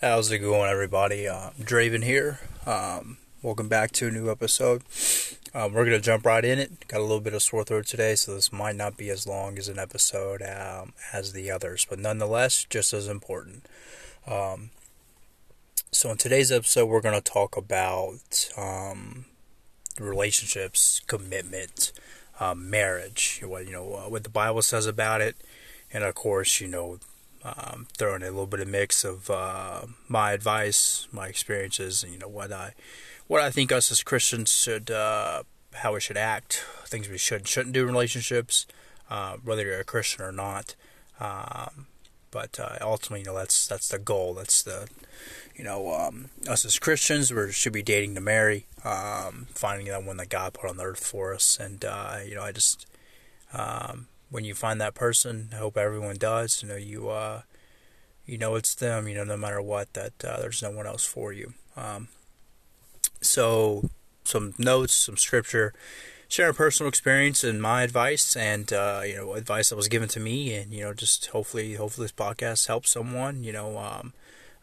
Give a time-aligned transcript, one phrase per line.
[0.00, 1.26] How's it going, everybody?
[1.26, 2.38] Uh, Draven here.
[2.64, 4.84] Um, welcome back to a new episode.
[5.52, 6.86] Um, we're gonna jump right in it.
[6.86, 9.58] Got a little bit of sore throat today, so this might not be as long
[9.58, 13.66] as an episode um, as the others, but nonetheless, just as important.
[14.24, 14.70] Um,
[15.90, 19.24] so, in today's episode, we're gonna talk about um,
[19.98, 21.90] relationships, commitment,
[22.38, 23.40] um, marriage.
[23.44, 25.34] What you know, what the Bible says about it,
[25.92, 27.00] and of course, you know
[27.44, 32.18] um, throwing a little bit of mix of uh, my advice, my experiences, and you
[32.18, 32.74] know what I
[33.26, 35.42] what I think us as Christians should uh,
[35.74, 38.66] how we should act, things we should shouldn't do in relationships,
[39.10, 40.74] uh, whether you're a Christian or not.
[41.20, 41.86] Um,
[42.30, 44.34] but uh, ultimately, you know that's that's the goal.
[44.34, 44.88] That's the
[45.56, 50.04] you know um, us as Christians we should be dating to marry, um, finding that
[50.04, 52.86] one that God put on the earth for us, and uh, you know I just
[53.52, 56.62] um, when you find that person, I hope everyone does.
[56.62, 57.42] You know, you uh,
[58.26, 59.08] you know it's them.
[59.08, 61.54] You know, no matter what, that uh, there's no one else for you.
[61.76, 62.08] Um,
[63.20, 63.90] so,
[64.24, 65.72] some notes, some scripture,
[66.28, 70.08] share a personal experience and my advice, and uh, you know, advice that was given
[70.10, 73.44] to me, and you know, just hopefully, hopefully, this podcast helps someone.
[73.44, 73.78] You know.
[73.78, 74.12] Um,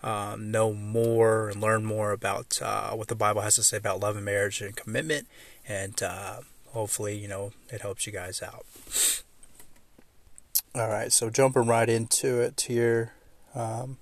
[0.04, 4.00] um, know more and learn more about uh, what the Bible has to say about
[4.00, 5.28] love and marriage and commitment,
[5.67, 8.66] and uh, hopefully, you know, it helps you guys out.
[10.76, 13.14] All right, so jumping right into it here.
[13.54, 13.98] Um,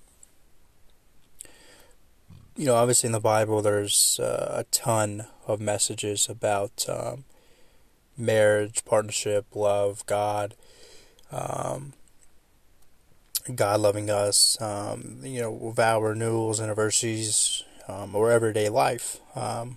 [2.56, 7.26] you know, obviously in the Bible, there's uh, a ton of messages about um,
[8.18, 10.56] marriage, partnership, love, God,
[11.30, 11.92] um,
[13.54, 19.20] God loving us, um, you know, vow renewals, anniversaries, um, or everyday life.
[19.36, 19.76] Um,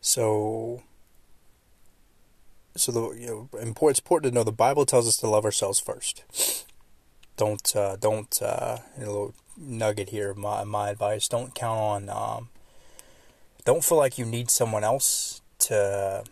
[0.00, 0.82] so
[2.76, 5.44] so the you know important, it's important to know the Bible tells us to love
[5.44, 6.66] ourselves first.
[7.36, 10.34] Don't uh, don't uh, a little nugget here.
[10.34, 12.08] My my advice: don't count on.
[12.08, 12.48] Um,
[13.64, 16.24] don't feel like you need someone else to.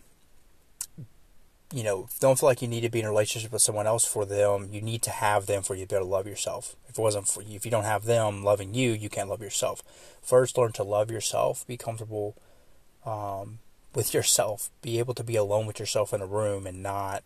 [1.72, 4.04] You know, don't feel like you need to be in a relationship with someone else
[4.04, 4.70] for them.
[4.72, 6.74] You need to have them for you to be able to love yourself.
[6.88, 9.40] If it wasn't for you, if you don't have them loving you, you can't love
[9.40, 9.80] yourself.
[10.20, 11.64] First, learn to love yourself.
[11.68, 12.34] Be comfortable.
[13.06, 13.60] Um,
[13.94, 17.22] with yourself, be able to be alone with yourself in a room and not,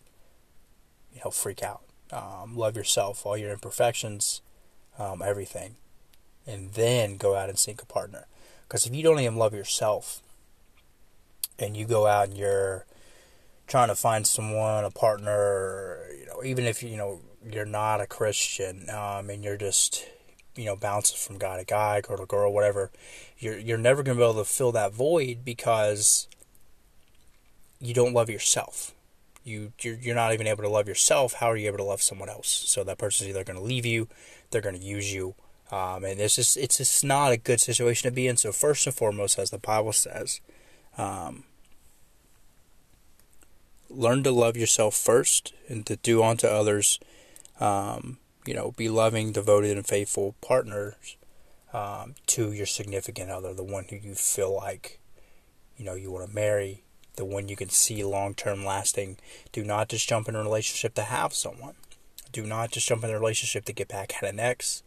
[1.13, 1.81] you know, freak out.
[2.11, 4.41] Um, love yourself, all your imperfections,
[4.97, 5.75] um, everything,
[6.45, 8.25] and then go out and seek a partner.
[8.67, 10.21] Because if you don't even love yourself,
[11.57, 12.85] and you go out and you're
[13.67, 18.07] trying to find someone, a partner, you know, even if you know you're not a
[18.07, 20.05] Christian, um, and you're just
[20.55, 22.91] you know bouncing from guy to guy, girl to girl, whatever,
[23.37, 26.27] you're you're never gonna be able to fill that void because
[27.85, 28.93] you don't love yourself.
[29.43, 31.33] You you're, you're not even able to love yourself.
[31.33, 32.47] How are you able to love someone else?
[32.47, 34.07] So that person's either going to leave you,
[34.49, 35.35] they're going to use you,
[35.71, 38.37] um, and it's just it's just not a good situation to be in.
[38.37, 40.41] So first and foremost, as the Bible says,
[40.97, 41.43] um,
[43.89, 46.99] learn to love yourself first, and to do unto others.
[47.59, 51.17] Um, you know, be loving, devoted, and faithful partners
[51.73, 54.99] um, to your significant other, the one who you feel like,
[55.77, 56.83] you know, you want to marry,
[57.15, 59.17] the one you can see long term lasting.
[59.51, 61.75] Do not just jump in a relationship to have someone.
[62.31, 64.83] Do not just jump in a relationship to get back at an ex.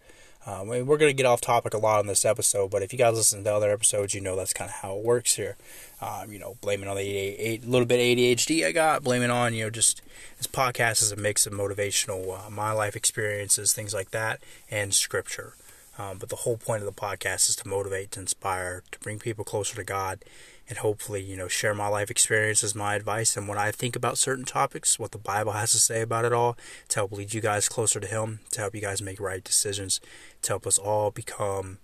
[0.46, 2.98] Um, we're going to get off topic a lot on this episode, but if you
[2.98, 5.56] guys listen to other episodes, you know that's kind of how it works here.
[6.00, 9.64] Um, you know, blaming on the a little bit ADHD I got, blaming on, you
[9.64, 10.00] know, just
[10.38, 14.40] this podcast is a mix of motivational, uh, my life experiences, things like that,
[14.70, 15.54] and scripture.
[15.98, 19.18] Um, but the whole point of the podcast is to motivate, to inspire, to bring
[19.18, 20.20] people closer to God,
[20.68, 24.18] and hopefully, you know, share my life experiences, my advice, and when I think about
[24.18, 26.58] certain topics, what the Bible has to say about it all,
[26.88, 30.00] to help lead you guys closer to Him, to help you guys make right decisions,
[30.42, 31.78] to help us all become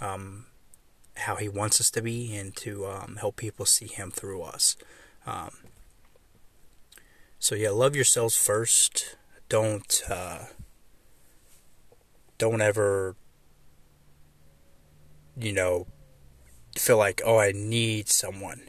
[0.00, 0.46] um,
[1.16, 4.76] how He wants us to be, and to um, help people see Him through us.
[5.26, 5.50] Um,
[7.38, 9.16] so yeah, love yourselves first.
[9.48, 10.46] Don't uh,
[12.38, 13.14] don't ever,
[15.38, 15.86] you know,
[16.76, 18.62] feel like, oh, I need someone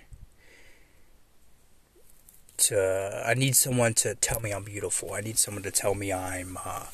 [2.57, 5.13] to, I need someone to tell me I'm beautiful.
[5.13, 6.85] I need someone to tell me I'm, uh,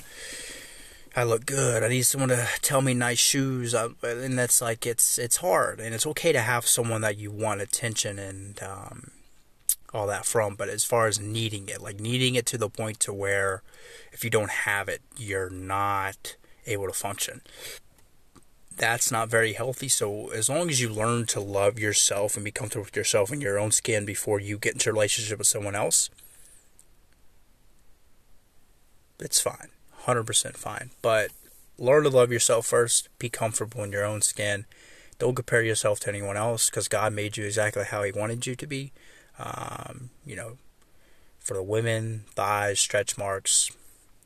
[1.15, 1.83] I look good.
[1.83, 3.75] I need someone to tell me nice shoes.
[3.75, 5.79] I, and that's like, it's, it's hard.
[5.79, 9.11] And it's okay to have someone that you want attention and, um,
[9.93, 10.55] all that from.
[10.55, 13.61] But as far as needing it, like needing it to the point to where
[14.13, 17.41] if you don't have it, you're not able to function
[18.81, 19.87] that's not very healthy.
[19.87, 23.39] So as long as you learn to love yourself and be comfortable with yourself and
[23.39, 26.09] your own skin before you get into a relationship with someone else,
[29.19, 29.67] it's fine.
[30.05, 30.89] 100% fine.
[31.03, 31.29] But
[31.77, 33.07] learn to love yourself first.
[33.19, 34.65] Be comfortable in your own skin.
[35.19, 38.55] Don't compare yourself to anyone else because God made you exactly how He wanted you
[38.55, 38.93] to be.
[39.37, 40.57] Um, you know,
[41.37, 43.69] for the women, thighs, stretch marks.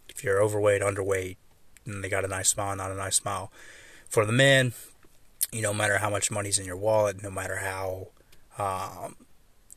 [0.08, 1.36] If you're overweight, underweight,
[1.86, 3.52] and they got a nice smile, not a nice smile.
[4.16, 4.72] For the men,
[5.52, 8.08] you know, no matter how much money's in your wallet, no matter how
[8.58, 9.18] um,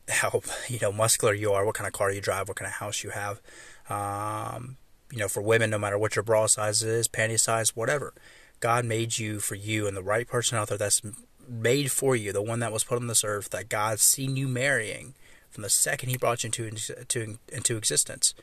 [0.07, 2.75] how you know muscular you are, what kind of car you drive, what kind of
[2.75, 3.41] house you have.
[3.89, 4.77] Um,
[5.11, 8.13] you know, for women, no matter what your bra size is, panty size, whatever,
[8.61, 11.01] God made you for you, and the right person out there that's
[11.45, 14.47] made for you, the one that was put on this earth that God's seen you
[14.47, 15.15] marrying
[15.49, 18.33] from the second He brought you into into, into existence.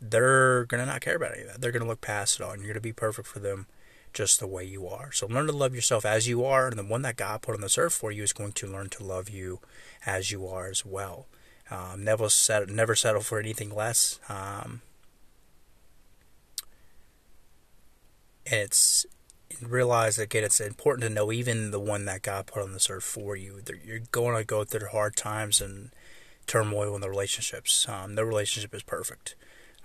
[0.00, 1.60] They're gonna not care about any of that.
[1.60, 3.68] They're gonna look past it all, and you're gonna be perfect for them
[4.18, 5.12] just the way you are.
[5.12, 7.60] So learn to love yourself as you are, and the one that God put on
[7.60, 9.60] this earth for you is going to learn to love you
[10.04, 11.28] as you are as well.
[11.70, 14.18] Um, never settle, never settle for anything less.
[14.28, 14.82] Um,
[18.44, 19.06] and it's
[19.62, 23.04] realize again it's important to know even the one that God put on this earth
[23.04, 23.62] for you.
[23.84, 25.90] You're going to go through hard times and
[26.48, 27.88] turmoil in the relationships.
[27.88, 29.36] Um, no relationship is perfect.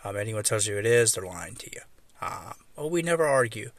[0.03, 1.81] Um, anyone tells you it is, they're lying to you.
[2.19, 3.69] Uh, oh, we never argue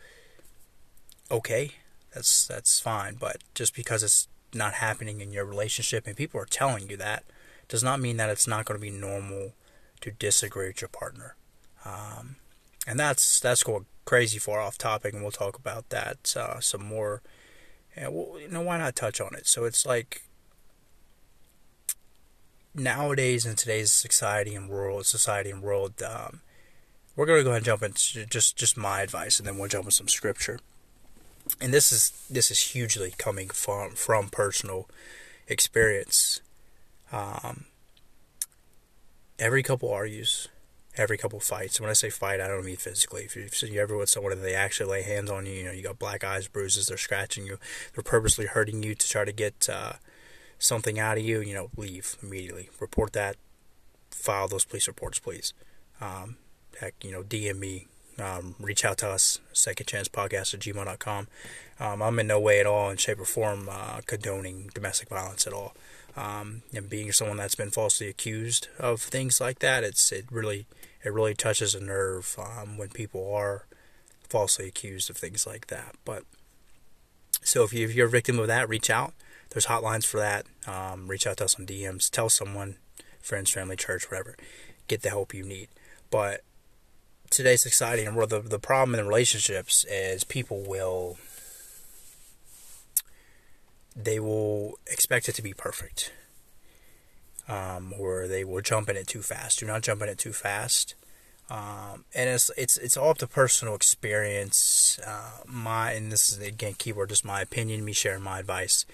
[1.31, 1.73] okay,
[2.15, 3.15] that's that's fine.
[3.15, 7.25] But just because it's not happening in your relationship and people are telling you that,
[7.69, 9.53] does not mean that it's not going to be normal
[10.01, 11.37] to disagree with your partner.
[11.85, 12.37] Um,
[12.87, 16.85] and that's that's going crazy far off topic, and we'll talk about that uh, some
[16.85, 17.23] more.
[17.97, 19.47] And well, you know, why not touch on it?
[19.47, 20.23] So it's like
[22.75, 26.41] nowadays in today's society and world, society and world, um,
[27.17, 29.69] we're going to go ahead and jump into just just my advice, and then we'll
[29.69, 30.59] jump into some scripture
[31.61, 34.89] and this is this is hugely coming from from personal
[35.47, 36.41] experience.
[37.13, 37.67] Um,
[39.39, 40.49] every couple argues,
[40.97, 41.81] every couple fights.
[41.81, 43.25] when I say fight, I don't mean physically.
[43.25, 45.65] If, you, if you're ever with someone and they actually lay hands on you, you
[45.65, 47.59] know, you got black eyes, bruises, they're scratching you,
[47.95, 49.95] they're purposely hurting you to try to get uh,
[50.59, 52.71] something out of you, you know, leave immediately.
[52.81, 53.37] Report that.
[54.11, 55.53] File those police reports, please.
[56.01, 56.37] Um,
[56.81, 57.89] heck, you know, DM me,
[58.19, 61.29] um, reach out to us, secondchancepodcast at gmail.com.
[61.81, 65.47] Um, I'm in no way at all, in shape or form, uh, condoning domestic violence
[65.47, 65.75] at all.
[66.17, 70.67] Um, and being someone that's been falsely accused of things like that, it's it really
[71.03, 73.67] it really touches a nerve um, when people are
[74.29, 75.97] falsely accused of things like that.
[76.05, 76.23] But
[77.43, 79.13] so if, you, if you're a victim of that, reach out.
[79.51, 80.47] There's hotlines for that.
[80.67, 82.11] Um, reach out to us on DMs.
[82.11, 82.77] Tell someone,
[83.21, 84.35] friends, family, church, whatever.
[84.89, 85.69] Get the help you need.
[86.11, 86.43] But
[87.35, 91.19] today's society and the the problem in relationships is people will
[93.97, 96.13] they will expect it to be perfect,
[97.49, 99.61] um, or they will jump in it too fast.
[99.61, 100.95] Do not jump in it too fast.
[101.51, 104.99] Um, and it's it's it's all up to personal experience.
[105.07, 108.87] Uh, my and this is again keyword just my opinion, me sharing my advice.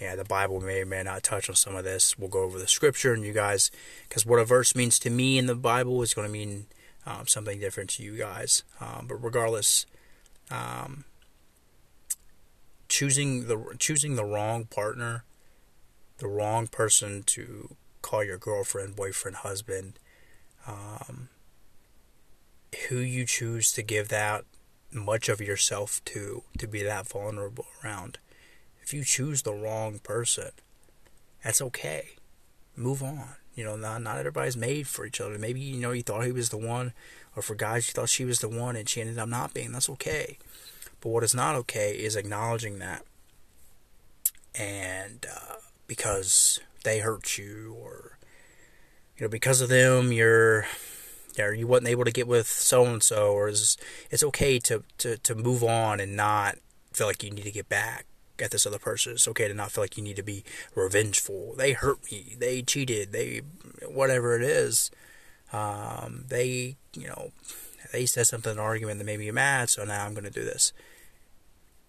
[0.00, 2.18] Yeah, the Bible may or may not touch on some of this.
[2.18, 3.70] We'll go over the scripture and you guys,
[4.08, 6.66] because what a verse means to me in the Bible is going to mean
[7.06, 8.64] um, something different to you guys.
[8.80, 9.86] Um, but regardless,
[10.50, 11.04] um,
[12.88, 15.24] choosing the choosing the wrong partner,
[16.18, 19.98] the wrong person to call your girlfriend, boyfriend, husband,
[20.66, 21.28] um,
[22.88, 24.44] who you choose to give that
[24.92, 28.18] much of yourself to, to be that vulnerable around.
[28.82, 30.50] If you choose the wrong person,
[31.42, 32.10] that's okay.
[32.76, 33.36] Move on.
[33.56, 35.38] You know, not not everybody's made for each other.
[35.38, 36.92] Maybe you know you thought he was the one,
[37.34, 39.72] or for guys you thought she was the one, and she ended up not being.
[39.72, 40.38] That's okay.
[41.00, 43.02] But what is not okay is acknowledging that,
[44.54, 45.54] and uh,
[45.86, 48.18] because they hurt you, or
[49.16, 50.66] you know, because of them, you're
[51.38, 53.76] or you wasn't able to get with so and so, or it's,
[54.10, 56.56] it's okay to, to, to move on and not
[56.92, 58.06] feel like you need to get back
[58.42, 59.12] at this other person.
[59.12, 61.54] It's okay to not feel like you need to be revengeful.
[61.56, 62.36] They hurt me.
[62.38, 63.12] They cheated.
[63.12, 63.42] They,
[63.86, 64.90] whatever it is.
[65.52, 67.32] Um, they, you know,
[67.92, 70.30] they said something in an argument that made me mad, so now I'm going to
[70.30, 70.72] do this.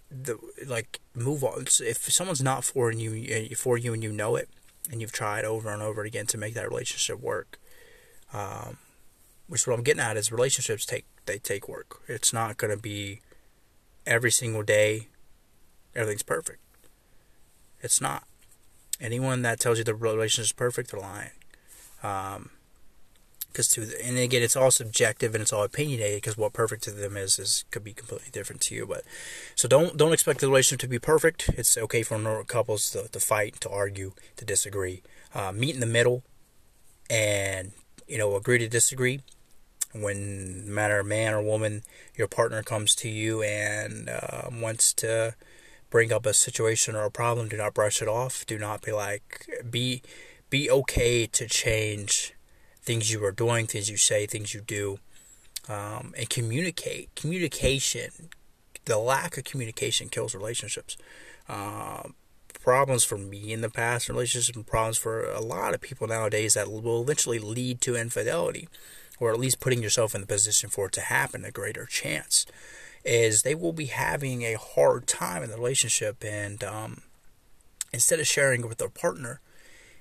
[0.10, 1.66] The like move on.
[1.82, 4.48] If someone's not for you, for you, and you know it,
[4.90, 7.60] and you've tried over and over again to make that relationship work,
[8.34, 8.78] um,
[9.48, 12.02] which what I'm getting at is relationships take they take work.
[12.08, 13.20] It's not going to be
[14.06, 15.10] every single day
[15.98, 16.60] everything's perfect.
[17.82, 18.24] It's not.
[19.02, 21.32] Anyone that tells you the relationship is perfect, they're lying.
[22.02, 22.52] Um,
[23.58, 26.18] because to and again, it's all subjective and it's all opinionated.
[26.18, 28.86] Because what perfect to them is is could be completely different to you.
[28.86, 29.04] But
[29.56, 31.50] so don't don't expect the relationship to be perfect.
[31.58, 35.02] It's okay for couples to, to fight, to argue, to disagree.
[35.34, 36.24] Uh, meet in the middle,
[37.10, 37.72] and
[38.08, 39.22] you know agree to disagree.
[39.94, 41.84] when matter man or woman,
[42.16, 45.36] your partner comes to you and uh, wants to
[45.90, 48.46] bring up a situation or a problem, do not brush it off.
[48.46, 50.02] Do not be like be
[50.50, 52.34] be okay to change
[52.82, 55.00] things you are doing, things you say, things you do,
[55.68, 57.14] um, and communicate.
[57.16, 58.30] Communication,
[58.86, 60.98] the lack of communication kills relationships.
[61.50, 62.04] Uh,
[62.68, 66.54] problems for me in the past, relationships and problems for a lot of people nowadays
[66.54, 68.68] that will eventually lead to infidelity,
[69.20, 72.46] or at least putting yourself in the position for it to happen, a greater chance,
[73.08, 77.02] is they will be having a hard time in the relationship, and um,
[77.94, 79.40] instead of sharing with their partner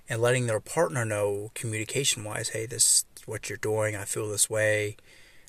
[0.08, 4.28] and letting their partner know communication wise, hey, this is what you're doing, I feel
[4.28, 4.96] this way.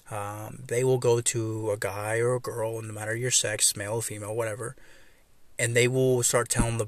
[0.10, 4.02] Um, they will go to a guy or a girl, no matter your sex, male
[4.02, 4.76] female, whatever,
[5.60, 6.88] and they will start telling the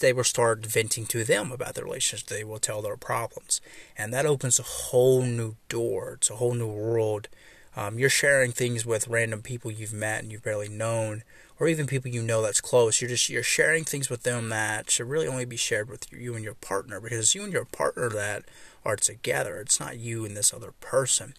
[0.00, 2.26] they will start venting to them about their relationship.
[2.26, 3.60] They will tell their problems,
[3.96, 6.14] and that opens a whole new door.
[6.14, 7.28] It's a whole new world.
[7.74, 11.22] Um, you're sharing things with random people you've met and you've barely known,
[11.58, 13.00] or even people you know that's close.
[13.00, 16.34] You're just you're sharing things with them that should really only be shared with you
[16.34, 18.44] and your partner because you and your partner that
[18.84, 19.56] are together.
[19.56, 21.34] It's not you and this other person.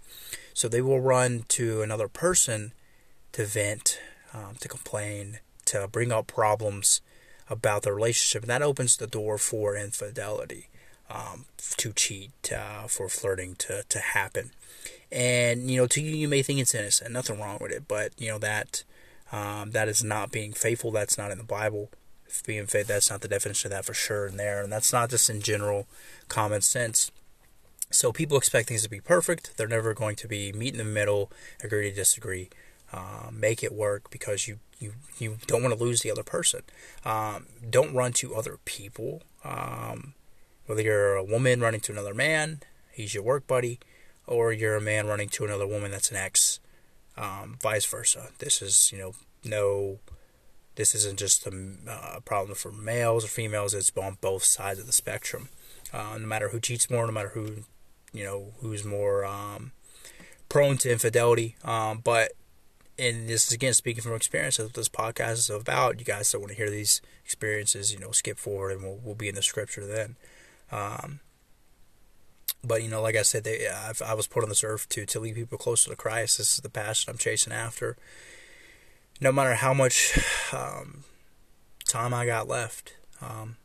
[0.54, 2.74] So they will run to another person
[3.34, 4.00] to vent,
[4.34, 7.02] um, to complain, to bring up problems
[7.50, 10.70] about the relationship, and that opens the door for infidelity,
[11.10, 11.46] um,
[11.78, 14.52] to cheat, uh, for flirting to to happen.
[15.14, 18.14] And you know, to you, you may think it's innocent, nothing wrong with it, but
[18.18, 18.84] you know that
[19.32, 20.92] um, that is not being faithful.
[20.92, 21.92] That's not in the Bible.
[22.48, 25.12] Being faithful, that's not the definition of that for sure in there, and that's not
[25.12, 25.88] just in general
[26.30, 27.12] common sense.
[27.92, 29.56] So people expect things to be perfect.
[29.56, 31.32] They're never going to be meet in the middle,
[31.64, 32.50] agree to disagree,
[32.92, 36.62] uh, make it work because you you you don't want to lose the other person.
[37.06, 39.22] Um, don't run to other people.
[39.44, 40.16] Um,
[40.66, 43.80] whether you're a woman running to another man, he's your work buddy,
[44.28, 46.60] or you're a man running to another woman that's an ex,
[47.18, 48.30] um, vice versa.
[48.40, 49.14] This is you know
[49.44, 50.00] no.
[50.76, 51.52] This isn't just a
[51.88, 53.76] uh, problem for males or females.
[53.76, 55.50] It's on both sides of the spectrum.
[55.94, 57.66] Uh, no matter who cheats more, no matter who,
[58.12, 59.72] you know, who's more um,
[60.50, 61.56] prone to infidelity.
[61.64, 62.32] Um, but
[62.98, 66.00] and this is again speaking from experience of this podcast is about.
[66.00, 69.16] You guys that want to hear these experiences, you know, skip forward and we'll, we'll
[69.16, 70.16] be in the scripture then.
[70.72, 71.20] Um,
[72.64, 75.06] but you know, like I said, they, I've, i was put on this earth to
[75.06, 76.38] to lead people closer to Christ.
[76.38, 77.98] This is the passion I'm chasing after.
[79.20, 80.18] No matter how much
[80.54, 81.04] um,
[81.86, 83.58] time I got left, um,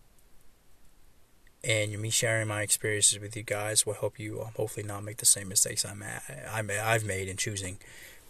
[1.63, 5.19] and me sharing my experiences with you guys will help you um, hopefully not make
[5.19, 7.79] the same mistakes I'm at, I'm I've made in choosing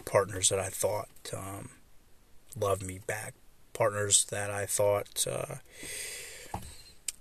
[0.04, 1.70] partners that I thought um,
[2.58, 3.34] loved me back,
[3.72, 5.56] partners that I thought uh,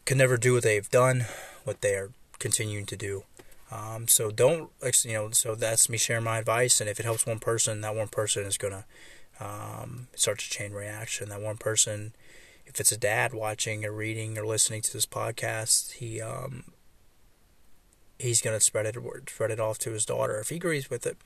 [0.06, 1.26] could never do what they've done,
[1.64, 3.24] what they are continuing to do.
[3.72, 4.72] Um, so don't,
[5.04, 6.80] you know, so that's me sharing my advice.
[6.80, 8.86] And if it helps one person, that one person is going to
[9.46, 11.30] um, start a chain reaction.
[11.30, 12.14] That one person,
[12.66, 16.64] if it's a dad watching or reading or listening to this podcast, he, um,
[18.18, 18.96] he's going to spread it,
[19.30, 21.18] spread it off to his daughter if he agrees with it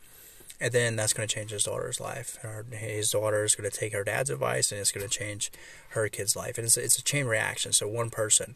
[0.62, 2.38] and then that's going to change his daughter's life.
[2.72, 5.52] his daughter is going to take her dad's advice, and it's going to change
[5.90, 6.60] her kid's life.
[6.60, 7.74] And it's, it's a chain reaction.
[7.74, 8.56] So one person,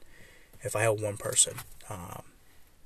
[0.61, 1.55] if I help one person,
[1.89, 2.21] um,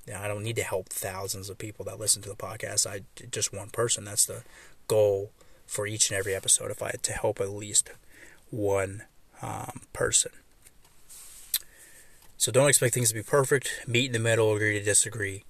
[0.10, 2.88] you know, I don't need to help thousands of people that listen to the podcast.
[2.88, 4.06] I just one person.
[4.06, 4.42] That's the
[4.88, 5.32] goal
[5.68, 6.72] for each and every episode.
[6.72, 7.92] If I had to help at least
[8.50, 9.04] one
[9.44, 10.32] um, person.
[12.38, 13.84] So don't expect things to be perfect.
[13.86, 15.44] Meet in the middle, agree to disagree.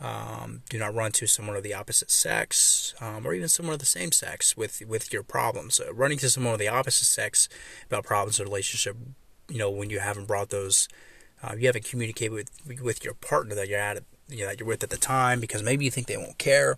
[0.00, 3.80] Um, do not run to someone of the opposite sex, um, or even someone of
[3.80, 5.80] the same sex with with your problems.
[5.80, 7.48] Uh, running to someone of the opposite sex
[7.86, 8.96] about problems in a relationship,
[9.48, 10.88] you know, when you haven't brought those,
[11.44, 14.68] uh, you haven't communicated with with your partner that you're at, you know, that you're
[14.68, 16.76] with at the time, because maybe you think they won't care.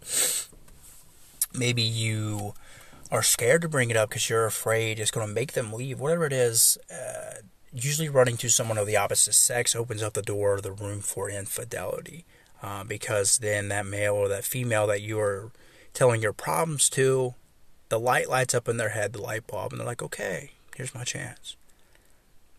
[1.54, 2.54] Maybe you
[3.10, 6.00] are scared to bring it up because you're afraid it's going to make them leave.
[6.00, 6.78] Whatever it is.
[6.92, 7.42] Uh,
[7.72, 11.28] usually running to someone of the opposite sex opens up the door, the room for
[11.28, 12.24] infidelity
[12.62, 15.50] uh, because then that male or that female that you are
[15.92, 17.34] telling your problems to,
[17.88, 20.94] the light lights up in their head, the light bulb, and they're like, okay, here's
[20.94, 21.56] my chance.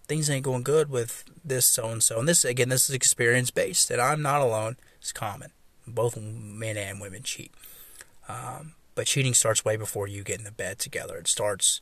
[0.08, 2.20] Things ain't going good with this so and so.
[2.20, 4.78] And this, again, this is experience based, and I'm not alone.
[5.00, 5.52] It's common.
[5.86, 7.52] Both men and women cheat.
[8.30, 11.18] Um, but cheating starts way before you get in the bed together.
[11.18, 11.82] It starts,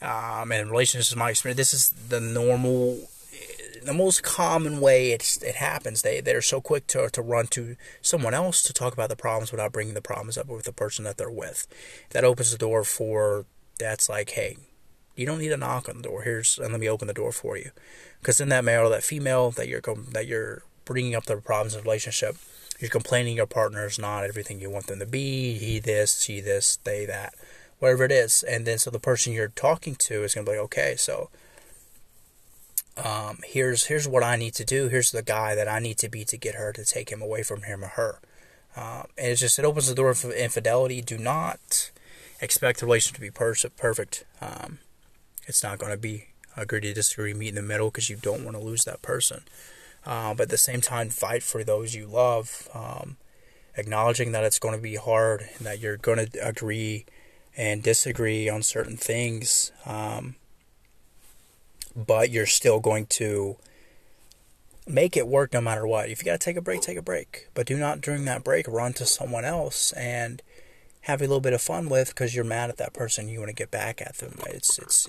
[0.00, 3.08] um, and relationships, my experience, this is the normal
[3.84, 6.02] the most common way it's, it happens.
[6.02, 9.50] They they're so quick to to run to someone else to talk about the problems
[9.50, 11.66] without bringing the problems up with the person that they're with.
[12.10, 13.46] That opens the door for
[13.78, 14.56] that's like, hey,
[15.18, 16.22] you don't need to knock on the door.
[16.22, 17.70] Here's and let me open the door for you,
[18.20, 19.82] because then that male or that female that you're
[20.12, 22.36] that you're bringing up the problems in the relationship,
[22.78, 25.58] you're complaining your partner is not everything you want them to be.
[25.58, 27.34] He this, she this, they that,
[27.78, 28.42] whatever it is.
[28.42, 31.28] And then so the person you're talking to is gonna be like, okay, so
[32.96, 34.88] um, here's here's what I need to do.
[34.88, 37.42] Here's the guy that I need to be to get her to take him away
[37.42, 38.20] from him or her.
[38.76, 41.00] Um, and it's just it opens the door for infidelity.
[41.02, 41.90] Do not
[42.40, 44.24] expect the relationship to be per- perfect.
[44.40, 44.78] Um,
[45.48, 46.26] it's not going to be
[46.56, 49.42] agree to disagree, meet in the middle because you don't want to lose that person.
[50.04, 53.16] Uh, but at the same time, fight for those you love, um,
[53.76, 57.04] acknowledging that it's going to be hard and that you're going to agree
[57.56, 59.72] and disagree on certain things.
[59.84, 60.36] Um,
[61.94, 63.56] but you're still going to
[64.86, 66.08] make it work no matter what.
[66.08, 67.48] If you got to take a break, take a break.
[67.54, 70.40] But do not during that break run to someone else and
[71.02, 73.28] have a little bit of fun with because you're mad at that person.
[73.28, 74.34] You want to get back at them.
[74.46, 75.08] It's it's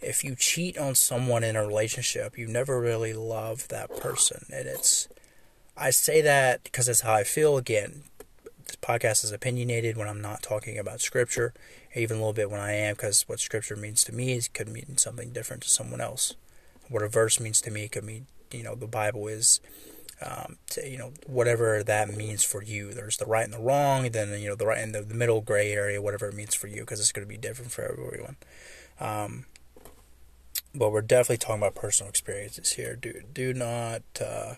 [0.00, 4.66] if you cheat on someone in a relationship, you never really love that person, and
[4.66, 5.08] it's.
[5.78, 7.56] I say that because that's how I feel.
[7.56, 8.04] Again,
[8.66, 11.52] this podcast is opinionated when I'm not talking about scripture,
[11.94, 14.68] even a little bit when I am, because what scripture means to me is, could
[14.68, 16.34] mean something different to someone else.
[16.88, 19.60] What a verse means to me could mean, you know, the Bible is,
[20.24, 22.92] um, to, you know, whatever that means for you.
[22.92, 25.40] There's the right and the wrong, then you know the right and the, the middle
[25.40, 28.36] gray area, whatever it means for you, because it's going to be different for everyone.
[28.98, 29.44] Um,
[30.74, 32.96] but we're definitely talking about personal experiences here.
[32.96, 34.02] Do do not.
[34.20, 34.54] Uh,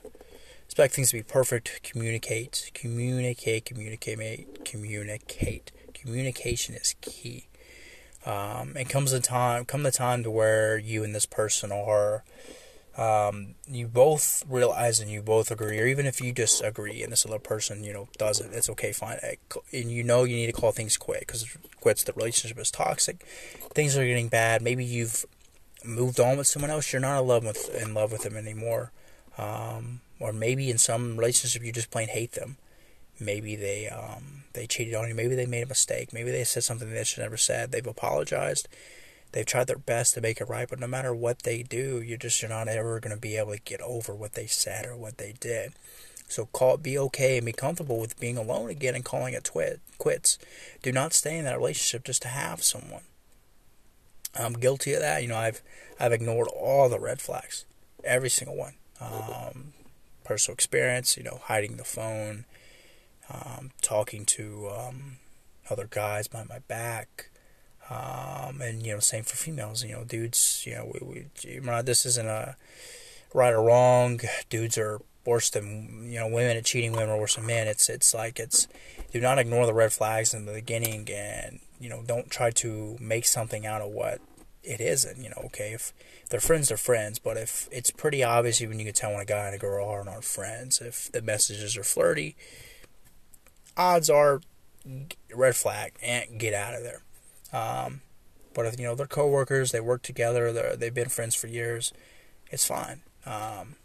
[0.68, 1.80] expect things to be perfect.
[1.82, 5.72] Communicate, communicate, communicate, communicate.
[5.94, 7.46] Communication is key.
[8.26, 12.22] Um, and comes the time, come the time to where you and this person are,
[12.98, 17.24] um, you both realize and you both agree, or even if you disagree and this
[17.24, 19.18] other person, you know, doesn't, it's okay, fine.
[19.72, 23.24] And you know you need to call things quit because quits the relationship is toxic.
[23.72, 24.62] Things are getting bad.
[24.62, 25.24] Maybe you've
[25.84, 26.92] moved on with someone else.
[26.92, 28.90] You're not in love with in love with them anymore.
[29.38, 32.56] Um, or maybe in some relationship you just plain hate them.
[33.20, 35.14] Maybe they um, they cheated on you.
[35.14, 36.12] Maybe they made a mistake.
[36.12, 37.70] Maybe they said something they should never said.
[37.70, 38.66] They've apologized.
[39.32, 42.18] They've tried their best to make it right, but no matter what they do, you're
[42.18, 44.96] just you're not ever going to be able to get over what they said or
[44.96, 45.74] what they did.
[46.28, 49.80] So call be okay and be comfortable with being alone again and calling it twit,
[49.96, 50.38] quits.
[50.82, 53.02] Do not stay in that relationship just to have someone.
[54.34, 55.22] I'm guilty of that.
[55.22, 55.62] You know, I've
[55.98, 57.64] I've ignored all the red flags,
[58.04, 58.74] every single one.
[59.00, 59.72] Um,
[60.24, 62.44] personal experience, you know, hiding the phone,
[63.30, 65.16] um, talking to um,
[65.70, 67.30] other guys behind my back,
[67.90, 69.84] um, and you know, same for females.
[69.84, 70.64] You know, dudes.
[70.66, 72.56] You know, we, we this isn't a
[73.34, 74.20] right or wrong.
[74.50, 76.92] Dudes are worse than you know women at cheating.
[76.92, 77.66] Women are worse than men.
[77.66, 78.68] It's it's like it's
[79.12, 82.96] do not ignore the red flags in the beginning, and you know, don't try to
[83.00, 84.20] make something out of what
[84.62, 85.22] it isn't.
[85.22, 85.92] You know, okay, if
[86.30, 87.18] they're friends, they're friends.
[87.18, 89.88] But if it's pretty obvious, even you can tell when a guy and a girl
[89.88, 90.80] are not friends.
[90.80, 92.36] If the messages are flirty,
[93.76, 94.40] odds are
[95.34, 97.02] red flag and get out of there.
[97.52, 98.02] Um,
[98.54, 101.92] but if you know they're coworkers, they work together, they've been friends for years,
[102.50, 103.02] it's fine.
[103.26, 103.76] Um,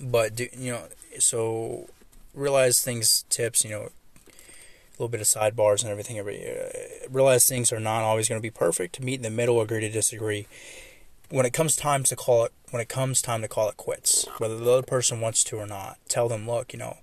[0.00, 0.84] but do, you know,
[1.18, 1.88] so
[2.34, 3.64] realize things, tips.
[3.64, 6.18] You know, a little bit of sidebars and everything.
[6.18, 6.70] Uh,
[7.10, 9.00] realize things are not always going to be perfect.
[9.00, 10.46] Meet in the middle, agree to disagree
[11.32, 14.26] when it comes time to call it when it comes time to call it quits,
[14.38, 16.98] whether the other person wants to or not, tell them, look, you know,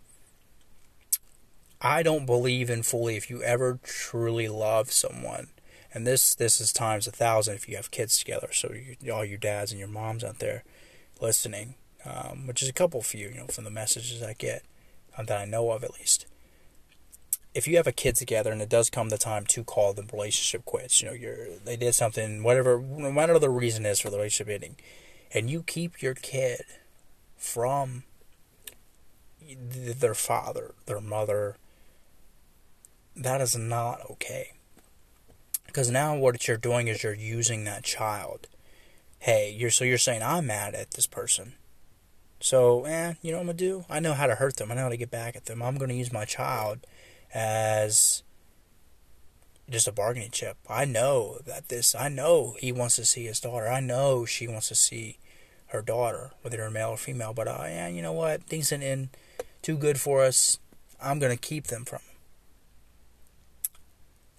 [1.82, 5.48] I don't believe in fully if you ever truly love someone,
[5.94, 8.50] and this this is times a thousand if you have kids together.
[8.52, 10.64] So you, all your dads and your moms out there
[11.22, 14.64] listening, um, which is a couple you, you know, from the messages I get
[15.18, 16.26] um, that I know of at least
[17.54, 20.04] if you have a kid together and it does come the time to call the
[20.04, 24.10] relationship quits, you know, you're they did something, whatever, no matter the reason is for
[24.10, 24.76] the relationship ending,
[25.34, 26.62] and you keep your kid
[27.38, 28.04] from
[29.52, 31.56] their father, their mother,
[33.16, 34.54] that is not okay.
[35.66, 38.48] Because now what you're doing is you're using that child.
[39.20, 41.54] Hey, you're so you're saying I'm mad at this person.
[42.42, 43.86] So, eh, you know what I'm gonna do?
[43.90, 44.72] I know how to hurt them.
[44.72, 45.62] I know how to get back at them.
[45.62, 46.88] I'm gonna use my child
[47.34, 48.24] as
[49.70, 50.58] just a bargaining chip.
[50.70, 53.68] I know that this, I know he wants to see his daughter.
[53.68, 55.18] I know she wants to see
[55.68, 57.34] her daughter, whether they're male or female.
[57.34, 58.44] But uh, yeah, you know what?
[58.44, 59.10] Things ain't in
[59.62, 60.60] too good for us.
[61.02, 62.00] I'm gonna keep them from.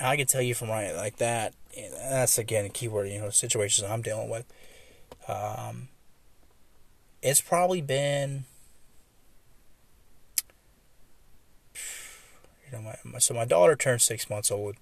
[0.00, 1.54] I can tell you from right like that.
[1.74, 3.08] That's again a keyword.
[3.08, 4.46] You know, situations I'm dealing with.
[5.28, 5.88] Um,
[7.22, 8.44] it's probably been
[12.70, 14.76] You know, my, my, so my daughter turned six months old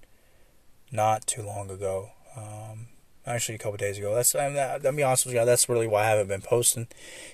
[0.91, 2.11] not too long ago.
[2.35, 2.87] Um,
[3.25, 4.13] actually a couple days ago.
[4.13, 6.87] That's I mean, I'll be honest with you, that's really why I haven't been posting.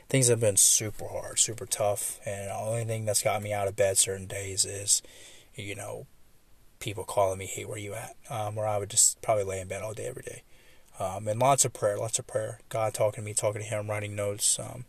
[0.10, 3.68] Things have been super hard, super tough, and the only thing that's got me out
[3.68, 5.02] of bed certain days is,
[5.56, 6.08] you know,
[6.86, 9.68] people calling me, "Hey, where you at?" Um, or I would just probably lay in
[9.68, 10.44] bed all day every day,
[11.00, 12.60] um, and lots of prayer, lots of prayer.
[12.70, 14.60] God talking to me, talking to Him, writing notes.
[14.60, 14.86] Um,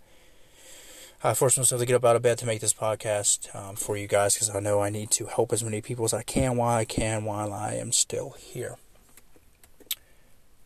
[1.25, 3.97] I forced myself to get up out of bed to make this podcast um, for
[3.97, 6.57] you guys because I know I need to help as many people as I can
[6.57, 8.77] while I can while I am still here.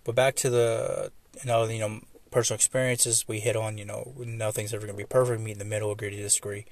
[0.02, 2.00] But back to the you know you know
[2.32, 3.78] personal experiences we hit on.
[3.78, 5.40] You know nothing's ever going to be perfect.
[5.40, 6.66] Meet in the middle, agree to disagree.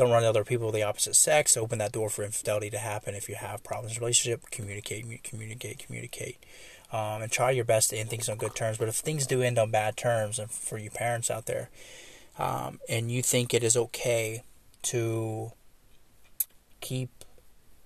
[0.00, 1.58] Don't run other people of the opposite sex.
[1.58, 4.50] Open that door for infidelity to happen if you have problems in relationship.
[4.50, 6.38] Communicate, communicate, communicate.
[6.90, 8.78] Um, and try your best to end things on good terms.
[8.78, 11.68] But if things do end on bad terms, and for you parents out there,
[12.38, 14.42] um, and you think it is okay
[14.84, 15.52] to
[16.80, 17.10] keep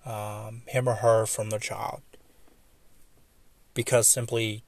[0.06, 2.00] um, him or her from their child
[3.74, 4.62] because simply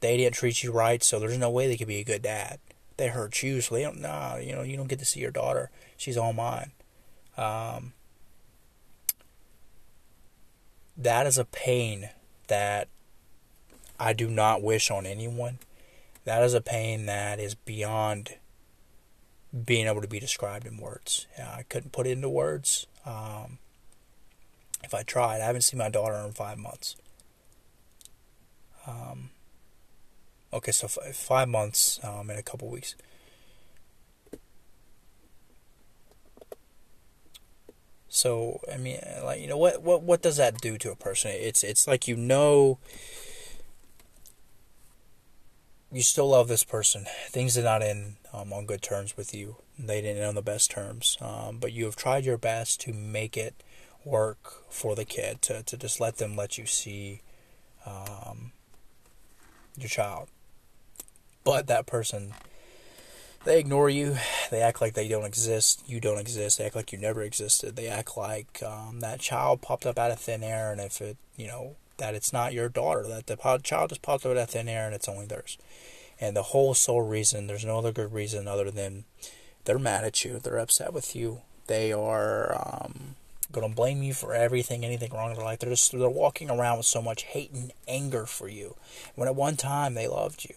[0.00, 2.58] they didn't treat you right, so there's no way they could be a good dad.
[2.96, 4.00] They hurt you, so they don't.
[4.00, 5.70] Nah, you know, you don't get to see your daughter.
[5.96, 6.72] She's all mine.
[7.36, 7.92] Um,
[10.96, 12.10] that is a pain
[12.46, 12.88] that
[13.98, 15.58] I do not wish on anyone.
[16.24, 18.36] That is a pain that is beyond
[19.64, 21.26] being able to be described in words.
[21.38, 22.86] Yeah, I couldn't put it into words.
[23.04, 23.58] Um,
[24.82, 26.96] if I tried, I haven't seen my daughter in five months.
[28.86, 29.30] Um,
[30.54, 32.94] okay, so f- five months um, in a couple weeks.
[38.08, 41.32] So I mean, like you know, what what what does that do to a person?
[41.34, 42.78] It's it's like you know
[45.90, 47.06] you still love this person.
[47.28, 49.56] Things did not end um, on good terms with you.
[49.78, 52.92] They didn't end on the best terms, um, but you have tried your best to
[52.92, 53.62] make it
[54.04, 57.20] work for the kid to to just let them let you see
[57.84, 58.52] um,
[59.76, 60.28] your child.
[61.44, 62.32] But that person,
[63.44, 64.16] they ignore you.
[64.50, 65.82] They act like they don't exist.
[65.86, 66.58] You don't exist.
[66.58, 67.76] They act like you never existed.
[67.76, 71.16] They act like um, that child popped up out of thin air, and if it,
[71.36, 74.50] you know, that it's not your daughter, that the child just popped up out of
[74.50, 75.58] thin air and it's only theirs.
[76.20, 79.04] And the whole sole reason, there's no other good reason other than
[79.64, 83.16] they're mad at you, they're upset with you, they are um,
[83.52, 85.60] going to blame you for everything, anything wrong in their life.
[85.60, 88.76] They're just they're walking around with so much hate and anger for you.
[89.14, 90.54] When at one time they loved you.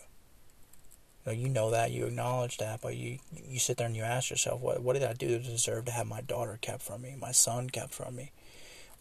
[1.31, 4.61] You know, that, you acknowledge that, but you you sit there and you ask yourself,
[4.61, 7.31] what what did I do to deserve to have my daughter kept from me, my
[7.31, 8.31] son kept from me,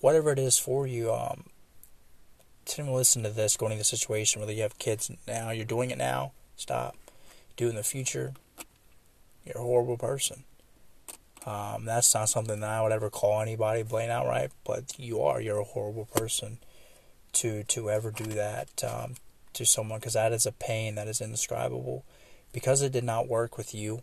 [0.00, 1.12] whatever it is for you.
[1.12, 1.44] Um,
[2.66, 5.90] to listen to this, going into the situation whether you have kids now, you're doing
[5.90, 6.96] it now, stop.
[7.56, 8.34] Do it in the future,
[9.44, 10.44] you're a horrible person.
[11.46, 15.40] Um, that's not something that I would ever call anybody blatant outright, but you are.
[15.40, 16.58] You're a horrible person
[17.34, 19.14] to to ever do that um,
[19.52, 22.04] to someone because that is a pain that is indescribable.
[22.56, 24.00] Because it did not work with you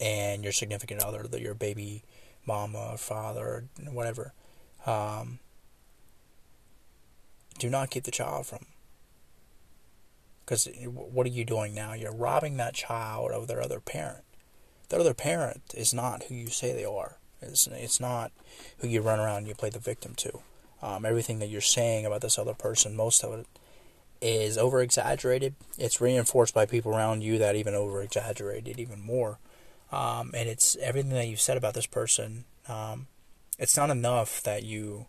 [0.00, 2.02] and your significant other, your baby
[2.46, 4.32] mama, father, whatever.
[4.86, 5.38] Um,
[7.58, 8.64] do not keep the child from.
[10.42, 11.92] Because what are you doing now?
[11.92, 14.24] You're robbing that child of their other parent.
[14.88, 17.18] Their other parent is not who you say they are.
[17.42, 18.32] It's, it's not
[18.78, 20.40] who you run around and you play the victim to.
[20.80, 23.46] Um, everything that you're saying about this other person, most of it
[24.20, 25.54] is over exaggerated.
[25.78, 29.38] It's reinforced by people around you that even over exaggerated even more.
[29.90, 32.44] Um, and it's everything that you've said about this person.
[32.68, 33.06] Um,
[33.58, 35.06] it's not enough that you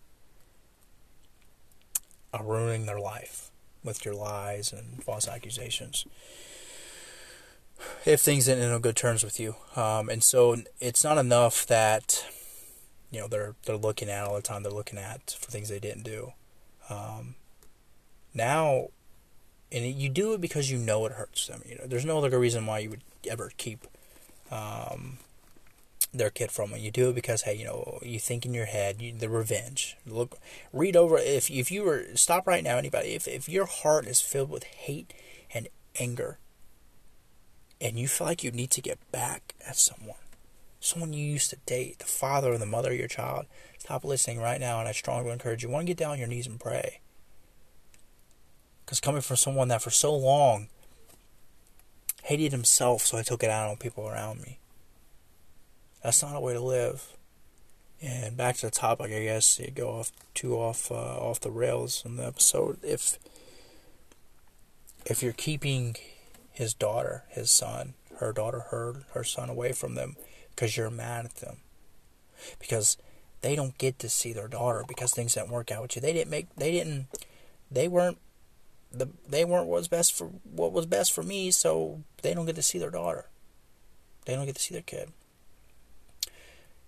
[2.34, 3.52] are ruining their life
[3.84, 6.06] with your lies and false accusations.
[8.06, 12.26] If things ain't in good terms with you, um, and so it's not enough that
[13.10, 14.63] you know they're they're looking at all the time.
[14.63, 16.34] They're looking at for things they didn't do.
[16.89, 17.36] Um,
[18.34, 18.89] now,
[19.71, 21.62] and you do it because you know it hurts them.
[21.67, 23.88] You know, there's no other reason why you would ever keep
[24.51, 25.17] um,
[26.13, 26.82] their kid from it.
[26.82, 29.97] You do it because hey, you know, you think in your head you, the revenge.
[30.05, 30.38] Look,
[30.73, 33.10] read over if if you were stop right now, anybody.
[33.10, 35.13] If if your heart is filled with hate
[35.53, 35.67] and
[35.99, 36.39] anger,
[37.79, 40.17] and you feel like you need to get back at someone,
[40.79, 43.45] someone you used to date, the father or the mother of your child,
[43.77, 45.69] stop listening right now, and I strongly encourage you.
[45.69, 47.01] Want to get down on your knees and pray.
[48.89, 50.67] Because coming from someone that for so long
[52.23, 54.58] hated himself, so I took it out on people around me
[56.04, 57.13] that's not a way to live.
[58.02, 61.52] And back to the topic, I guess you go off too off uh, off the
[61.52, 62.80] rails in the episode.
[62.84, 63.19] If
[65.06, 65.95] if you're keeping
[66.52, 70.15] his daughter, his son, her daughter, her her son away from them
[70.52, 71.58] because you're mad at them,
[72.58, 72.97] because
[73.41, 76.02] they don't get to see their daughter because things didn't work out with you.
[76.02, 77.08] They didn't make they didn't
[77.69, 78.17] they weren't
[78.91, 82.45] the they weren't what was best for what was best for me, so they don't
[82.45, 83.25] get to see their daughter.
[84.25, 85.12] They don't get to see their kid.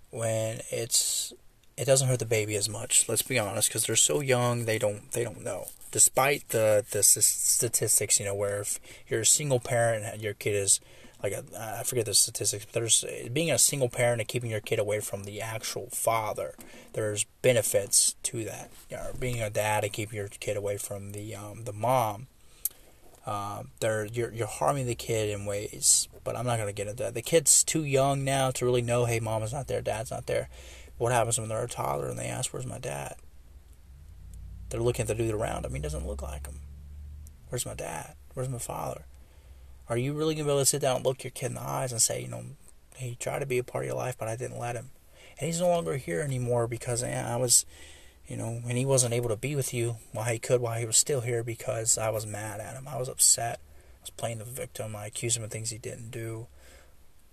[0.09, 1.33] When it's
[1.77, 3.07] it doesn't hurt the baby as much.
[3.07, 5.67] Let's be honest, because they're so young, they don't they don't know.
[5.91, 10.55] Despite the the statistics, you know, where if you're a single parent and your kid
[10.55, 10.79] is
[11.23, 11.43] like a,
[11.79, 14.99] I forget the statistics, but there's being a single parent and keeping your kid away
[14.99, 16.55] from the actual father.
[16.93, 18.71] There's benefits to that.
[18.89, 22.27] You know, being a dad and keeping your kid away from the um, the mom.
[23.25, 27.13] Uh, you're you're harming the kid in ways, but I'm not gonna get into that.
[27.13, 29.05] The kid's too young now to really know.
[29.05, 30.49] Hey, mama's not there, dad's not there.
[30.97, 33.15] What happens when they're a toddler and they ask, "Where's my dad?"
[34.69, 35.75] They're looking at the dude around them.
[35.75, 36.61] He doesn't look like him.
[37.49, 38.15] Where's my dad?
[38.33, 39.05] Where's my father?
[39.91, 41.55] Are you really going to be able to sit down and look your kid in
[41.55, 42.45] the eyes and say, you know,
[42.95, 44.89] he tried to be a part of your life, but I didn't let him.
[45.37, 47.65] And he's no longer here anymore because eh, I was,
[48.25, 50.85] you know, and he wasn't able to be with you while he could, while he
[50.85, 52.87] was still here because I was mad at him.
[52.87, 53.59] I was upset.
[53.97, 54.95] I was playing the victim.
[54.95, 56.47] I accused him of things he didn't do.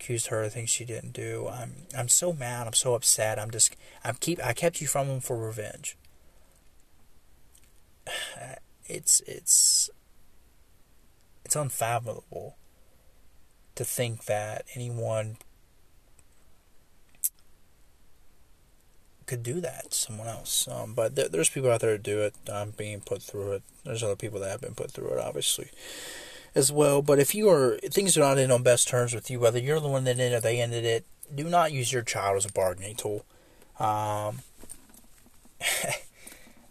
[0.00, 1.46] Accused her of things she didn't do.
[1.46, 2.66] I'm I'm so mad.
[2.66, 3.38] I'm so upset.
[3.38, 5.96] I'm just I'm keep I kept you from him for revenge.
[8.90, 9.90] It's it's
[11.48, 12.58] it's unfathomable
[13.74, 15.38] to think that anyone
[19.24, 20.68] could do that to someone else.
[20.68, 22.34] Um, but th- there's people out there to do it.
[22.52, 23.62] I'm being put through it.
[23.82, 25.70] There's other people that have been put through it, obviously,
[26.54, 27.00] as well.
[27.00, 29.80] But if you are things are not in on best terms with you, whether you're
[29.80, 32.44] the one that ended it or they ended it, do not use your child as
[32.44, 33.24] a bargaining tool.
[33.80, 34.40] Um,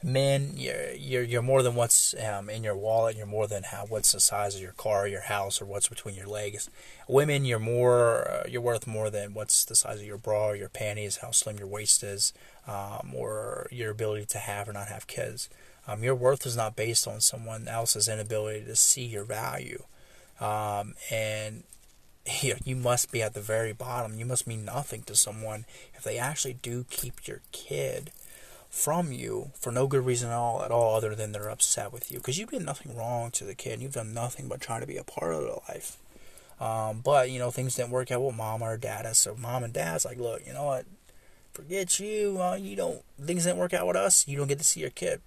[0.03, 3.17] men, you're you're, you're more than what's um, in your wallet.
[3.17, 6.15] You're more than how what's the size of your car, your house, or what's between
[6.15, 6.69] your legs.
[7.07, 10.55] Women, you're more uh, you're worth more than what's the size of your bra or
[10.55, 12.33] your panties, how slim your waist is,
[12.67, 15.49] um, or your ability to have or not have kids.
[15.87, 19.83] Um, your worth is not based on someone else's inability to see your value,
[20.39, 21.63] um, and
[22.41, 24.19] you, know, you must be at the very bottom.
[24.19, 28.11] You must mean nothing to someone if they actually do keep your kid
[28.69, 32.11] from you for no good reason at all, at all other than they're upset with
[32.11, 33.81] you because you did nothing wrong to the kid.
[33.81, 35.97] You've done nothing but try to be a part of their life.
[36.59, 39.15] Um, but you know things didn't work out with mom or dad.
[39.15, 40.85] So mom and dad's like, look, you know what?
[41.53, 42.39] Forget you.
[42.41, 43.01] Uh, you don't.
[43.19, 44.27] Things didn't work out with us.
[44.27, 45.21] You don't get to see your kid.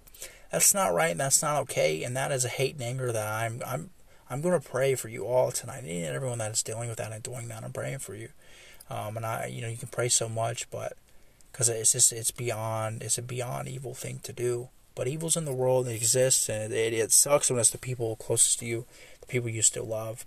[0.51, 1.11] That's not right.
[1.11, 2.03] and That's not okay.
[2.03, 3.61] And that is a hate and anger that I'm.
[3.65, 3.89] I'm.
[4.29, 7.11] I'm going to pray for you all tonight, and everyone that is dealing with that
[7.11, 7.65] and doing that.
[7.65, 8.29] I'm praying for you.
[8.89, 10.93] Um, and I, you know, you can pray so much, but
[11.51, 14.69] because it's just it's beyond it's a beyond evil thing to do.
[14.93, 18.15] But evil's in the world, it exists, and it, it sucks when it's the people
[18.17, 18.85] closest to you,
[19.21, 20.25] the people you still love,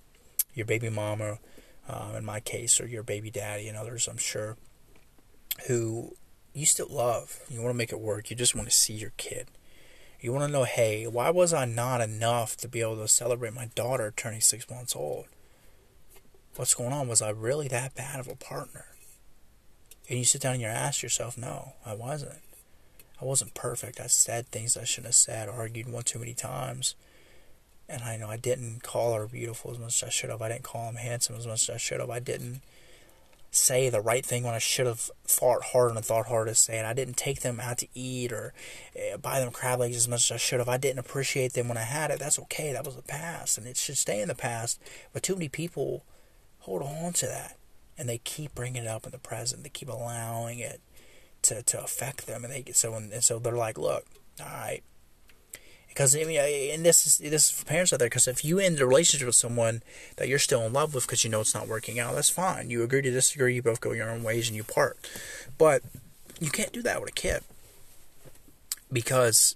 [0.54, 1.38] your baby mama,
[1.87, 4.56] um, in my case, or your baby daddy, and others, I'm sure,
[5.66, 6.16] who
[6.54, 7.40] you still love.
[7.50, 8.30] You want to make it work.
[8.30, 9.48] You just want to see your kid.
[10.20, 13.52] You want to know, hey, why was I not enough to be able to celebrate
[13.52, 15.26] my daughter turning six months old?
[16.56, 17.08] What's going on?
[17.08, 18.87] Was I really that bad of a partner?
[20.08, 22.40] And you sit down and you ask yourself, no, I wasn't.
[23.20, 24.00] I wasn't perfect.
[24.00, 26.94] I said things I shouldn't have said, argued one too many times.
[27.88, 30.42] And I know I didn't call her beautiful as much as I should have.
[30.42, 32.10] I didn't call him handsome as much as I should have.
[32.10, 32.60] I didn't
[33.50, 36.78] say the right thing when I should have thought harder and thought harder to say
[36.78, 36.84] it.
[36.84, 38.52] I didn't take them out to eat or
[38.96, 40.68] uh, buy them crab legs as much as I should have.
[40.68, 42.18] I didn't appreciate them when I had it.
[42.18, 42.72] That's okay.
[42.72, 44.80] That was the past, and it should stay in the past.
[45.12, 46.04] But too many people
[46.60, 47.56] hold on to that
[47.96, 49.62] and they keep bringing it up in the present.
[49.62, 50.80] They keep allowing it
[51.42, 54.04] to, to affect them, and they so and so they're like, look,
[54.40, 54.83] all right,
[55.88, 56.40] because I mean,
[56.72, 58.09] and this is this is for parents out there.
[58.09, 59.83] Because if you end a relationship with someone
[60.16, 62.68] that you're still in love with because you know it's not working out, that's fine.
[62.68, 63.54] You agree to disagree.
[63.54, 64.98] You both go your own ways and you part.
[65.57, 65.83] But
[66.40, 67.42] you can't do that with a kid
[68.92, 69.54] because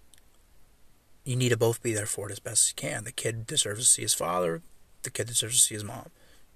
[1.24, 3.04] you need to both be there for it as best as you can.
[3.04, 4.62] The kid deserves to see his father.
[5.02, 6.10] The kid deserves to see his mom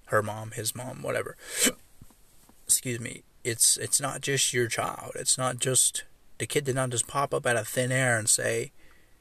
[0.05, 1.35] her mom, his mom, whatever.
[2.65, 3.23] Excuse me.
[3.43, 5.11] It's it's not just your child.
[5.15, 6.05] It's not just
[6.37, 8.71] the kid did not just pop up out of thin air and say,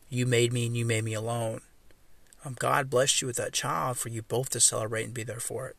[0.08, 1.60] "You made me and you made me alone."
[2.44, 5.40] Um, God blessed you with that child for you both to celebrate and be there
[5.40, 5.76] for it.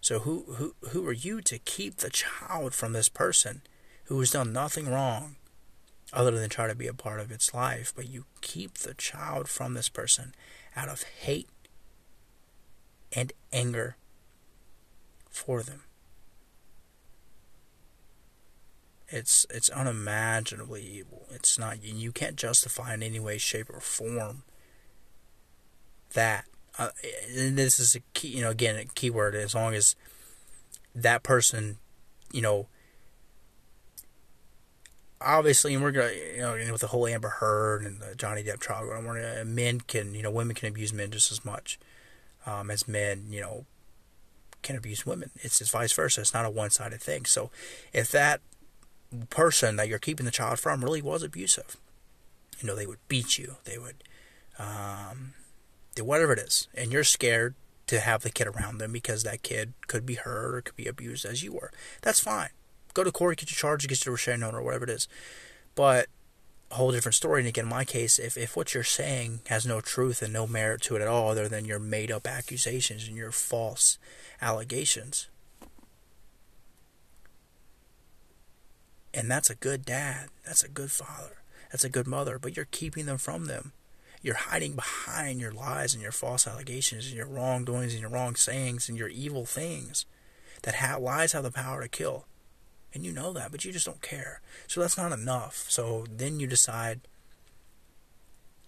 [0.00, 3.62] So who who who are you to keep the child from this person
[4.04, 5.36] who has done nothing wrong
[6.12, 9.48] other than try to be a part of its life, but you keep the child
[9.48, 10.34] from this person
[10.74, 11.48] out of hate
[13.12, 13.96] and anger
[15.38, 15.82] for them.
[19.08, 21.26] It's it's unimaginably evil.
[21.30, 24.42] It's not you can't justify in any way, shape, or form
[26.14, 26.44] that.
[26.78, 26.90] Uh,
[27.34, 29.34] this is a key, you know, again, a key word.
[29.34, 29.96] As long as
[30.94, 31.78] that person,
[32.30, 32.68] you know,
[35.20, 38.60] obviously, and we're gonna, you know, with the whole Amber Heard and the Johnny Depp
[38.60, 41.80] trial, we're gonna, men can, you know, women can abuse men just as much
[42.46, 43.66] um, as men, you know,
[44.62, 45.30] can abuse women.
[45.36, 46.20] It's, it's vice versa.
[46.20, 47.24] It's not a one sided thing.
[47.24, 47.50] So
[47.92, 48.40] if that
[49.30, 51.76] person that you're keeping the child from really was abusive,
[52.60, 54.02] you know, they would beat you, they would,
[54.58, 55.34] um,
[55.94, 57.54] do whatever it is, and you're scared
[57.86, 60.86] to have the kid around them because that kid could be hurt or could be
[60.86, 61.72] abused as you were.
[62.02, 62.50] That's fine.
[62.94, 65.08] Go to court, get your charge against your restraining order or whatever it is.
[65.74, 66.08] But
[66.70, 67.40] whole different story.
[67.40, 70.46] And again, in my case, if, if what you're saying has no truth and no
[70.46, 73.98] merit to it at all, other than your made up accusations and your false
[74.40, 75.28] allegations,
[79.14, 82.66] and that's a good dad, that's a good father, that's a good mother, but you're
[82.70, 83.72] keeping them from them.
[84.20, 88.34] You're hiding behind your lies and your false allegations and your wrongdoings and your wrong
[88.34, 90.06] sayings and your evil things.
[90.62, 92.26] That ha- lies have the power to kill.
[92.98, 94.40] And you know that, but you just don't care.
[94.66, 95.66] So that's not enough.
[95.68, 97.02] So then you decide,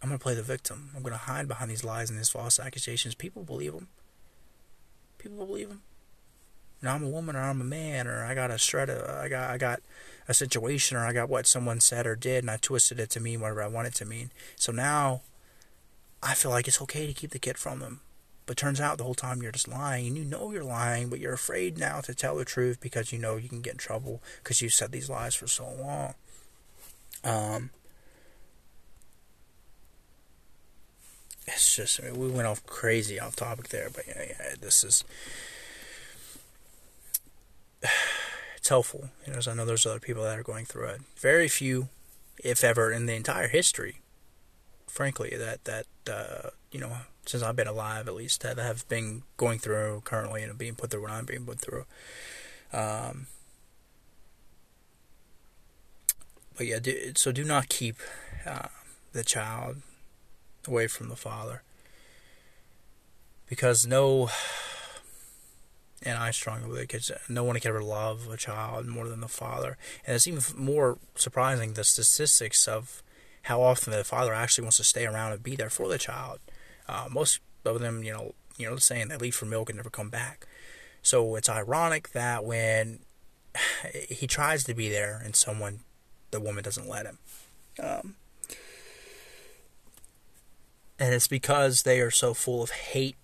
[0.00, 0.90] I'm going to play the victim.
[0.94, 3.16] I'm going to hide behind these lies and these false accusations.
[3.16, 3.88] People believe them.
[5.18, 5.82] People believe them.
[6.80, 9.28] Now I'm a woman or I'm a man or I got a shred of, I
[9.28, 9.80] got, I got
[10.28, 13.20] a situation or I got what someone said or did and I twisted it to
[13.20, 14.30] mean whatever I want it to mean.
[14.54, 15.22] So now
[16.22, 18.00] I feel like it's okay to keep the kid from them.
[18.46, 21.20] But turns out the whole time you're just lying, and you know you're lying, but
[21.20, 24.22] you're afraid now to tell the truth because you know you can get in trouble
[24.42, 26.14] because you've said these lies for so long.
[27.22, 27.70] Um,
[31.46, 34.84] it's just I mean, we went off crazy off topic there, but yeah, yeah this
[34.84, 35.04] is
[38.56, 39.10] it's helpful.
[39.26, 41.00] You know, I know there's other people that are going through it.
[41.18, 41.88] Very few,
[42.42, 44.00] if ever, in the entire history,
[44.86, 46.92] frankly, that that uh, you know
[47.26, 50.90] since I've been alive at least that have been going through currently and being put
[50.90, 51.84] through what I'm being put through.
[52.72, 53.26] Um,
[56.56, 57.96] but yeah, do, so do not keep
[58.46, 58.68] uh,
[59.12, 59.76] the child
[60.66, 61.62] away from the father
[63.50, 64.30] because no,
[66.02, 69.28] and I strongly believe because no one can ever love a child more than the
[69.28, 73.02] father, and it's even more surprising the statistics of
[73.42, 76.38] how often the father actually wants to stay around and be there for the child.
[76.90, 79.90] Uh, most of them, you know, you know, saying they leave for milk and never
[79.90, 80.46] come back.
[81.02, 82.98] So it's ironic that when
[84.08, 85.80] he tries to be there and someone,
[86.32, 87.18] the woman doesn't let him.
[87.80, 88.16] Um,
[90.98, 93.16] and it's because they are so full of hate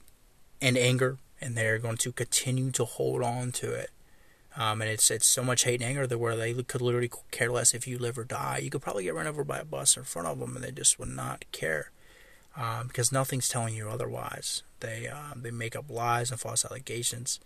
[0.63, 3.91] and anger, and they're going to continue to hold on to it.
[4.57, 7.51] Um, and it's it's so much hate and anger that where they could literally care
[7.51, 8.61] less if you live or die.
[8.63, 10.71] You could probably get run over by a bus in front of them, and they
[10.71, 11.91] just would not care
[12.57, 14.63] um, because nothing's telling you otherwise.
[14.81, 17.41] They um, they make up lies and false allegations.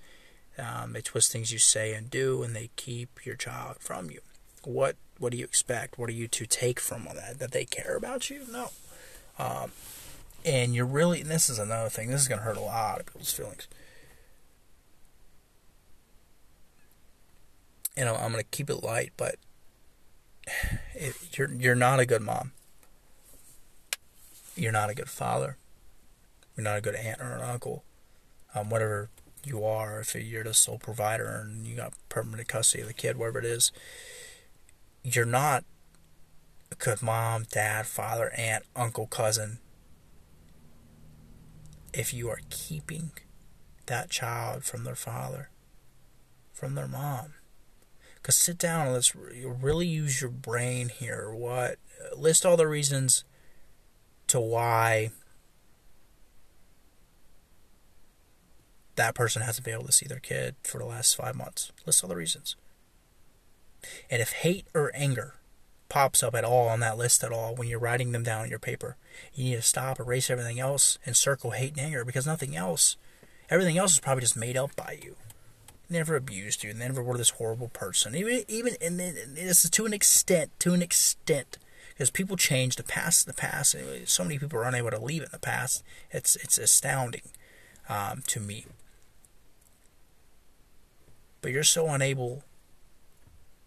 [0.58, 4.20] Um, they twist things you say and do, and they keep your child from you.
[4.64, 5.98] What what do you expect?
[5.98, 7.38] What are you to take from all that?
[7.38, 8.44] That they care about you?
[8.50, 8.70] No.
[9.38, 9.72] Um,
[10.44, 11.20] and you're really.
[11.20, 12.10] And this is another thing.
[12.10, 13.68] This is going to hurt a lot of people's feelings.
[18.00, 19.36] you know, I'm going to keep it light, but
[20.94, 22.52] it, you're you're not a good mom.
[24.56, 25.56] You're not a good father.
[26.56, 27.84] You're not a good aunt or an uncle.
[28.54, 29.08] Um, whatever
[29.44, 33.16] you are, if you're the sole provider and you got permanent custody of the kid,
[33.16, 33.72] whatever it is,
[35.02, 35.64] you're not
[36.70, 39.58] a good mom, dad, father, aunt, uncle, cousin.
[41.92, 43.12] If you are keeping
[43.86, 45.50] that child from their father,
[46.52, 47.34] from their mom,
[48.16, 51.32] because sit down and let's really use your brain here.
[51.32, 51.78] What
[52.16, 53.24] list all the reasons
[54.30, 55.10] to why
[58.96, 61.72] that person hasn't been able to see their kid for the last five months.
[61.86, 62.56] List all the reasons.
[64.10, 65.34] And if hate or anger
[65.88, 68.50] pops up at all on that list at all when you're writing them down on
[68.50, 68.96] your paper,
[69.34, 72.96] you need to stop, erase everything else, and circle hate and anger because nothing else,
[73.48, 75.16] everything else is probably just made up by you
[75.90, 78.14] never abused you, never were this horrible person.
[78.14, 81.58] Even even and this is to an extent, to an extent,
[82.00, 82.76] because people change.
[82.76, 83.76] The past, the past.
[84.06, 85.84] So many people are unable to leave it in the past.
[86.10, 87.28] It's it's astounding
[87.90, 88.64] um, to me.
[91.42, 92.42] But you're so unable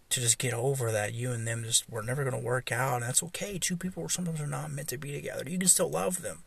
[0.10, 2.96] to just get over that you and them just were never going to work out,
[2.96, 3.60] and that's okay.
[3.60, 5.44] Two people sometimes are not meant to be together.
[5.48, 6.40] You can still love them.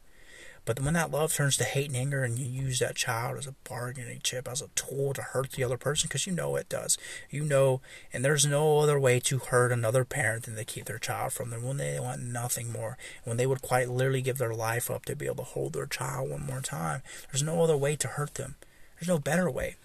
[0.67, 3.47] But when that love turns to hate and anger, and you use that child as
[3.47, 6.69] a bargaining chip, as a tool to hurt the other person, because you know it
[6.69, 6.99] does.
[7.31, 7.81] You know,
[8.12, 11.51] and there's no other way to hurt another parent than to keep their child from
[11.51, 12.99] them when they want nothing more.
[13.23, 15.87] When they would quite literally give their life up to be able to hold their
[15.87, 17.03] child one more time.
[17.31, 18.57] There's no other way to hurt them.
[18.97, 19.77] There's no better way.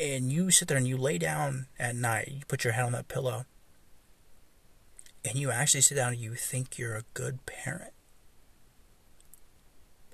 [0.00, 2.92] And you sit there and you lay down at night, you put your head on
[2.92, 3.44] that pillow,
[5.22, 7.92] and you actually sit down and you think you're a good parent.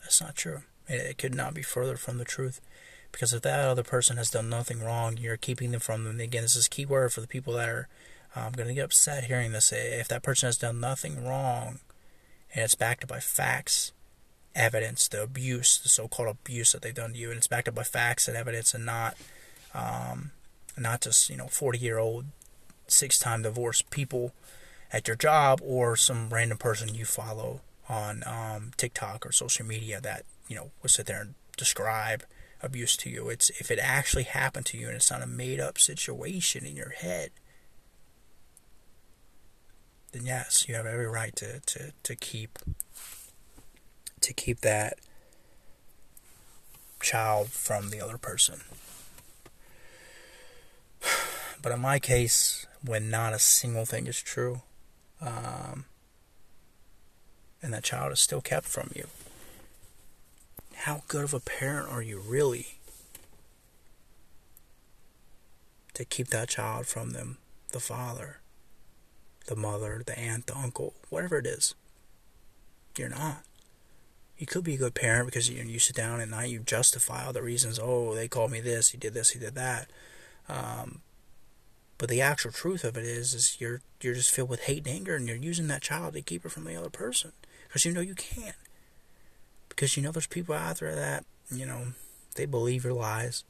[0.04, 0.62] That's not true.
[0.86, 2.60] It, could not be further from the truth.
[3.10, 6.20] Because if that other person has done nothing wrong, you're keeping them from them.
[6.20, 7.88] Again, this is key word for the people that are
[8.36, 9.72] um, going to get upset hearing this.
[9.72, 11.78] If that person has done nothing wrong,
[12.54, 13.92] and it's backed up by facts,
[14.54, 17.74] evidence, the abuse, the so-called abuse that they've done to you, and it's backed up
[17.74, 19.16] by facts and evidence, and not,
[19.74, 20.32] um,
[20.76, 22.26] not just you know forty-year-old,
[22.88, 24.34] six-time divorced people
[24.92, 30.00] at your job or some random person you follow on um, TikTok or social media
[30.00, 32.24] that you know will sit there and describe
[32.62, 33.28] abuse to you.
[33.28, 36.90] It's if it actually happened to you and it's not a made-up situation in your
[36.90, 37.30] head,
[40.12, 42.58] then yes, you have every right to, to, to keep
[44.20, 44.98] to keep that
[47.00, 48.60] child from the other person.
[51.62, 54.60] But in my case, when not a single thing is true,
[55.22, 55.86] um,
[57.64, 59.08] and that child is still kept from you,
[60.74, 62.78] how good of a parent are you really
[65.94, 67.38] to keep that child from them,
[67.72, 68.40] the father?
[69.46, 71.74] the mother, the aunt, the uncle, whatever it is.
[72.96, 73.42] You're not.
[74.38, 77.24] You could be a good parent because you, you sit down at night, you justify
[77.24, 77.78] all the reasons.
[77.80, 79.88] Oh, they called me this, he did this, he did that.
[80.48, 81.00] Um,
[81.98, 84.94] but the actual truth of it is, is you're you're just filled with hate and
[84.94, 87.32] anger, and you're using that child to keep it from the other person
[87.74, 88.54] because you know you can't.
[89.68, 91.88] Because you know there's people out there that you know
[92.36, 93.42] they believe your lies.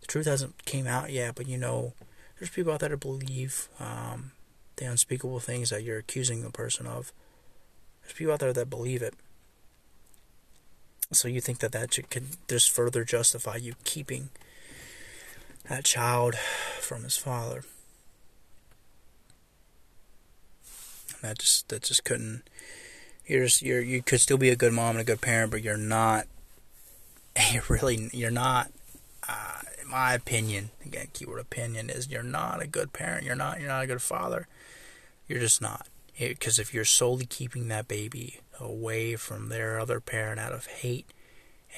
[0.00, 1.92] The truth hasn't came out yet, but you know
[2.36, 4.32] there's people out there that believe um,
[4.74, 7.12] the unspeakable things that you're accusing the person of.
[8.02, 9.14] There's people out there that believe it.
[11.12, 14.30] So you think that that could just further justify you keeping
[15.68, 17.62] that child from his father.
[21.12, 22.42] And that just that just couldn't.
[23.30, 25.62] You're just, you're you could still be a good mom and a good parent, but
[25.62, 26.26] you're not.
[27.52, 28.72] You're really you're not.
[29.28, 33.24] Uh, in my opinion, again, keyword opinion is you're not a good parent.
[33.24, 34.48] You're not you're not a good father.
[35.28, 35.86] You're just not.
[36.18, 41.06] Because if you're solely keeping that baby away from their other parent out of hate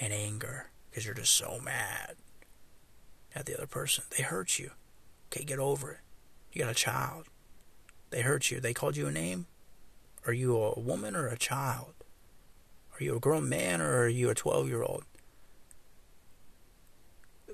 [0.01, 2.15] and anger, because you're just so mad
[3.35, 4.71] at the other person, they hurt you.
[5.31, 6.01] Okay, get over it.
[6.51, 7.27] You got a child.
[8.09, 8.59] They hurt you.
[8.59, 9.47] They called you a name.
[10.27, 11.95] Are you a woman or a child?
[12.99, 15.05] Are you a grown man or are you a 12 year old?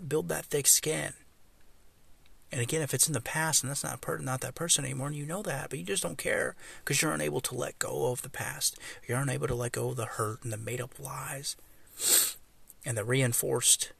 [0.06, 1.14] Build that thick skin.
[2.50, 5.08] And again, if it's in the past and that's not per- not that person anymore,
[5.08, 8.10] and you know that, but you just don't care because you're unable to let go
[8.10, 8.78] of the past.
[9.06, 11.56] You're unable to let go of the hurt and the made up lies
[12.86, 13.92] and the reinforced,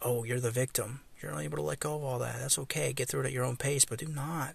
[0.00, 1.00] oh, you're the victim.
[1.20, 2.38] You're unable to let go of all that.
[2.38, 2.92] That's okay.
[2.92, 4.54] Get through it at your own pace, but do not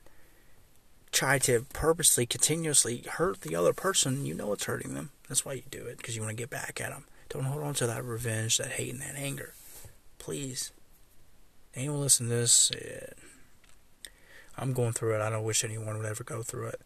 [1.11, 4.25] try to purposely, continuously hurt the other person.
[4.25, 5.11] You know it's hurting them.
[5.27, 7.05] That's why you do it because you want to get back at them.
[7.29, 9.53] Don't hold on to that revenge, that hate, and that anger.
[10.17, 10.71] Please
[11.75, 13.13] anyone listen to this, eh,
[14.57, 15.21] I'm going through it.
[15.21, 16.81] I don't wish anyone would ever go through it.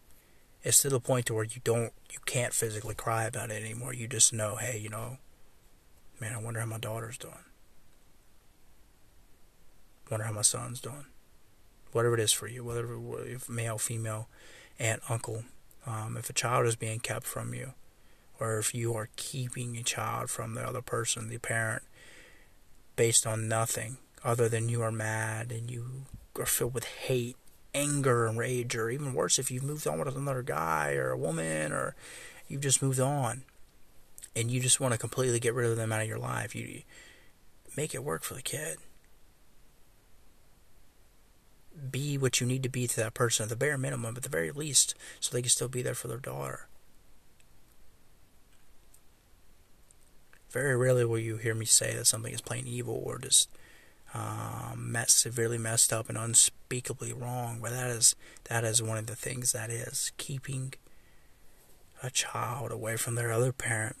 [0.62, 3.92] It's to the point to where you don't, you can't physically cry about it anymore.
[3.92, 5.18] You just know, hey, you know,
[6.20, 7.34] man, I wonder how my daughter's doing.
[10.10, 11.06] Wonder how my son's doing.
[11.94, 12.88] Whatever it is for you, whether
[13.24, 14.28] if male, female,
[14.80, 15.44] aunt, uncle,
[15.86, 17.74] um, if a child is being kept from you,
[18.40, 21.84] or if you are keeping a child from the other person, the parent,
[22.96, 27.36] based on nothing, other than you are mad and you are filled with hate,
[27.76, 31.16] anger, and rage, or even worse, if you've moved on with another guy or a
[31.16, 31.94] woman, or
[32.48, 33.44] you've just moved on
[34.34, 36.82] and you just want to completely get rid of them out of your life, you
[37.76, 38.78] make it work for the kid.
[41.90, 44.28] Be what you need to be to that person at the bare minimum, at the
[44.28, 46.68] very least, so they can still be there for their daughter.
[50.50, 53.48] Very rarely will you hear me say that something is plain evil or just
[54.14, 57.58] um, mess, severely messed up and unspeakably wrong.
[57.60, 58.14] But that is
[58.44, 60.74] that is one of the things that is keeping
[62.02, 63.96] a child away from their other parent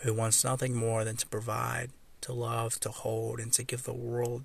[0.00, 3.94] who wants nothing more than to provide, to love, to hold, and to give the
[3.94, 4.44] world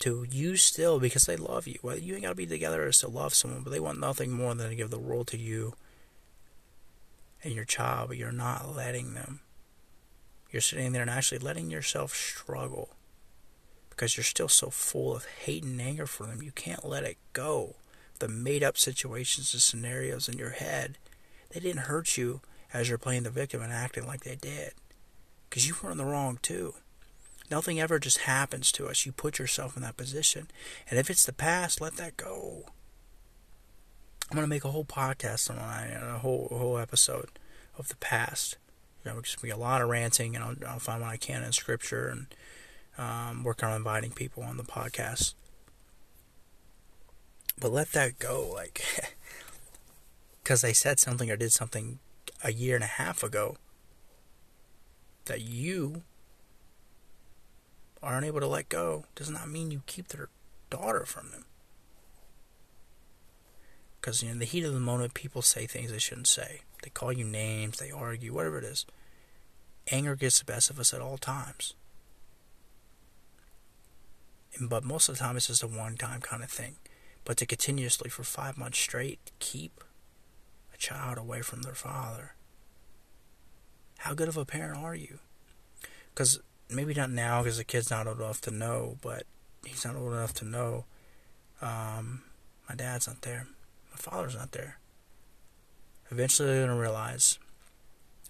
[0.00, 1.78] to you still because they love you.
[1.82, 4.32] Well, you ain't got to be together to still love someone, but they want nothing
[4.32, 5.74] more than to give the world to you
[7.42, 9.40] and your child, but you're not letting them.
[10.50, 12.90] You're sitting there and actually letting yourself struggle
[13.90, 16.42] because you're still so full of hate and anger for them.
[16.42, 17.76] You can't let it go.
[18.18, 20.98] The made up situations and scenarios in your head,
[21.50, 22.40] they didn't hurt you
[22.72, 24.72] as you're playing the victim and acting like they did
[25.48, 26.74] because you were in the wrong too.
[27.50, 29.04] Nothing ever just happens to us.
[29.04, 30.48] You put yourself in that position.
[30.88, 32.66] And if it's the past, let that go.
[34.30, 37.30] I'm gonna make a whole podcast on a whole a whole episode
[37.76, 38.56] of the past.
[39.04, 41.16] You know, it's gonna be a lot of ranting, and I'll, I'll find what I
[41.16, 42.26] can in scripture and
[42.96, 45.34] um, work on inviting people on the podcast.
[47.58, 48.82] But let that go, like,
[50.42, 51.98] because they said something or did something
[52.44, 53.56] a year and a half ago
[55.26, 56.02] that you
[58.02, 60.28] are unable to let go does not mean you keep their
[60.70, 61.44] daughter from them.
[64.00, 66.62] Because in the heat of the moment, people say things they shouldn't say.
[66.82, 68.86] They call you names, they argue, whatever it is.
[69.90, 71.74] Anger gets the best of us at all times.
[74.56, 76.76] And, But most of the time, it's just a one time kind of thing.
[77.24, 79.84] But to continuously, for five months straight, keep
[80.72, 82.34] a child away from their father,
[83.98, 85.18] how good of a parent are you?
[86.14, 86.40] Because
[86.72, 89.24] maybe not now, because the kid's not old enough to know, but
[89.64, 90.84] he's not old enough to know.
[91.62, 92.22] Um,
[92.68, 93.46] my dad's not there.
[93.90, 94.78] My father's not there.
[96.10, 97.38] Eventually, they're going to realize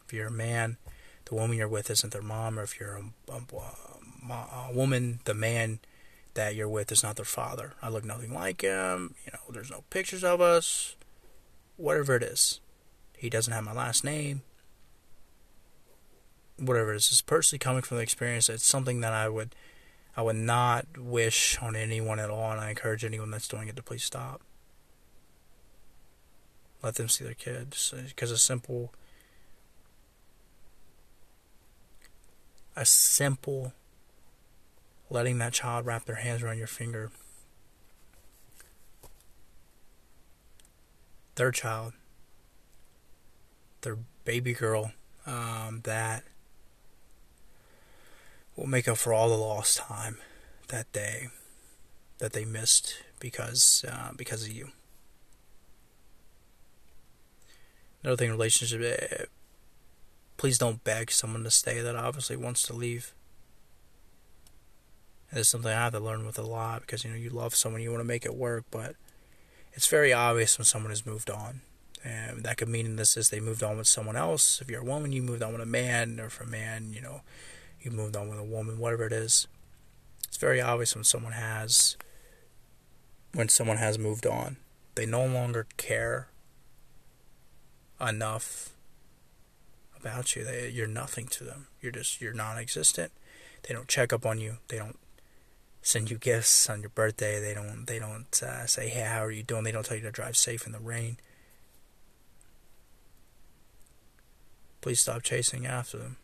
[0.04, 0.76] if you're a man,
[1.26, 2.96] the woman you're with isn't their mom, or if you're
[3.28, 5.78] a, a, a woman, the man
[6.34, 7.74] that you're with is not their father.
[7.82, 9.14] I look nothing like him.
[9.24, 10.96] You know, there's no pictures of us.
[11.76, 12.60] Whatever it is.
[13.16, 14.42] He doesn't have my last name.
[16.60, 17.10] Whatever it is.
[17.10, 18.48] It's personally coming from the experience.
[18.48, 19.54] It's something that I would
[20.16, 23.76] I would not wish on anyone at all, and I encourage anyone that's doing it
[23.76, 24.42] to please stop.
[26.82, 27.94] Let them see their kids.
[28.08, 28.92] Because a simple
[32.76, 33.72] a simple
[35.10, 37.10] letting that child wrap their hands around your finger.
[41.34, 41.94] Their child,
[43.82, 44.92] their baby girl,
[45.26, 46.24] um, that
[48.60, 50.18] will make up for all the lost time
[50.68, 51.28] that day
[52.18, 54.68] that they missed because uh, because of you.
[58.02, 58.82] Another thing, in relationship.
[58.82, 59.24] Eh,
[60.36, 63.14] please don't beg someone to stay that obviously wants to leave.
[65.32, 67.80] It's something I have to learn with a lot because you know you love someone,
[67.80, 68.94] you want to make it work, but
[69.72, 71.62] it's very obvious when someone has moved on.
[72.04, 74.60] And that could mean in this is they moved on with someone else.
[74.60, 77.00] If you're a woman, you moved on with a man, or if a man, you
[77.00, 77.20] know,
[77.82, 79.46] you moved on with a woman, whatever it is.
[80.28, 81.96] It's very obvious when someone has
[83.32, 84.56] when someone has moved on.
[84.94, 86.28] They no longer care
[88.00, 88.70] enough
[89.98, 90.44] about you.
[90.44, 91.68] They, you're nothing to them.
[91.80, 93.12] You're just you're non-existent.
[93.62, 94.58] They don't check up on you.
[94.68, 94.98] They don't
[95.82, 97.40] send you gifts on your birthday.
[97.40, 100.02] They don't they don't uh, say, "Hey, how are you doing?" They don't tell you
[100.02, 101.18] to drive safe in the rain.
[104.80, 106.16] Please stop chasing after them.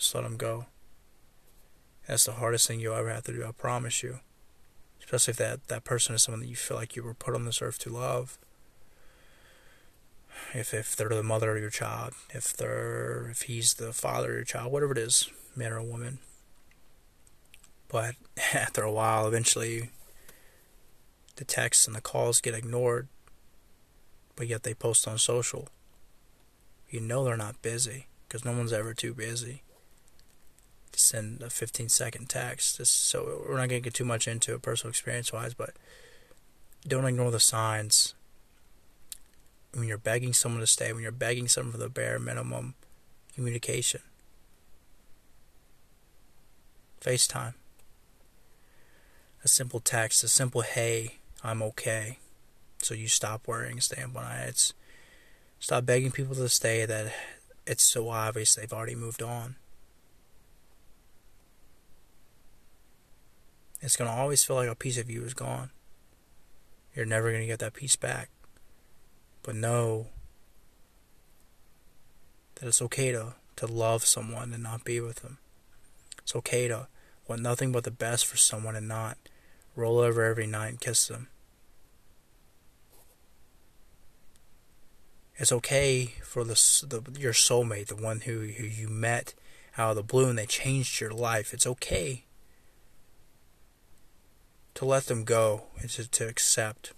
[0.00, 0.64] Just let them go.
[2.08, 3.44] That's the hardest thing you'll ever have to do.
[3.44, 4.20] I promise you.
[4.98, 7.44] Especially if that that person is someone that you feel like you were put on
[7.44, 8.38] this earth to love.
[10.54, 14.36] If if they're the mother of your child, if they're if he's the father of
[14.36, 16.20] your child, whatever it is, man or woman
[17.90, 18.14] but
[18.54, 19.90] after a while, eventually,
[21.36, 23.08] the texts and the calls get ignored,
[24.36, 25.68] but yet they post on social.
[26.88, 29.62] You know they're not busy because no one's ever too busy
[31.00, 32.84] send a 15 second text.
[32.86, 35.74] so we're not going to get too much into it personal experience wise, but
[36.86, 38.14] don't ignore the signs.
[39.72, 42.74] When you're begging someone to stay, when you're begging someone for the bare minimum
[43.34, 44.00] communication,
[47.00, 47.54] FaceTime
[49.44, 52.18] a simple text, a simple hey, I'm okay.
[52.82, 54.74] So you stop worrying, stay up on It's
[55.58, 57.12] stop begging people to stay that
[57.66, 59.56] it's so obvious they've already moved on.
[63.80, 65.70] It's gonna always feel like a piece of you is gone.
[66.94, 68.30] You're never gonna get that piece back.
[69.42, 70.08] But know
[72.56, 75.38] that it's okay to, to love someone and not be with them.
[76.18, 76.88] It's okay to
[77.26, 79.16] want nothing but the best for someone and not
[79.74, 81.28] roll over every night and kiss them.
[85.36, 86.52] It's okay for the,
[86.86, 89.32] the your soulmate, the one who, who you met
[89.78, 91.54] out of the blue and they changed your life.
[91.54, 92.24] It's okay
[94.80, 96.94] to let them go and to, to accept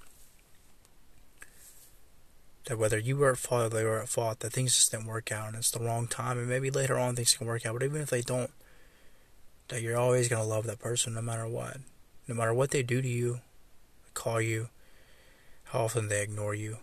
[2.67, 5.07] that whether you were at fault or they were at fault, that things just didn't
[5.07, 7.73] work out and it's the wrong time, and maybe later on things can work out.
[7.73, 8.53] But even if they don't,
[9.67, 11.79] that you're always gonna love that person no matter what
[12.29, 13.41] no matter what they do to you,
[14.15, 14.69] call you,
[15.65, 16.77] how often they ignore you,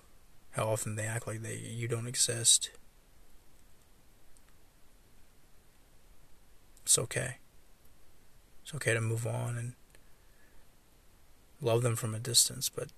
[0.52, 2.72] how often they act like they you don't exist.
[6.84, 7.38] It's okay.
[8.64, 9.74] It's okay to move on and
[11.62, 12.89] love them from a distance, but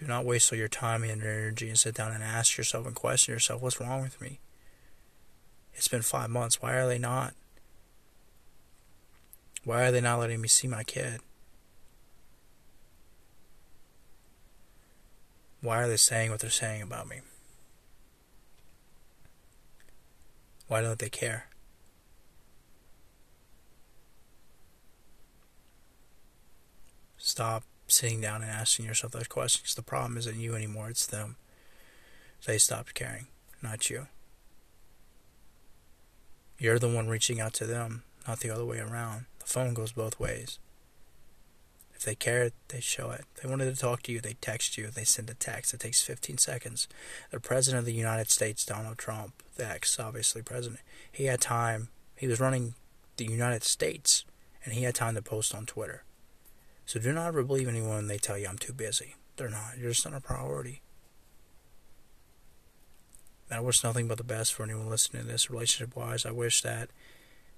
[0.00, 2.94] Do not waste all your time and energy and sit down and ask yourself and
[2.94, 4.40] question yourself, what's wrong with me?
[5.74, 6.62] It's been five months.
[6.62, 7.34] Why are they not?
[9.62, 11.20] Why are they not letting me see my kid?
[15.60, 17.20] Why are they saying what they're saying about me?
[20.66, 21.48] Why don't they care?
[27.18, 29.74] Stop sitting down and asking yourself those questions.
[29.74, 31.36] The problem isn't you anymore, it's them.
[32.46, 33.26] They stopped caring,
[33.62, 34.06] not you.
[36.58, 39.26] You're the one reaching out to them, not the other way around.
[39.38, 40.58] The phone goes both ways.
[41.94, 43.24] If they care, they show it.
[43.36, 44.86] If they wanted to talk to you, they text you.
[44.86, 45.74] They send a text.
[45.74, 46.88] It takes 15 seconds.
[47.30, 50.80] The President of the United States, Donald Trump, the ex, obviously, president,
[51.12, 51.88] he had time.
[52.16, 52.74] He was running
[53.18, 54.24] the United States,
[54.64, 56.04] and he had time to post on Twitter.
[56.90, 59.14] So do not ever believe anyone when they tell you I'm too busy.
[59.36, 59.78] They're not.
[59.78, 60.82] You're just not a priority.
[63.48, 66.26] I wish nothing but the best for anyone listening to this relationship wise.
[66.26, 66.90] I wish that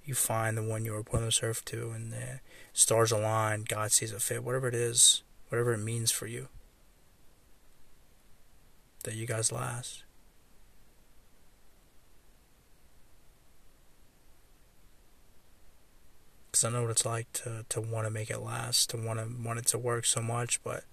[0.05, 2.41] you find the one you were put on this earth to and the
[2.75, 6.49] stars align, God sees it fit, whatever it is, whatever it means for you.
[9.05, 10.03] That you guys last.
[16.53, 19.19] Because I know what it's like to, to want to make it last, to want
[19.19, 20.85] to want it to work so much, but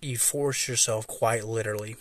[0.00, 1.96] you force yourself quite literally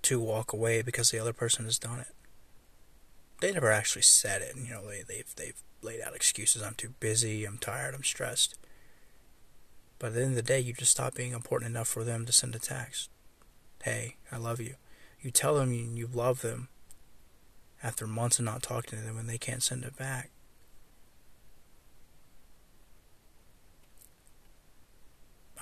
[0.00, 2.14] to walk away because the other person has done it.
[3.42, 6.62] They never actually said it, you know, they they've they've laid out excuses.
[6.62, 8.58] I'm too busy, I'm tired, I'm stressed.
[9.98, 12.24] But at the end of the day, you just stop being important enough for them
[12.24, 13.10] to send a text.
[13.82, 14.76] Hey, I love you.
[15.20, 16.68] You tell them you, you love them
[17.82, 20.30] after months of not talking to them and they can't send it back.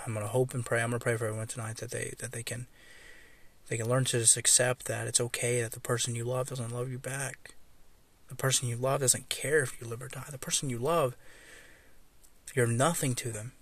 [0.07, 0.83] I'm gonna hope and pray.
[0.83, 2.67] I'm gonna pray for everyone tonight that they that they can
[3.69, 6.75] they can learn to just accept that it's okay that the person you love doesn't
[6.75, 7.55] love you back.
[8.29, 10.27] The person you love doesn't care if you live or die.
[10.31, 11.17] The person you love,
[12.55, 13.53] you're nothing to them.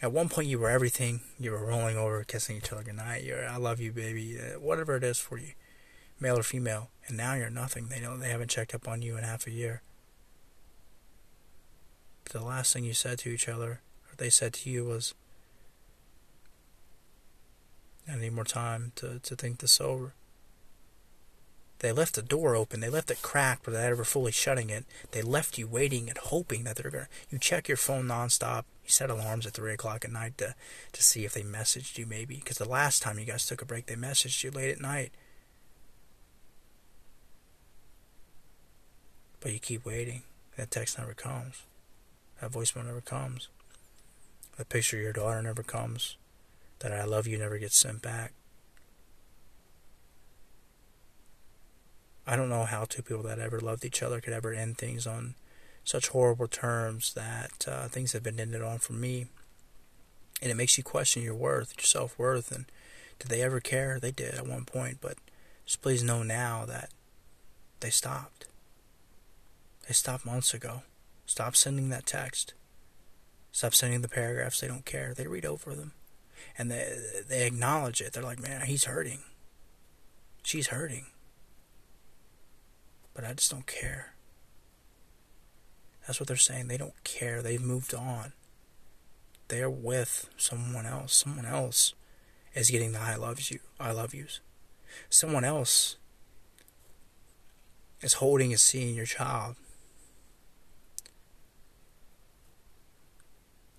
[0.00, 1.20] At one point, you were everything.
[1.38, 3.24] You were rolling over, kissing each other goodnight.
[3.24, 4.38] You're, I love you, baby.
[4.38, 5.52] Uh, whatever it is for you
[6.20, 7.88] male or female, and now you're nothing.
[7.88, 9.82] They don't they haven't checked up on you in half a year.
[12.30, 15.14] The last thing you said to each other, or they said to you, was,
[18.10, 20.14] "I need more time to to think this over."
[21.80, 22.80] They left the door open.
[22.80, 24.86] They left it cracked without ever fully shutting it.
[25.10, 27.08] They left you waiting and hoping that they're gonna.
[27.28, 28.64] You check your phone nonstop.
[28.84, 30.54] You set alarms at three o'clock at night to
[30.92, 32.36] to see if they messaged you maybe.
[32.36, 35.12] Because the last time you guys took a break, they messaged you late at night.
[39.44, 40.22] But you keep waiting.
[40.56, 41.64] That text never comes.
[42.40, 43.48] That voicemail never comes.
[44.56, 46.16] The picture of your daughter never comes.
[46.78, 48.32] That I love you never gets sent back.
[52.26, 55.06] I don't know how two people that ever loved each other could ever end things
[55.06, 55.34] on
[55.84, 59.26] such horrible terms that uh, things have been ended on for me.
[60.40, 62.50] And it makes you question your worth, your self worth.
[62.50, 62.64] And
[63.18, 64.00] did they ever care?
[64.00, 65.18] They did at one point, but
[65.66, 66.88] just please know now that
[67.80, 68.46] they stopped.
[69.86, 70.82] They stopped months ago.
[71.26, 72.54] Stop sending that text.
[73.52, 74.60] Stop sending the paragraphs.
[74.60, 75.14] They don't care.
[75.14, 75.92] They read over them.
[76.58, 76.96] And they,
[77.28, 78.12] they acknowledge it.
[78.12, 79.20] They're like, man, he's hurting.
[80.42, 81.06] She's hurting.
[83.14, 84.14] But I just don't care.
[86.06, 86.68] That's what they're saying.
[86.68, 87.42] They don't care.
[87.42, 88.32] They've moved on.
[89.48, 91.14] They're with someone else.
[91.14, 91.94] Someone else
[92.54, 93.60] is getting the I love you.
[93.78, 94.40] I love yous.
[95.08, 95.96] Someone else
[98.00, 99.56] is holding and seeing your child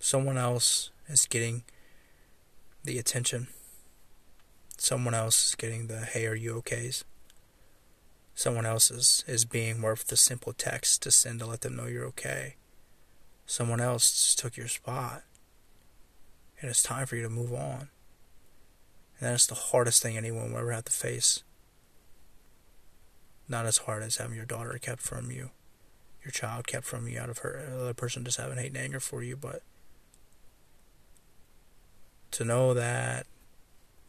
[0.06, 1.64] Someone else is getting
[2.84, 3.48] the attention.
[4.78, 7.06] Someone else is getting the hey, are you okays?
[8.36, 11.88] Someone else is, is being worth the simple text to send to let them know
[11.88, 12.58] you're okay.
[13.48, 15.24] Someone else took your spot.
[16.62, 17.90] And it's time for you to move on.
[19.20, 21.42] And that's the hardest thing anyone will ever have to face.
[23.50, 25.50] Not as hard as having your daughter kept from you,
[26.24, 29.00] your child kept from you out of her, other person just having hate and anger
[29.00, 29.64] for you, but
[32.36, 33.26] to know that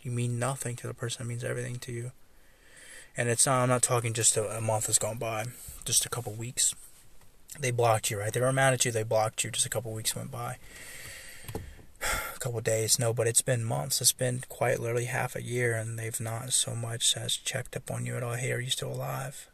[0.02, 2.10] you mean nothing to the person that means everything to you.
[3.16, 5.46] And it's not, I'm not talking just a, a month has gone by,
[5.84, 6.74] just a couple weeks.
[7.58, 8.32] They blocked you, right?
[8.32, 10.58] They were mad at you, they blocked you, just a couple weeks went by.
[12.34, 14.00] A couple days, no, but it's been months.
[14.00, 17.90] It's been quite literally half a year, and they've not so much as checked up
[17.90, 18.34] on you at all.
[18.34, 19.48] Hey, are you still alive?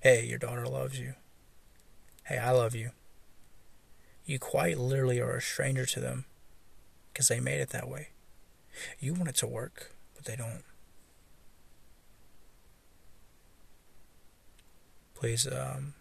[0.00, 1.14] Hey, your daughter loves you.
[2.24, 2.90] hey, I love you.
[4.26, 6.24] You quite literally are a stranger to them
[7.18, 8.10] because they made it that way.
[9.00, 10.62] You want it to work, but they don't.
[15.16, 15.94] Please um,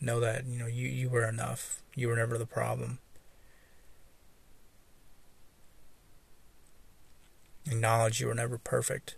[0.00, 1.82] know that you know you, you were enough.
[1.96, 3.00] You were never the problem.
[7.66, 9.16] Acknowledge you were never perfect.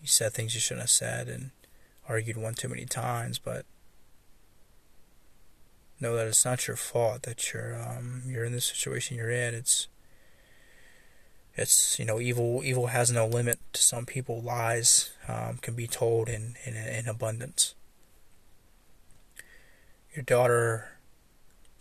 [0.00, 1.50] You said things you shouldn't have said and
[2.08, 3.66] argued one too many times, but
[6.00, 9.54] know that it's not your fault that you're um, you're in the situation you're in.
[9.54, 9.88] It's
[11.54, 14.40] it's you know evil evil has no limit to some people.
[14.40, 17.74] Lies um, can be told in, in in abundance.
[20.14, 20.88] Your daughter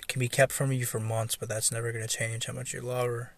[0.07, 2.73] can be kept from you for months, but that's never going to change how much
[2.73, 3.33] you love her.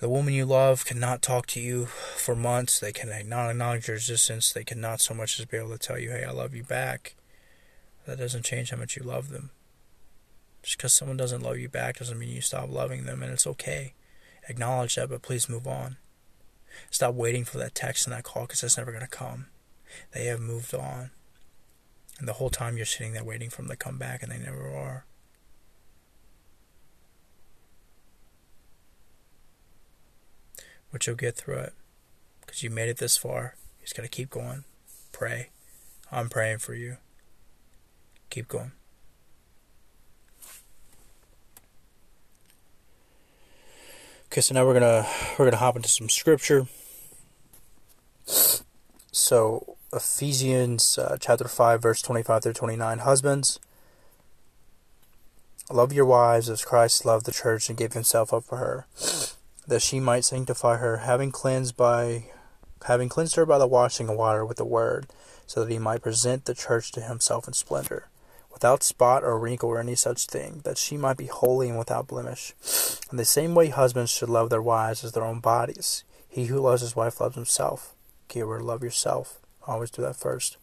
[0.00, 2.78] The woman you love cannot talk to you for months.
[2.78, 4.52] They can not acknowledge your existence.
[4.52, 7.14] They cannot so much as be able to tell you, hey, I love you back.
[8.06, 9.50] That doesn't change how much you love them.
[10.62, 13.46] Just because someone doesn't love you back doesn't mean you stop loving them, and it's
[13.46, 13.94] okay.
[14.48, 15.96] Acknowledge that, but please move on.
[16.90, 19.46] Stop waiting for that text and that call because that's never going to come.
[20.12, 21.10] They have moved on.
[22.18, 24.38] And the whole time you're sitting there waiting for them to come back, and they
[24.38, 25.04] never are.
[30.92, 31.72] But you'll get through it
[32.40, 33.56] because you made it this far.
[33.80, 34.64] You just got to keep going.
[35.10, 35.50] Pray.
[36.12, 36.98] I'm praying for you.
[38.30, 38.72] Keep going.
[44.26, 45.06] Okay, so now we're gonna
[45.38, 46.66] we're gonna hop into some scripture.
[49.12, 52.98] So Ephesians uh, chapter five, verse twenty-five through twenty-nine.
[52.98, 53.60] Husbands,
[55.70, 58.86] love your wives as Christ loved the church and gave himself up for her,
[59.68, 62.24] that she might sanctify her, having cleansed by
[62.86, 65.06] having cleansed her by the washing of water with the word,
[65.46, 68.08] so that he might present the church to himself in splendor
[68.54, 72.06] without spot or wrinkle or any such thing, that she might be holy and without
[72.06, 72.54] blemish.
[73.10, 76.04] In the same way, husbands should love their wives as their own bodies.
[76.28, 77.94] He who loves his wife loves himself.
[78.28, 79.40] Keyword love yourself.
[79.66, 80.56] Always do that first.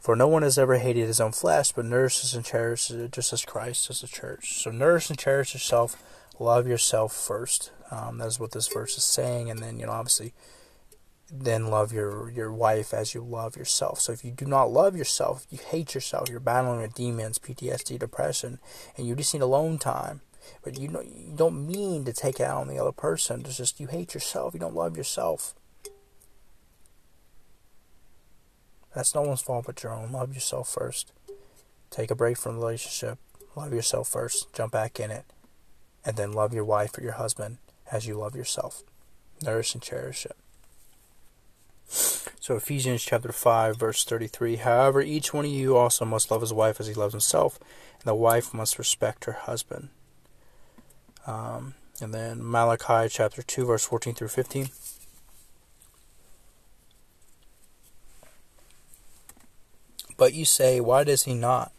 [0.00, 3.32] For no one has ever hated his own flesh, but nourishes and cherishes it just
[3.32, 4.62] as Christ does the church.
[4.62, 6.02] So nourish and cherish yourself.
[6.38, 7.70] Love yourself first.
[7.90, 9.50] Um, that's what this verse is saying.
[9.50, 10.32] And then, you know, obviously,
[11.32, 14.00] then love your your wife as you love yourself.
[14.00, 17.98] So if you do not love yourself, you hate yourself, you're battling with demons, PTSD,
[17.98, 18.58] depression,
[18.96, 20.20] and you just need alone time.
[20.62, 23.42] But you know you don't mean to take it out on the other person.
[23.44, 24.54] It's just you hate yourself.
[24.54, 25.54] You don't love yourself.
[28.94, 30.10] That's no one's fault but your own.
[30.12, 31.12] Love yourself first.
[31.90, 33.18] Take a break from the relationship.
[33.54, 34.52] Love yourself first.
[34.52, 35.24] Jump back in it.
[36.04, 37.58] And then love your wife or your husband
[37.92, 38.82] as you love yourself.
[39.42, 40.36] Nourish and cherish it.
[41.90, 46.52] So Ephesians chapter 5 verse 33, however each one of you also must love his
[46.52, 47.58] wife as he loves himself,
[48.00, 49.88] and the wife must respect her husband.
[51.26, 54.68] Um, and then Malachi chapter 2 verse 14 through 15.
[60.16, 61.72] But you say, why does he not?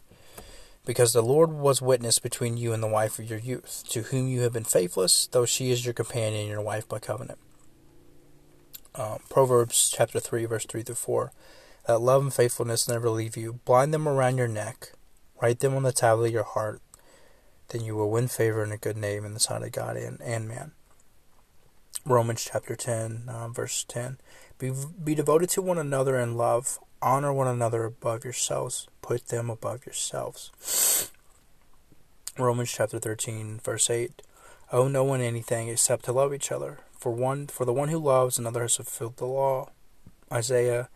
[0.84, 4.28] Because the Lord was witness between you and the wife of your youth, to whom
[4.28, 7.38] you have been faithless, though she is your companion and your wife by covenant
[8.94, 11.32] um, Proverbs chapter 3, verse 3 through 4.
[11.86, 13.60] That love and faithfulness never leave you.
[13.64, 14.92] Blind them around your neck.
[15.40, 16.80] Write them on the tablet of your heart.
[17.68, 20.20] Then you will win favor and a good name in the sight of God and,
[20.20, 20.72] and man.
[22.04, 24.18] Romans chapter 10, uh, verse 10.
[24.58, 24.72] Be,
[25.02, 26.78] be devoted to one another in love.
[27.00, 28.86] Honor one another above yourselves.
[29.00, 31.10] Put them above yourselves.
[32.38, 34.22] Romans chapter 13, verse 8.
[34.72, 36.80] Owe no one anything except to love each other.
[37.02, 39.70] For one, for the one who loves another has fulfilled the law.
[40.30, 40.88] Isaiah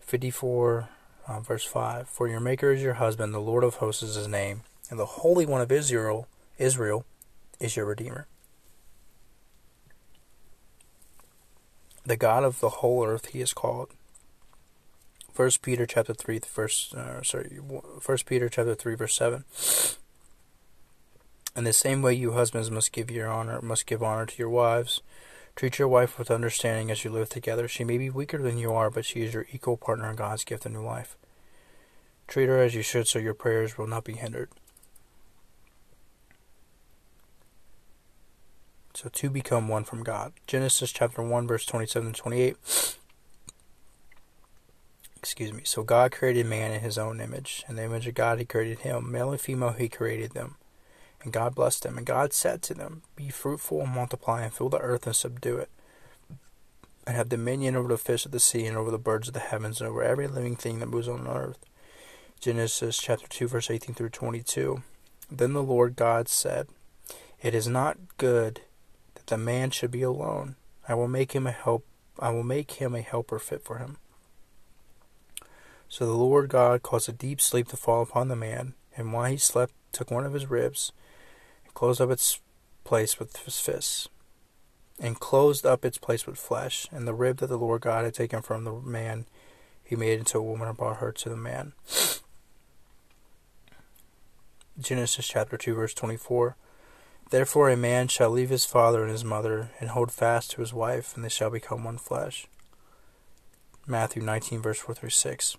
[0.00, 0.88] 54,
[1.28, 2.08] uh, verse 5.
[2.08, 5.04] For your Maker is your husband, the Lord of hosts is his name, and the
[5.04, 6.26] Holy One of Israel,
[6.56, 7.04] Israel,
[7.60, 8.26] is your Redeemer.
[12.06, 13.90] The God of the whole earth he is called.
[15.34, 17.58] First Peter chapter three, uh, sorry,
[18.00, 19.44] First Peter chapter three, verse seven.
[21.54, 24.48] In the same way, you husbands must give your honor, must give honor to your
[24.48, 25.02] wives
[25.56, 27.66] Treat your wife with understanding as you live together.
[27.66, 30.44] She may be weaker than you are, but she is your equal partner in God's
[30.44, 31.16] gift of new life.
[32.28, 34.50] Treat her as you should so your prayers will not be hindered.
[38.92, 40.34] So two become one from God.
[40.46, 42.56] Genesis chapter 1 verse 27 and 28.
[45.16, 45.62] Excuse me.
[45.64, 47.64] So God created man in his own image.
[47.66, 49.10] In the image of God he created him.
[49.10, 50.56] Male and female he created them.
[51.26, 51.98] And God blessed them.
[51.98, 55.56] And God said to them, Be fruitful and multiply, and fill the earth and subdue
[55.56, 55.68] it,
[57.04, 59.40] and have dominion over the fish of the sea, and over the birds of the
[59.40, 61.58] heavens, and over every living thing that moves on earth.
[62.38, 64.84] Genesis chapter 2, verse 18 through 22.
[65.28, 66.68] Then the Lord God said,
[67.42, 68.60] It is not good
[69.14, 70.54] that the man should be alone.
[70.88, 71.84] I will make him a help
[72.20, 73.96] I will make him a helper fit for him.
[75.88, 79.28] So the Lord God caused a deep sleep to fall upon the man, and while
[79.28, 80.92] he slept took one of his ribs,
[81.76, 82.40] closed up its
[82.84, 84.08] place with his fists,
[84.98, 88.14] and closed up its place with flesh, and the rib that the Lord God had
[88.14, 89.26] taken from the man
[89.84, 91.74] he made into a woman and brought her to the man.
[94.80, 96.56] Genesis chapter 2, verse 24.
[97.28, 100.72] Therefore a man shall leave his father and his mother, and hold fast to his
[100.72, 102.46] wife, and they shall become one flesh.
[103.86, 105.58] Matthew 19, verse 4 through 6.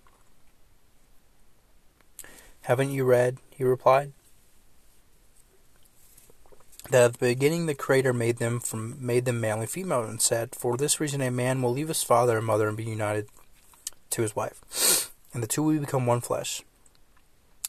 [2.62, 4.12] Haven't you read, he replied,
[6.90, 10.20] that at the beginning the Creator made them from made them male and female, and
[10.20, 13.28] said, For this reason a man will leave his father and mother and be united
[14.10, 16.62] to his wife, and the two will become one flesh.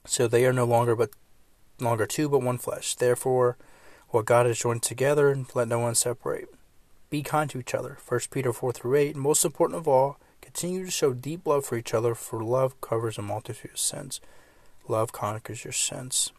[0.06, 1.12] So they are no longer but
[1.80, 2.96] longer two, but one flesh.
[2.96, 3.58] Therefore,
[4.10, 6.50] what God has joined together, let no one separate.
[7.10, 7.98] Be kind to each other.
[8.08, 9.16] 1 Peter 4 through 8.
[9.16, 12.80] And most important of all, continue to show deep love for each other, for love
[12.82, 14.22] covers a multitude of sins.
[14.88, 16.32] Love conquers your sins.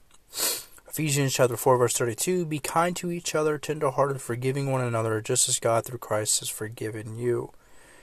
[0.90, 5.48] Ephesians chapter 4 verse 32 Be kind to each other, tender-hearted, forgiving one another, just
[5.48, 7.52] as God through Christ has forgiven you.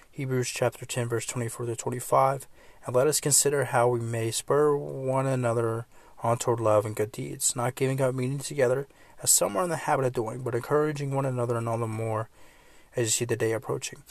[0.10, 2.48] Hebrews chapter 10 verse 24 to 25
[2.86, 5.86] And let us consider how we may spur one another
[6.24, 8.88] on toward love and good deeds, not giving up meeting together,
[9.22, 11.88] as some are in the habit of doing, but encouraging one another and all the
[11.88, 12.30] more
[12.96, 14.02] as you see the day approaching.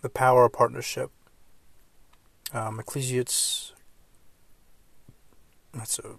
[0.00, 1.12] The power of partnership.
[2.52, 3.72] Um, Ecclesiastes,
[5.74, 6.16] that's a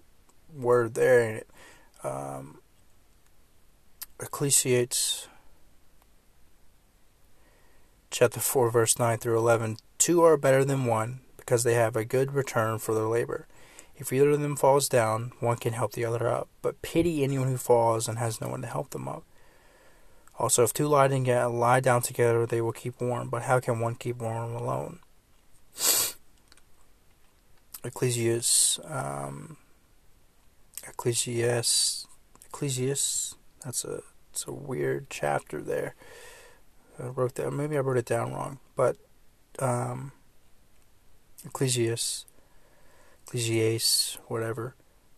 [0.54, 1.42] word there.
[2.02, 2.58] Um,
[4.20, 5.28] Ecclesiastes
[8.10, 9.76] chapter 4, verse 9 through 11.
[9.98, 13.46] Two are better than one because they have a good return for their labor.
[13.96, 17.48] If either of them falls down, one can help the other up, but pity anyone
[17.48, 19.24] who falls and has no one to help them up.
[20.38, 23.94] Also, if two lie, lie down together, they will keep warm, but how can one
[23.94, 24.98] keep warm alone?
[27.84, 29.56] Ecclesiastes, um,
[30.88, 32.06] Ecclesiastes,
[32.46, 34.00] Ecclesiastes, that's a,
[34.32, 35.94] it's a weird chapter there.
[36.98, 38.96] I wrote that, maybe I wrote it down wrong, but,
[39.58, 40.12] um,
[41.44, 42.24] Ecclesiastes,
[43.26, 44.74] Ecclesiastes, whatever,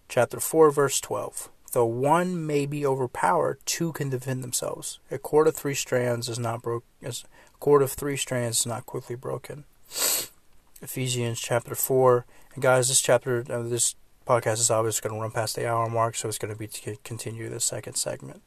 [0.08, 1.50] chapter 4, verse 12.
[1.72, 4.98] Though one may be overpowered, two can defend themselves.
[5.10, 6.84] A cord of three strands is not broke.
[7.02, 7.12] A
[7.60, 9.64] cord of three strands is not quickly broken.
[10.80, 12.24] Ephesians chapter four,
[12.56, 13.94] and guys, this chapter, uh, this
[14.26, 16.66] podcast is obviously going to run past the hour mark, so it's going to be
[16.66, 18.42] to continue the second segment.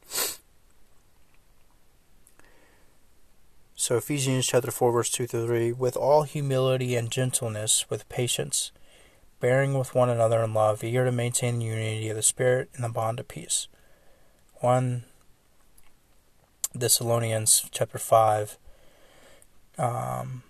[3.76, 8.72] So Ephesians chapter 4 verse 2 through 3 with all humility and gentleness with patience
[9.38, 12.82] bearing with one another in love eager to maintain the unity of the spirit in
[12.82, 13.68] the bond of peace.
[14.56, 15.04] 1
[16.74, 18.58] Thessalonians chapter 5
[19.78, 20.42] um,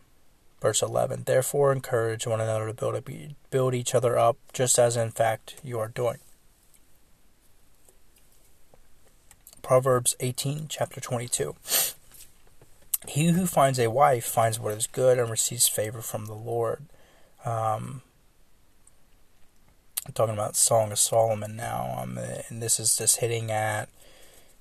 [0.61, 4.97] verse 11 Therefore encourage one another to build, a, build each other up just as
[4.97, 6.19] in fact you are doing.
[9.63, 11.55] Proverbs 18 chapter 22
[13.09, 16.85] he who finds a wife finds what is good and receives favor from the Lord.
[17.45, 18.03] Um,
[20.07, 23.89] I'm talking about Song of Solomon now, um, and this is just hitting at,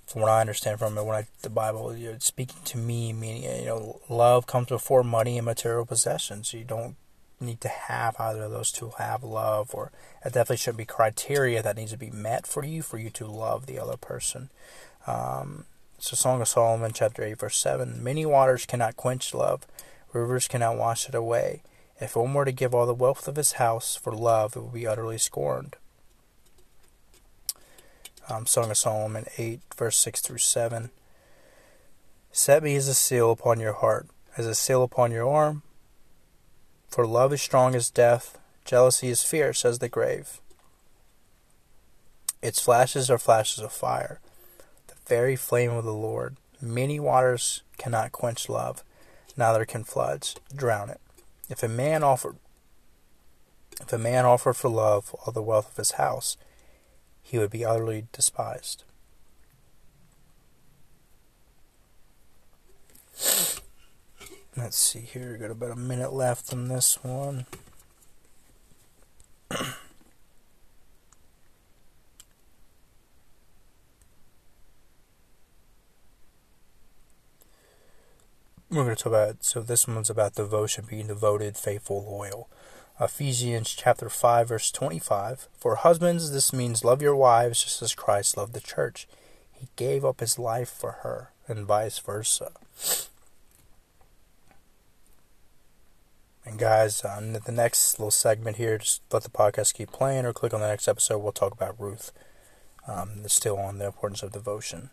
[0.10, 3.14] from what I understand from it, when I the Bible, you know, speaking to me,
[3.14, 6.51] meaning you know, love comes before money and material possessions.
[6.51, 6.95] You don't
[7.39, 9.91] need to have either of those to have love, or
[10.26, 13.28] it definitely shouldn't be criteria that needs to be met for you for you to
[13.28, 14.49] love the other person.
[15.05, 15.66] Um,
[15.99, 18.03] a Song of Solomon, chapter 8, verse 7.
[18.03, 19.68] Many waters cannot quench love,
[20.12, 21.62] rivers cannot wash it away.
[22.01, 24.74] If one were to give all the wealth of his house for love, it would
[24.74, 25.76] be utterly scorned.
[28.32, 30.92] Um, Song of Solomon 8, verse 6 through 7.
[32.32, 34.08] Set me as a seal upon your heart,
[34.38, 35.64] as a seal upon your arm.
[36.90, 40.40] For love is strong as death, jealousy is fierce as the grave.
[42.44, 44.20] Its flashes are flashes of fire
[44.88, 46.38] the very flame of the Lord.
[46.62, 48.84] Many waters cannot quench love,
[49.36, 51.02] neither can floods drown it.
[51.50, 52.36] If a man offered
[53.82, 56.38] if a man offered for love all the wealth of his house,
[57.30, 58.84] he would be utterly despised.
[64.58, 67.46] Let's see here, got about a minute left on this one.
[78.72, 82.50] we're going to talk about so this one's about devotion being devoted faithful loyal
[83.00, 85.47] Ephesians chapter 5 verse 25.
[85.58, 89.08] For husbands this means love your wives just as Christ loved the church.
[89.54, 92.52] He gave up his life for her and vice versa.
[96.45, 100.34] And guys, on the next little segment here, just let the podcast keep playing or
[100.34, 101.20] click on the next episode.
[101.20, 102.12] We'll talk about Ruth.
[102.88, 104.89] Um, it's still on the importance of devotion.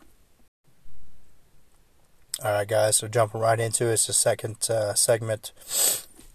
[2.45, 5.53] Alright, guys, so jumping right into it, it's the second uh, segment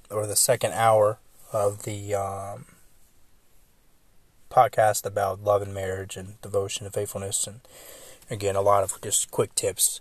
[0.10, 1.20] or the second hour
[1.52, 2.66] of the um,
[4.50, 7.62] podcast about love and marriage and devotion and faithfulness, and
[8.30, 10.00] again, a lot of just quick tips.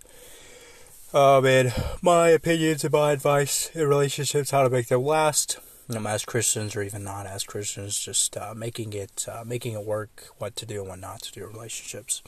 [1.13, 5.59] Um, and my opinions and my advice in relationships, how to make them last.
[5.89, 9.73] You know, as Christians or even not as Christians, just uh, making it uh, making
[9.73, 12.21] it work, what to do and what not to do in relationships.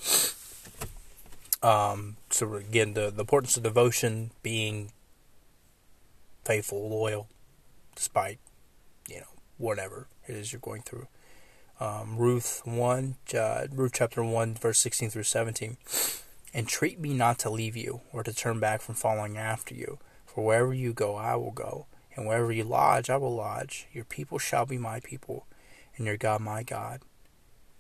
[1.62, 4.92] Um, so again, the, the importance of devotion, being
[6.44, 7.30] faithful, loyal,
[7.96, 8.40] despite
[9.58, 11.08] whatever it is you're going through.
[11.80, 15.78] Um, Ruth 1, uh, Ruth chapter 1, verse 16 through 17.
[16.54, 19.98] Entreat me not to leave you, or to turn back from following after you.
[20.26, 23.88] For wherever you go, I will go, and wherever you lodge, I will lodge.
[23.92, 25.48] Your people shall be my people,
[25.98, 27.02] and your God my God.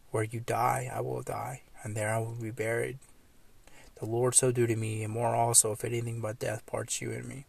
[0.09, 2.97] Where you die, I will die, and there I will be buried.
[3.99, 7.11] The Lord so do to me, and more also, if anything but death parts you
[7.11, 7.45] and me.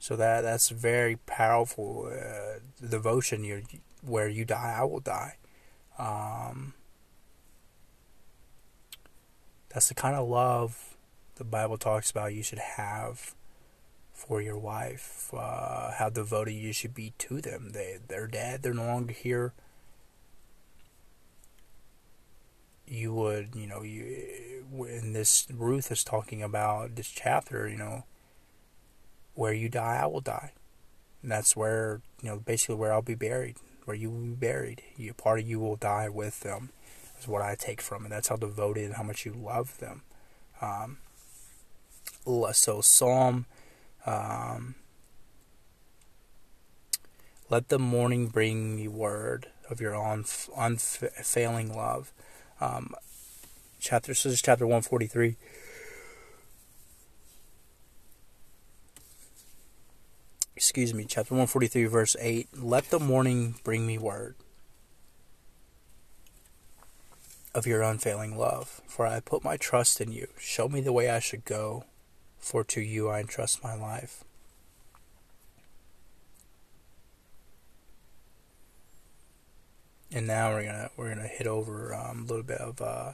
[0.00, 3.44] So that that's very powerful uh, devotion.
[3.44, 3.62] You
[4.02, 5.36] where you die, I will die.
[5.98, 6.72] Um,
[9.68, 10.96] that's the kind of love
[11.34, 13.34] the Bible talks about you should have
[14.14, 15.32] for your wife.
[15.34, 17.72] Uh, how devoted you should be to them.
[17.72, 18.62] They they're dead.
[18.62, 19.52] They're no longer here.
[22.86, 27.68] You would, you know, you in this Ruth is talking about this chapter.
[27.68, 28.04] You know,
[29.40, 30.52] where you die, I will die.
[31.22, 34.82] And that's where, you know, basically where I'll be buried, where you will be buried.
[34.98, 36.68] You, part of you will die with them,
[37.18, 38.10] is what I take from it.
[38.10, 40.02] That's how devoted and how much you love them.
[40.60, 40.98] Um,
[42.52, 43.46] so, Psalm,
[44.04, 44.74] um,
[47.48, 52.12] let the morning bring me word of your unf- unfailing love.
[52.60, 52.94] Um,
[53.78, 55.36] chapter, this is chapter 143.
[60.60, 64.34] Excuse me, chapter 143, verse 8 Let the morning bring me word
[67.54, 70.26] of your unfailing love, for I put my trust in you.
[70.38, 71.84] Show me the way I should go,
[72.38, 74.22] for to you I entrust my life.
[80.12, 83.12] And now we're gonna we're gonna hit over um, a little bit of uh,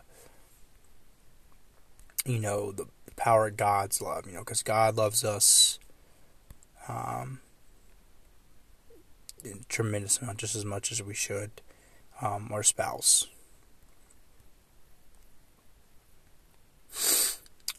[2.24, 5.78] you know the power of God's love, you know, because God loves us
[6.88, 7.40] um,
[9.68, 11.50] tremendous amount, just as much as we should
[12.20, 13.26] um, our spouse.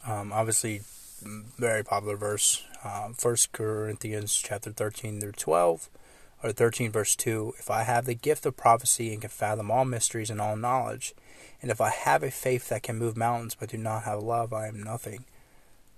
[0.05, 0.81] Um, obviously,
[1.57, 5.89] very popular verse, uh, First Corinthians chapter thirteen through twelve,
[6.43, 7.53] or thirteen verse two.
[7.57, 11.13] If I have the gift of prophecy and can fathom all mysteries and all knowledge,
[11.61, 14.53] and if I have a faith that can move mountains but do not have love,
[14.53, 15.25] I am nothing.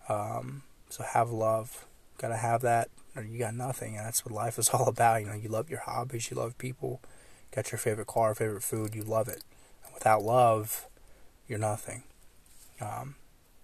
[0.08, 1.86] Um, so have love.
[2.20, 3.98] Gotta have that or you got nothing.
[3.98, 5.22] And that's what life is all about.
[5.22, 7.02] You know, you love your hobbies, you love people,
[7.56, 9.44] got your favorite car, favorite food, you love it.
[9.84, 10.88] And without love,
[11.48, 12.04] you're nothing.
[12.80, 13.16] Um,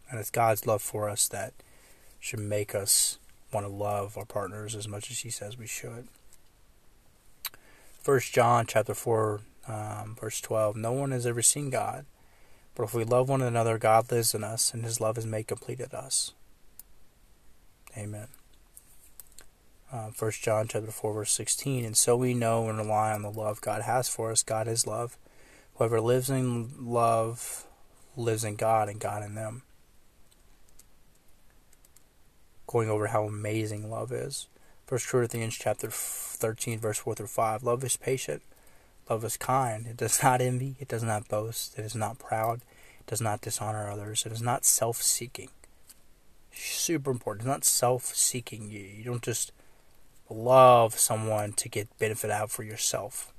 [0.09, 1.53] and it's God's love for us that
[2.19, 3.17] should make us
[3.53, 6.07] want to love our partners as much as He says we should.
[8.01, 10.75] First John chapter four, um, verse twelve.
[10.75, 12.05] No one has ever seen God,
[12.75, 15.47] but if we love one another, God lives in us, and His love is made
[15.47, 16.33] complete in us.
[17.97, 18.27] Amen.
[19.95, 23.31] Uh, First John chapter four verse sixteen, and so we know and rely on the
[23.31, 24.43] love God has for us.
[24.43, 25.17] God is love.
[25.75, 27.65] Whoever lives in love
[28.17, 29.63] lives in God, and God in them.
[32.67, 34.47] Going over how amazing love is.
[34.85, 37.63] First Corinthians chapter thirteen verse four through five.
[37.63, 38.41] Love is patient.
[39.09, 39.87] Love is kind.
[39.87, 40.75] It does not envy.
[40.77, 41.79] It does not boast.
[41.79, 42.57] It is not proud.
[42.99, 44.25] It does not dishonor others.
[44.25, 45.51] It is not self-seeking.
[46.51, 47.43] Super important.
[47.43, 48.69] It's not self-seeking.
[48.69, 49.53] You, you don't just
[50.29, 53.33] love someone to get benefit out for yourself.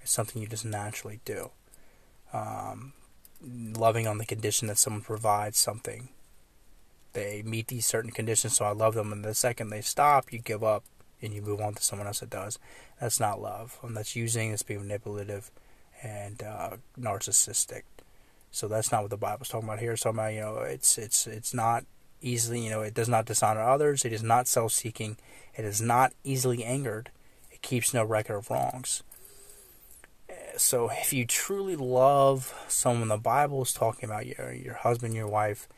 [0.00, 1.50] It's something you just naturally do.
[2.32, 2.92] Um,
[3.42, 6.08] loving on the condition that someone provides something.
[7.12, 9.12] They meet these certain conditions, so I love them.
[9.12, 10.84] And the second they stop, you give up
[11.22, 12.58] and you move on to someone else that does.
[13.00, 13.78] That's not love.
[13.82, 15.50] And that's using, that's being manipulative
[16.02, 17.82] and uh, narcissistic.
[18.50, 19.92] So that's not what the Bible's talking about here.
[19.92, 21.84] It's talking about, you know, it's it's it's not
[22.24, 25.16] easily, you know, it does not dishonor others, it is not self seeking,
[25.54, 27.10] it is not easily angered,
[27.50, 29.02] it keeps no record of wrongs.
[30.56, 35.28] So if you truly love someone the Bible is talking about, your your husband, your
[35.28, 35.68] wife,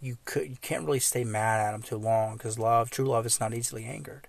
[0.00, 3.26] you could you can't really stay mad at them too long because love, true love,
[3.26, 4.28] is not easily angered,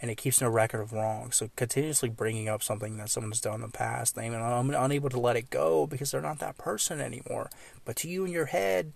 [0.00, 1.32] and it keeps no record of wrong.
[1.32, 5.36] So continuously bringing up something that someone's done in the past, I'm unable to let
[5.36, 7.50] it go because they're not that person anymore.
[7.84, 8.92] But to you in your head,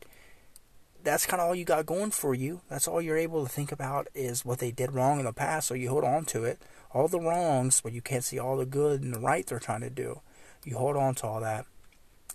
[1.02, 2.60] that's kind of all you got going for you.
[2.68, 5.68] That's all you're able to think about is what they did wrong in the past.
[5.68, 6.60] So you hold on to it,
[6.92, 9.82] all the wrongs, but you can't see all the good and the right they're trying
[9.82, 10.20] to do.
[10.64, 11.66] You hold on to all that,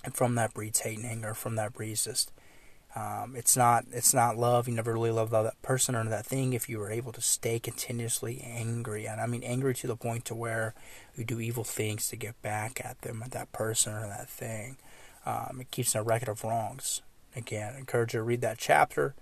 [0.03, 1.33] and from that breeds hate and anger.
[1.33, 2.31] From that breeds just
[2.95, 4.69] um, it's not it's not love.
[4.69, 7.59] You never really love that person or that thing if you were able to stay
[7.59, 10.73] continuously angry, and I mean angry to the point to where
[11.15, 14.77] you do evil things to get back at them, at that person or that thing.
[15.25, 17.01] Um, it keeps a record of wrongs.
[17.35, 19.13] Again, I encourage you to read that chapter,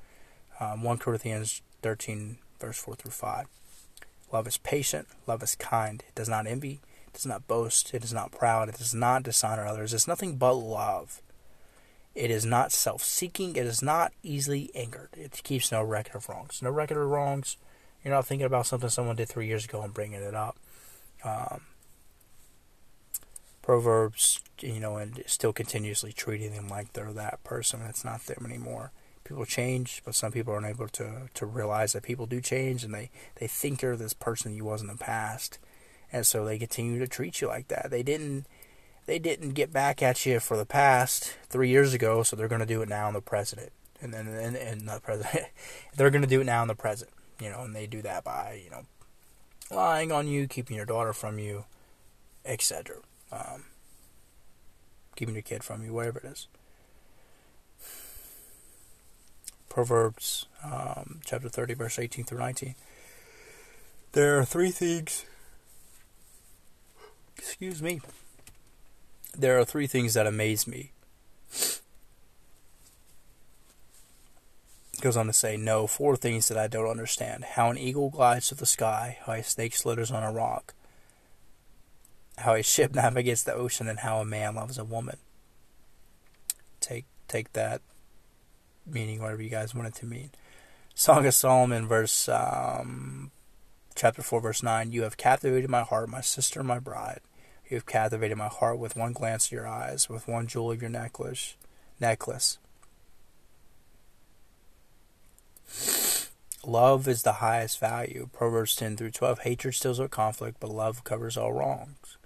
[0.60, 3.48] um, 1 Corinthians 13, verse 4 through 5.
[4.32, 8.04] Love is patient, love is kind, it does not envy, it does not boast, it
[8.04, 11.22] is not proud, it does not dishonor others, it's nothing but love.
[12.16, 15.10] It is not self seeking, it is not easily angered.
[15.14, 16.62] It keeps no record of wrongs.
[16.62, 17.58] No record of wrongs.
[18.04, 20.58] You're not thinking about something someone did three years ago and bringing it up.
[21.24, 21.62] Um,
[23.64, 27.80] Proverbs, you know, and still continuously treating them like they're that person.
[27.88, 28.92] It's not them anymore.
[29.24, 32.94] People change, but some people aren't able to, to realize that people do change and
[32.94, 35.60] they, they think you're this person you was in the past.
[36.12, 37.88] And so they continue to treat you like that.
[37.90, 38.46] They didn't
[39.06, 42.62] they didn't get back at you for the past three years ago, so they're going
[42.62, 43.74] to do it now in the present.
[44.02, 45.48] And then, and, and not the president,
[45.96, 47.12] they're going to do it now in the present.
[47.42, 48.84] You know, and they do that by you know
[49.72, 51.66] lying on you, keeping your daughter from you,
[52.46, 52.98] etc
[53.34, 53.64] um,
[55.16, 56.48] keeping your kid from you, whatever it is.
[59.70, 62.76] Proverbs um, chapter 30, verse 18 through 19.
[64.12, 65.26] There are three things.
[67.36, 68.02] Excuse me.
[69.36, 70.92] There are three things that amaze me.
[75.04, 77.44] goes on to say, No, four things that I don't understand.
[77.44, 80.74] How an eagle glides to the sky, how a snake slithers on a rock,
[82.38, 85.18] how a ship navigates the ocean and how a man loves a woman.
[86.80, 87.82] Take take that
[88.86, 90.32] meaning whatever you guys want it to mean.
[90.94, 93.32] Song of Solomon, verse um,
[93.96, 94.92] chapter four, verse nine.
[94.92, 97.22] You have captivated my heart, my sister, my bride.
[97.70, 100.82] You have captivated my heart with one glance of your eyes, with one jewel of
[100.82, 101.56] your necklace.
[102.00, 102.60] Necklace.
[106.66, 108.30] Love is the highest value.
[108.32, 109.40] Proverbs 10 through 12.
[109.40, 112.18] Hatred stirs up conflict, but love covers all wrongs.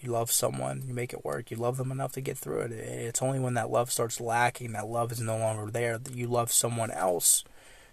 [0.00, 1.50] You love someone, you make it work.
[1.50, 2.72] You love them enough to get through it.
[2.72, 6.26] It's only when that love starts lacking, that love is no longer there, that you
[6.26, 7.44] love someone else,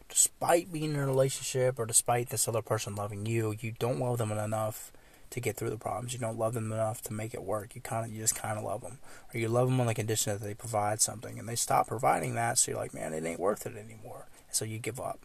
[0.08, 3.54] despite being in a relationship or despite this other person loving you.
[3.60, 4.92] You don't love them enough
[5.32, 6.14] to get through the problems.
[6.14, 7.76] You don't love them enough to make it work.
[7.76, 9.00] You kind of, you just kind of love them,
[9.34, 12.36] or you love them on the condition that they provide something, and they stop providing
[12.36, 12.58] that.
[12.58, 14.28] So you're like, man, it ain't worth it anymore.
[14.50, 15.20] So you give up.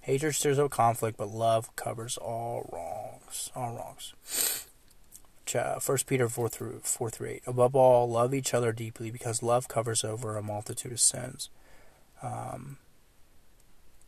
[0.00, 3.50] Hatred stirs up conflict, but love covers all wrongs.
[3.56, 4.66] All wrongs.
[5.80, 7.42] First Peter four through four through eight.
[7.46, 11.50] Above all, love each other deeply, because love covers over a multitude of sins.
[12.22, 12.78] Um,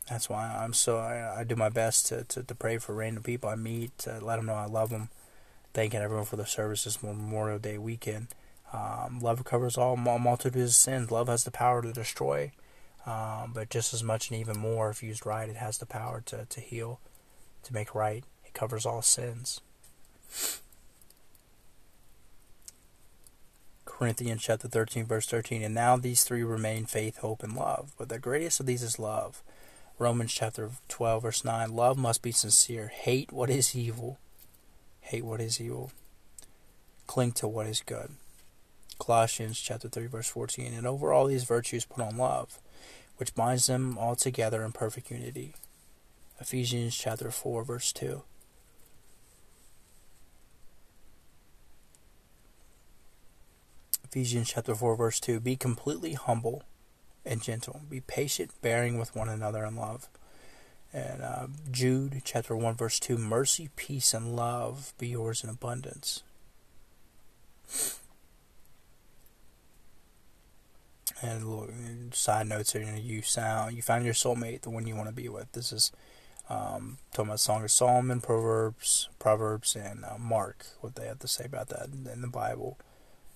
[0.09, 3.23] that's why I'm so I, I do my best to, to, to, pray for random
[3.23, 5.09] people I meet, to let them know I love them.
[5.73, 8.27] Thanking everyone for the services Memorial Day weekend.
[8.71, 11.11] Um, love covers all multitude of sins.
[11.11, 12.51] Love has the power to destroy,
[13.05, 16.21] um, but just as much and even more, if used right, it has the power
[16.27, 16.99] to, to heal,
[17.63, 18.23] to make right.
[18.45, 19.61] It covers all sins.
[23.97, 25.63] Corinthians chapter 13, verse 13.
[25.63, 27.93] And now these three remain faith, hope, and love.
[27.97, 29.41] But the greatest of these is love.
[29.97, 31.73] Romans chapter 12, verse 9.
[31.73, 32.89] Love must be sincere.
[32.93, 34.19] Hate what is evil.
[34.99, 35.91] Hate what is evil.
[37.07, 38.09] Cling to what is good.
[38.99, 40.73] Colossians chapter 3, verse 14.
[40.73, 42.59] And over all these virtues put on love,
[43.15, 45.53] which binds them all together in perfect unity.
[46.41, 48.23] Ephesians chapter 4, verse 2.
[54.15, 56.63] Ephesians chapter 4 verse 2 be completely humble
[57.25, 57.81] and gentle.
[57.89, 60.07] Be patient bearing with one another in love.
[60.93, 66.23] And uh, Jude chapter 1 verse 2 mercy peace and love be yours in abundance.
[71.21, 74.95] And side notes here you, know, you sound you find your soulmate the one you
[74.95, 75.51] want to be with.
[75.51, 75.91] This is
[76.49, 80.67] um, talking about Song of Solomon, Proverbs, Proverbs, and uh, Mark.
[80.79, 82.77] What they have to say about that in, in the Bible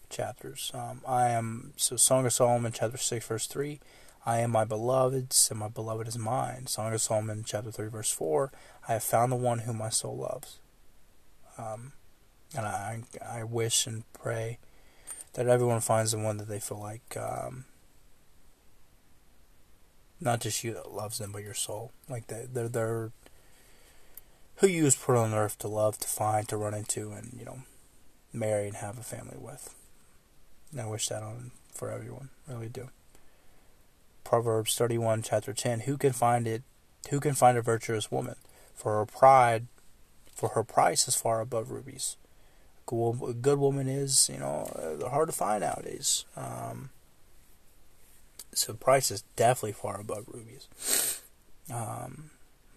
[0.10, 0.72] chapters.
[0.73, 3.80] Um, I am so Song of Solomon chapter six verse three.
[4.26, 6.68] I am my beloved's, and my beloved is mine.
[6.68, 8.52] Song of Solomon, chapter 3, verse 4.
[8.88, 10.60] I have found the one whom my soul loves.
[11.57, 11.94] Um,
[12.56, 14.60] and I, I wish and pray
[15.34, 17.65] that everyone finds the one that they feel like, um,
[20.19, 21.91] not just you that loves them, but your soul.
[22.10, 23.11] Like they, they're, they're
[24.57, 27.45] who you was put on earth to love, to find, to run into, and you
[27.45, 27.60] know,
[28.34, 29.73] marry and have a family with.
[30.72, 32.30] And I wish that on for everyone.
[32.48, 32.90] Really do.
[34.24, 35.82] Proverbs 31, chapter 10.
[35.82, 36.64] Who can find it?
[37.10, 38.36] Who can find a virtuous woman?
[38.76, 39.68] For her pride,
[40.34, 42.16] for her price is far above rubies.
[42.91, 46.26] A good woman is, you know, uh, hard to find nowadays.
[46.36, 46.90] Um,
[48.54, 51.22] so price is definitely far above rubies.
[51.72, 52.32] Um,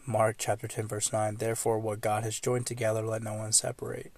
[0.06, 1.36] Mark chapter 10, verse 9.
[1.36, 4.12] Therefore, what God has joined together, let no one separate.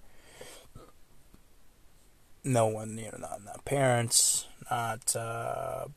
[2.45, 5.87] No one, you know, not, not parents, not uh,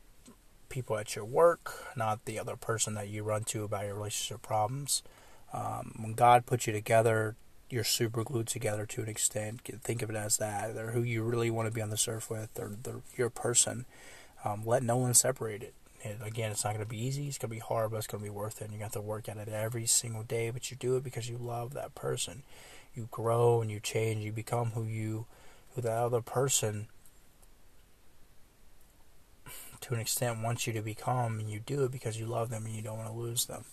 [0.67, 4.41] people at your work, not the other person that you run to about your relationship
[4.41, 5.03] problems.
[5.53, 7.35] Um, when God put you together,
[7.69, 9.61] you're super glued together to an extent.
[9.83, 10.73] Think of it as that.
[10.73, 12.53] They're who you really want to be on the surf with.
[12.55, 13.85] They're, they're your person.
[14.43, 15.73] Um, let no one separate it.
[16.03, 17.27] And again, it's not going to be easy.
[17.27, 18.65] It's going to be hard, but it's going to be worth it.
[18.65, 21.29] And you have to work at it every single day, but you do it because
[21.29, 22.43] you love that person.
[22.95, 24.23] You grow and you change.
[24.23, 25.25] You become who you,
[25.75, 26.87] who that other person,
[29.81, 31.39] to an extent, wants you to become.
[31.39, 33.65] And you do it because you love them and you don't want to lose them.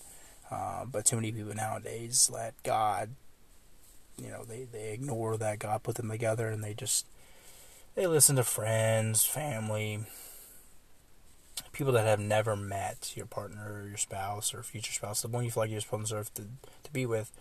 [0.50, 3.10] Uh, but too many people nowadays let God,
[4.16, 7.06] you know, they, they ignore that God put them together and they just,
[7.96, 10.04] they listen to friends, family,
[11.72, 15.44] people that have never met your partner or your spouse or future spouse, the one
[15.44, 17.32] you feel like you're supposed to, to be with,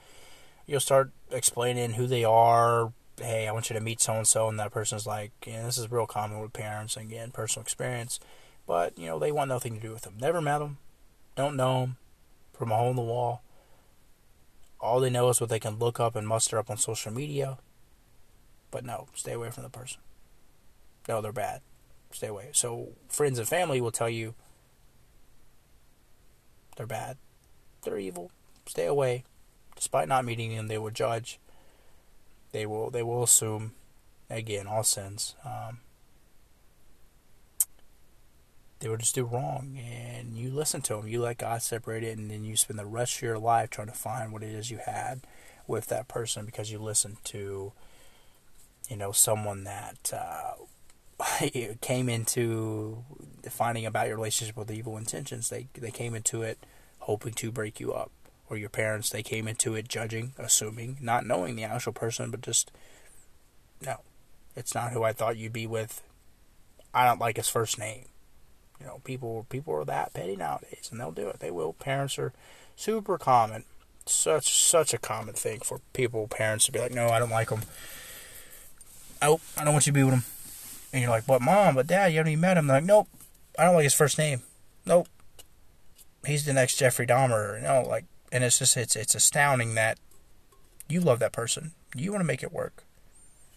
[0.66, 2.92] you'll start explaining who they are.
[3.20, 5.78] Hey, I want you to meet so and so, and that person's like, and this
[5.78, 8.20] is real common with parents, and again, personal experience.
[8.68, 10.16] But you know, they want nothing to do with them.
[10.20, 10.78] Never met them,
[11.36, 11.98] don't know them,
[12.54, 13.42] from a hole in the wall.
[14.80, 17.58] All they know is what they can look up and muster up on social media.
[18.70, 20.02] But no, stay away from the person.
[21.08, 21.62] No, they're bad
[22.16, 22.50] stay away.
[22.54, 24.34] So friends and family will tell you
[26.78, 27.18] they're bad,
[27.84, 28.32] they're evil,
[28.66, 29.24] stay away.
[29.76, 31.40] Despite not meeting them, they will judge.
[32.56, 33.74] They will they will assume,
[34.30, 35.36] again, all sins.
[35.44, 35.80] Um,
[38.80, 41.06] they will just do wrong, and you listen to them.
[41.06, 43.90] You let God separate it, and then you spend the rest of your life trying
[43.90, 45.20] to find what it is you had
[45.68, 47.74] with that person because you listened to,
[48.90, 50.54] you know, someone that uh,
[51.82, 53.04] came into
[53.50, 55.50] finding about your relationship with evil intentions.
[55.50, 56.58] They they came into it
[57.00, 58.12] hoping to break you up.
[58.50, 62.42] Or your parents, they came into it judging, assuming, not knowing the actual person, but
[62.42, 62.72] just
[63.84, 63.98] no,
[64.56, 66.02] it's not who I thought you'd be with.
[66.94, 68.06] I don't like his first name.
[68.80, 71.40] You know, people people are that petty nowadays, and they'll do it.
[71.40, 71.74] They will.
[71.74, 72.34] Parents are
[72.76, 73.64] super common.
[74.06, 77.50] Such such a common thing for people, parents to be like, no, I don't like
[77.50, 77.62] him.
[79.22, 80.24] Oh, I don't want you to be with him
[80.96, 82.68] and you're like, but mom, but dad, you haven't even met him.
[82.68, 83.10] They're like, nope,
[83.60, 84.44] I don't like his first name.
[84.86, 85.10] Nope.
[86.26, 87.58] He's the next Jeffrey Dahmer.
[87.58, 88.06] You know, like,
[88.36, 89.98] and it's just, it's, it's astounding that
[90.90, 91.72] you love that person.
[91.96, 92.84] You want to make it work.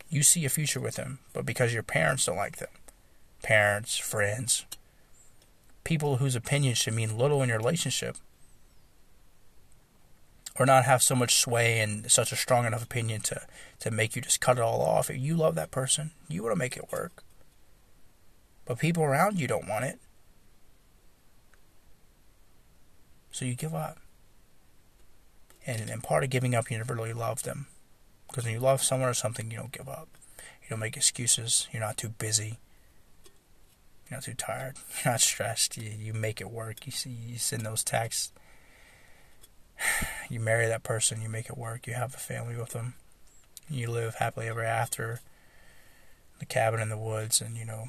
[0.09, 2.68] You see a future with him, but because your parents don't like them,
[3.42, 4.66] parents, friends,
[5.82, 8.18] people whose opinions should mean little in your relationship,
[10.60, 13.40] or not have so much sway and such a strong enough opinion to,
[13.80, 15.10] to make you just cut it all off.
[15.10, 17.24] If you love that person, you want to make it work.
[18.64, 19.98] But people around you don't want it.
[23.32, 23.98] So you give up.
[25.69, 27.66] And, and part of giving up, you never really love them.
[28.27, 30.09] Because when you love someone or something, you don't give up.
[30.62, 31.69] You don't make excuses.
[31.70, 32.59] You're not too busy.
[34.09, 34.77] You're not too tired.
[35.05, 35.77] You're not stressed.
[35.77, 36.86] You, you make it work.
[36.86, 38.32] You see, you send those texts.
[40.31, 41.23] You marry that person.
[41.23, 41.86] You make it work.
[41.86, 42.93] You have a family with them.
[43.70, 45.20] You live happily ever after.
[46.39, 47.89] The cabin in the woods, and you know,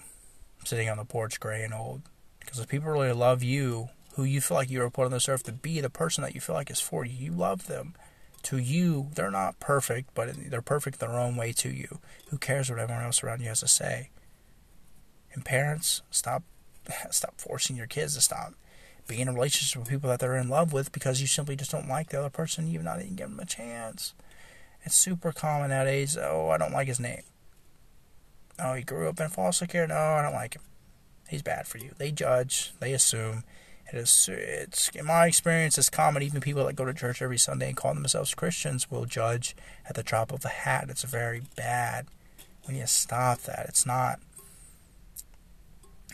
[0.63, 2.03] sitting on the porch gray and old.
[2.39, 5.29] Because if people really love you, who you feel like you were put on this
[5.29, 7.95] earth to be, the person that you feel like is for you, you love them.
[8.43, 11.99] To you, they're not perfect, but they're perfect their own way to you.
[12.29, 14.11] Who cares what everyone else around you has to say?
[15.33, 16.43] And parents, stop,
[17.11, 18.53] stop forcing your kids to stop
[19.09, 21.89] being in relationships with people that they're in love with because you simply just don't
[21.89, 22.67] like the other person.
[22.67, 24.13] You've not even given them a chance.
[24.83, 26.15] It's super common nowadays.
[26.15, 27.23] Oh, I don't like his name.
[28.59, 29.87] Oh, he grew up in foster care.
[29.87, 30.61] No, I don't like him.
[31.27, 31.91] He's bad for you.
[31.97, 32.71] They judge.
[32.79, 33.43] They assume.
[33.91, 34.29] It is.
[34.31, 35.77] It's in my experience.
[35.77, 36.21] It's common.
[36.21, 39.55] Even people that go to church every Sunday and call themselves Christians will judge
[39.87, 40.87] at the drop of a hat.
[40.89, 42.07] It's very bad.
[42.67, 43.65] We need to stop that.
[43.67, 44.19] It's not.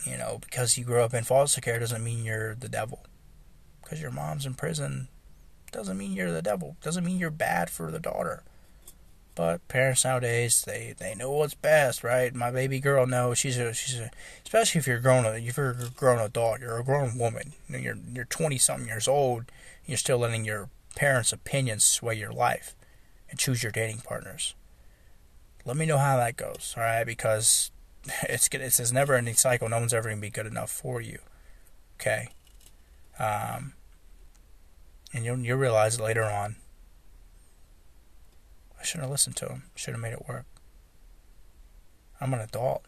[0.05, 3.05] You know, because you grew up in foster care doesn't mean you're the devil.
[3.83, 5.09] Because your mom's in prison
[5.71, 6.77] doesn't mean you're the devil.
[6.81, 8.43] Doesn't mean you're bad for the daughter.
[9.35, 12.33] But parents nowadays, they, they know what's best, right?
[12.33, 14.09] My baby girl knows she's a she's a
[14.45, 17.51] especially if you're grown if you're a grown adult, you're a grown woman.
[17.69, 19.45] You're you're twenty something years old.
[19.85, 22.75] You're still letting your parents' opinions sway your life
[23.29, 24.55] and choose your dating partners.
[25.65, 27.03] Let me know how that goes, all right?
[27.03, 27.71] Because
[28.23, 29.67] it's it's this never ending cycle.
[29.67, 31.19] No one's ever gonna be good enough for you.
[31.99, 32.29] Okay.
[33.19, 33.73] Um,
[35.13, 36.55] and you'll you'll realize later on
[38.85, 39.63] I shouldn't have listened to him.
[39.73, 40.45] Should have made it work.
[42.21, 42.85] I'm an adult.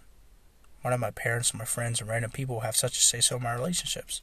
[0.83, 3.37] Why do my parents and my friends and random people have such a say so
[3.37, 4.21] in my relationships?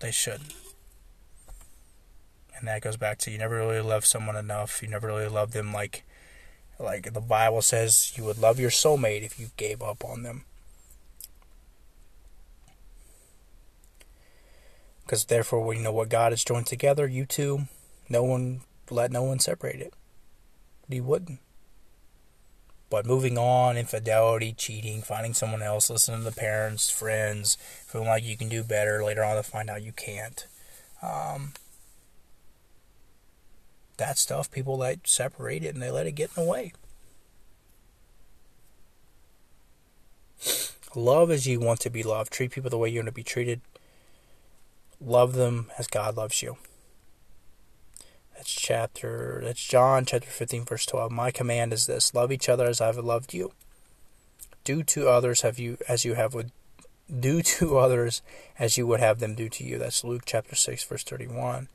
[0.00, 0.52] They shouldn't.
[2.58, 4.82] And that goes back to you never really love someone enough.
[4.82, 6.02] You never really love them like
[6.80, 10.44] like the Bible says you would love your soulmate if you gave up on them.
[15.04, 17.68] Because therefore, we know what God has joined together, you two,
[18.08, 19.94] no one let no one separate it.
[20.88, 21.40] He wouldn't.
[22.90, 27.56] But moving on, infidelity, cheating, finding someone else, listening to the parents, friends,
[27.86, 30.46] feeling like you can do better, later on to find out you can't.
[31.02, 31.54] Um,
[33.96, 36.72] that stuff, people let separate it and they let it get in the way.
[40.94, 42.32] Love as you want to be loved.
[42.32, 43.60] Treat people the way you want to be treated.
[45.00, 46.56] Love them as God loves you.
[48.34, 51.10] That's chapter, that's John chapter 15, verse 12.
[51.12, 53.52] My command is this love each other as I have loved you.
[54.64, 56.50] Do to others have you as you have would
[57.20, 58.22] do to others
[58.58, 59.78] as you would have them do to you.
[59.78, 61.68] That's Luke chapter 6, verse 31.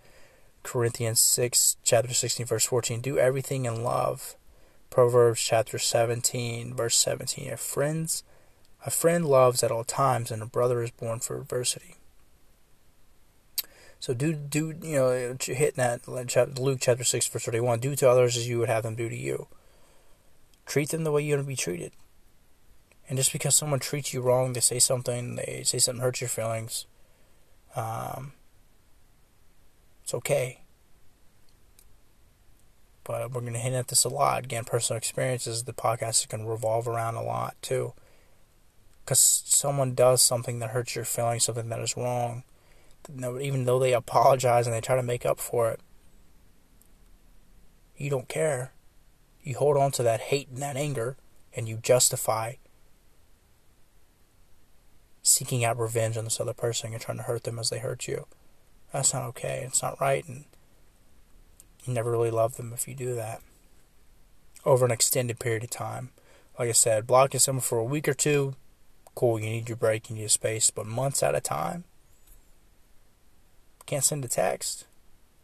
[0.63, 2.99] Corinthians 6, chapter 16, verse 14.
[3.01, 4.35] Do everything in love.
[4.89, 7.51] Proverbs chapter 17, verse 17.
[7.51, 8.23] A friend's
[8.85, 11.95] a friend loves at all times, and a brother is born for adversity.
[13.99, 17.79] So do do you know hitting that Luke chapter six verse thirty one?
[17.79, 19.47] Do to others as you would have them do to you.
[20.65, 21.91] Treat them the way you want to be treated.
[23.09, 26.29] And just because someone treats you wrong, they say something, they say something hurts your
[26.29, 26.85] feelings.
[27.75, 28.33] Um,
[30.03, 30.61] it's okay.
[33.03, 34.45] But we're going to hint at this a lot.
[34.45, 37.93] Again, personal experiences, the podcast is going to revolve around a lot too.
[39.03, 42.43] Because someone does something that hurts your feelings, something that is wrong
[43.17, 45.79] even though they apologize and they try to make up for it,
[47.97, 48.73] you don't care.
[49.41, 51.17] You hold on to that hate and that anger,
[51.55, 52.53] and you justify
[55.21, 58.07] seeking out revenge on this other person and trying to hurt them as they hurt
[58.07, 58.25] you.
[58.91, 59.63] That's not okay.
[59.65, 60.45] It's not right, and
[61.85, 63.41] you never really love them if you do that
[64.65, 66.09] over an extended period of time.
[66.57, 68.55] Like I said, blocking someone for a week or two,
[69.15, 71.85] cool, you need your break, you need space, but months at a time,
[73.89, 74.85] can't send a text.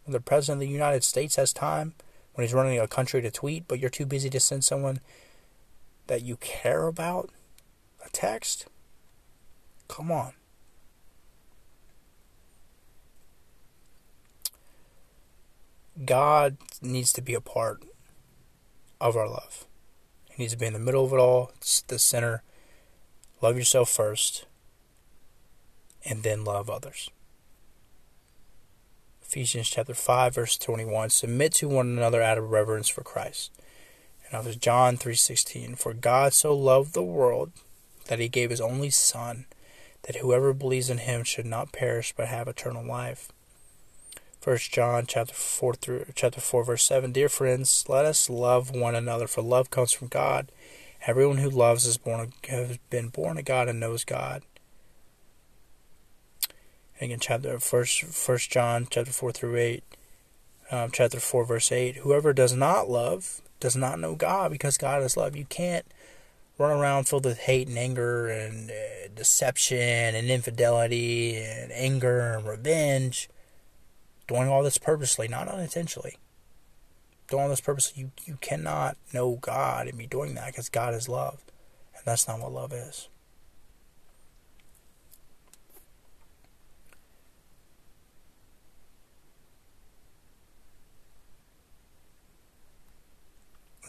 [0.04, 1.96] When the President of the United States has time
[2.36, 5.00] when he's running a country to tweet, but you're too busy to send someone
[6.06, 7.32] that you care about
[8.06, 8.68] a text?
[9.88, 10.34] Come on.
[16.04, 17.82] God needs to be a part
[19.02, 19.66] of our love.
[20.30, 22.44] He needs to be in the middle of it all, it's the center.
[23.42, 24.46] Love yourself first,
[26.04, 27.10] and then love others.
[29.36, 33.52] Ephesians chapter 5 verse 21 submit to one another out of reverence for Christ.
[34.26, 37.52] And others John 3:16 for God so loved the world
[38.06, 39.46] that he gave his only son
[40.04, 43.30] that whoever believes in him should not perish but have eternal life.
[44.40, 48.96] First John chapter 4 through chapter 4 verse 7 Dear friends let us love one
[48.96, 50.50] another for love comes from God.
[51.06, 54.44] Everyone who loves is born has been born of God and knows God.
[57.02, 59.84] Again, chapter first, First John chapter four through eight,
[60.72, 61.98] um, chapter four verse eight.
[61.98, 65.36] Whoever does not love does not know God, because God is love.
[65.36, 65.86] You can't
[66.58, 69.78] run around filled with hate and anger and uh, deception
[70.16, 73.30] and infidelity and anger and revenge,
[74.28, 76.16] doing all this purposely, not unintentionally.
[77.28, 80.94] Doing all this purposely, you you cannot know God and be doing that because God
[80.94, 81.44] is love,
[81.94, 83.10] and that's not what love is.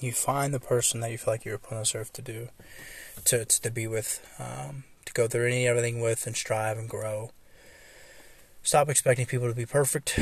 [0.00, 2.22] You find the person that you feel like you were put on this earth to
[2.22, 2.48] do,
[3.24, 6.88] to, to, to be with, um, to go through any everything with and strive and
[6.88, 7.30] grow.
[8.62, 10.18] Stop expecting people to be perfect.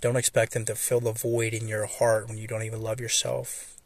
[0.00, 3.00] Don't expect them to fill the void in your heart when you don't even love
[3.00, 3.76] yourself.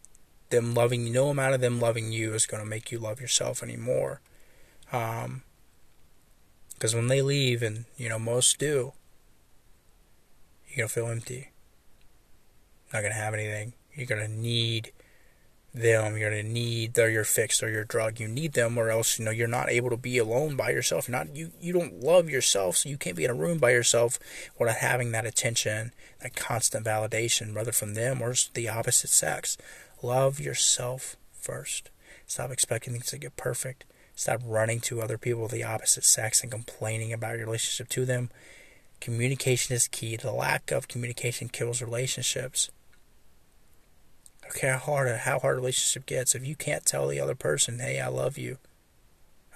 [0.51, 3.21] Them loving you, no amount of them loving you is going to make you love
[3.21, 4.21] yourself anymore.
[4.93, 5.43] Um,
[6.77, 8.93] because when they leave, and you know most do,
[10.69, 11.51] you're gonna feel empty.
[12.93, 13.73] Not gonna have anything.
[13.95, 14.93] You're gonna need
[15.77, 16.17] them.
[16.17, 18.19] You're gonna need they're your fix or your drug.
[18.19, 21.09] You need them, or else you know you're not able to be alone by yourself.
[21.09, 23.71] You're not you you don't love yourself, so you can't be in a room by
[23.71, 24.19] yourself
[24.59, 29.57] without having that attention, that constant validation, whether from them or the opposite sex.
[30.03, 31.91] Love yourself first.
[32.27, 33.85] Stop expecting things to get perfect.
[34.15, 38.05] Stop running to other people of the opposite sex and complaining about your relationship to
[38.05, 38.31] them.
[39.01, 40.17] Communication is key.
[40.17, 42.71] The lack of communication kills relationships.
[44.51, 46.35] Okay, how hard how hard a relationship gets.
[46.35, 48.59] If you can't tell the other person, hey, I love you.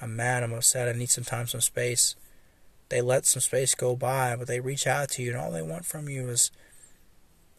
[0.01, 2.17] I'm mad, I'm upset, I need some time, some space.
[2.89, 5.63] They let some space go by, but they reach out to you and all they
[5.63, 6.51] want from you is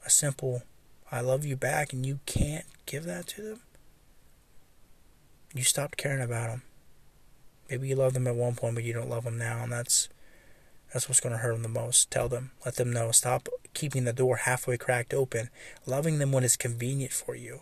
[0.06, 0.64] a simple
[1.12, 3.60] I love you back and you can't give that to them.
[5.53, 6.62] You stopped caring about them.
[7.70, 10.08] Maybe you love them at one point, but you don't love them now, and that's
[10.94, 12.12] that's what's going to hurt them the most.
[12.12, 13.12] Tell them, let them know.
[13.12, 15.49] Stop keeping the door halfway cracked open.
[15.85, 17.61] Loving them when it's convenient for you.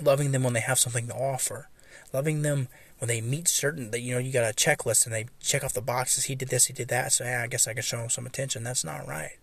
[0.00, 1.68] Loving them when they have something to offer.
[2.12, 2.68] Loving them
[2.98, 5.72] when they meet certain that you know you got a checklist and they check off
[5.72, 6.24] the boxes.
[6.24, 7.12] He did this, he did that.
[7.12, 8.64] So yeah, I guess I can show him some attention.
[8.64, 9.36] That's not right.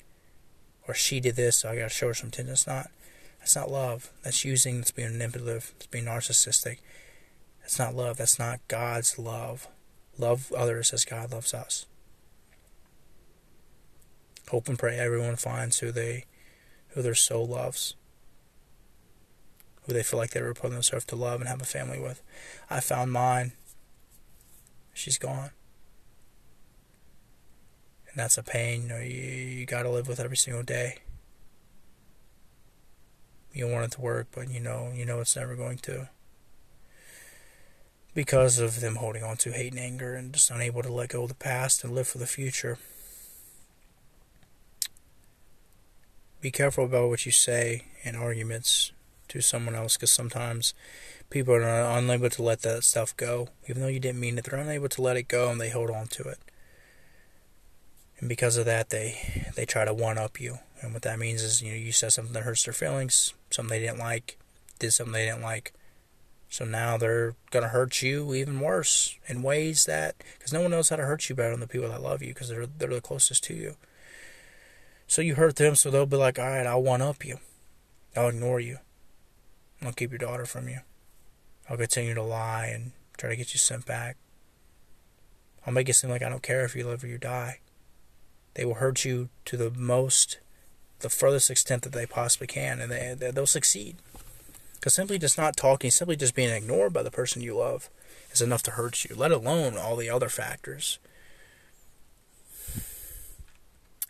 [0.88, 2.52] Or she did this, so I got to show her some attention.
[2.52, 2.90] That's not.
[3.40, 4.12] That's not love.
[4.24, 4.78] That's using.
[4.78, 5.74] That's being manipulative.
[5.78, 6.80] It's being narcissistic.
[7.62, 8.18] That's not love.
[8.18, 9.68] That's not God's love.
[10.18, 11.86] Love others as God loves us.
[14.50, 16.26] Hope and pray everyone finds who they
[16.90, 17.96] who their soul loves.
[19.84, 22.22] Who they feel like they were put themselves to love and have a family with.
[22.70, 23.52] I found mine.
[24.94, 25.52] She's gone.
[28.10, 31.00] And that's a pain, you know, you, you gotta live with every single day.
[33.54, 36.10] You want it to work, but you know you know it's never going to
[38.16, 41.24] because of them holding on to hate and anger and just unable to let go
[41.24, 42.80] of the past and live for the future.
[46.46, 48.92] Be careful about what you say in arguments
[49.30, 50.76] to someone else because sometimes
[51.32, 53.48] people are unable to let that stuff go.
[53.68, 55.90] Even though you didn't mean it, they're unable to let it go and they hold
[55.90, 56.38] on to it.
[58.20, 60.60] And because of that, they, they try to one up you.
[60.84, 63.76] And what that means is, you know, you said something that hurts their feelings, something
[63.76, 64.38] they didn't like,
[64.78, 65.74] did something they didn't like
[66.48, 70.72] so now they're going to hurt you even worse in ways that, because no one
[70.72, 72.88] knows how to hurt you better than the people that love you because they're, they're
[72.88, 73.76] the closest to you.
[75.08, 77.38] So you hurt them, so they'll be like, all right, I'll one up you.
[78.16, 78.80] I'll ignore you.
[79.82, 80.80] I'll keep your daughter from you.
[81.70, 84.18] I'll continue to lie and try to get you sent back.
[85.66, 87.60] I'll make it seem like I don't care if you live or you die.
[88.54, 90.40] They will hurt you to the most,
[91.00, 93.98] the furthest extent that they possibly can, and they, they'll succeed.
[94.76, 97.90] Because simply just not talking, simply just being ignored by the person you love
[98.32, 101.00] is enough to hurt you, let alone all the other factors.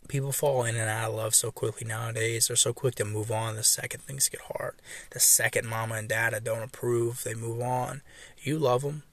[0.08, 2.48] People fall in and out of love so quickly nowadays.
[2.48, 4.76] They're so quick to move on the second things get hard.
[5.12, 8.02] The second mama and dada don't approve, they move on.
[8.38, 9.04] You love them.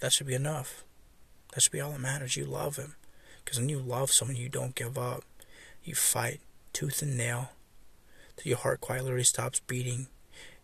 [0.00, 0.84] That should be enough.
[1.54, 2.36] That should be all that matters.
[2.36, 2.94] You love him.
[3.44, 5.24] Because when you love someone, you don't give up.
[5.82, 6.40] You fight
[6.72, 7.52] tooth and nail
[8.36, 10.08] till your heart quietly stops beating.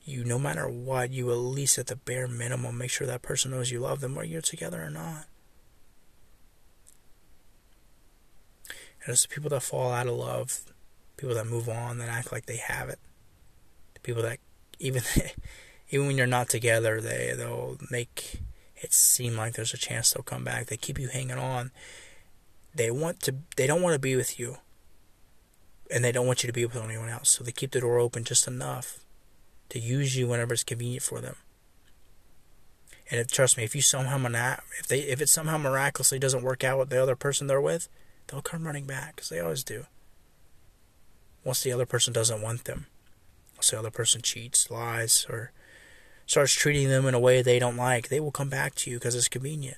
[0.05, 3.53] You, no matter what, you at least at the bare minimum make sure that person
[3.53, 5.25] knows you love them, whether you're together or not.
[9.05, 10.61] And it's the people that fall out of love,
[11.17, 12.99] people that move on, that act like they have it.
[13.95, 14.39] The people that
[14.79, 15.03] even
[15.91, 18.41] even when you're not together, they they'll make
[18.77, 20.67] it seem like there's a chance they'll come back.
[20.67, 21.71] They keep you hanging on.
[22.75, 23.37] They want to.
[23.57, 24.59] They don't want to be with you
[25.91, 27.31] and they don't want you to be with anyone else.
[27.31, 29.01] So they keep the door open just enough
[29.69, 31.37] to use you whenever it's convenient for them.
[33.11, 34.17] And if, trust me, if you somehow
[34.79, 37.89] if they if it somehow miraculously doesn't work out with the other person they're with,
[38.27, 39.87] they'll come running back because they always do.
[41.45, 42.87] Once the other person doesn't want them,
[43.57, 45.53] once the other person cheats, lies, or
[46.27, 48.97] starts treating them in a way they don't like, they will come back to you
[48.97, 49.77] because it's convenient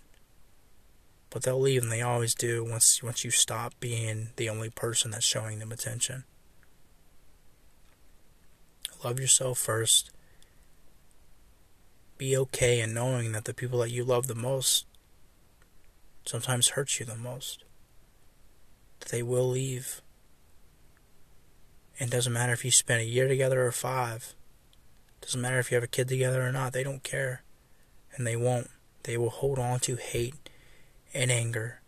[1.37, 5.11] but they'll leave and they always do once once you stop being the only person
[5.11, 6.25] that's showing them attention.
[9.05, 10.11] Love yourself first.
[12.17, 14.87] Be okay in knowing that the people that you love the most
[16.25, 17.65] sometimes hurt you the most.
[19.11, 20.03] They will leave.
[21.99, 24.35] And it doesn't matter if you spend a year together or five.
[25.21, 26.73] Doesn't matter if you have a kid together or not.
[26.73, 27.43] They don't care.
[28.15, 28.71] And they won't.
[29.05, 30.35] They will hold on to hate
[31.15, 31.81] and anger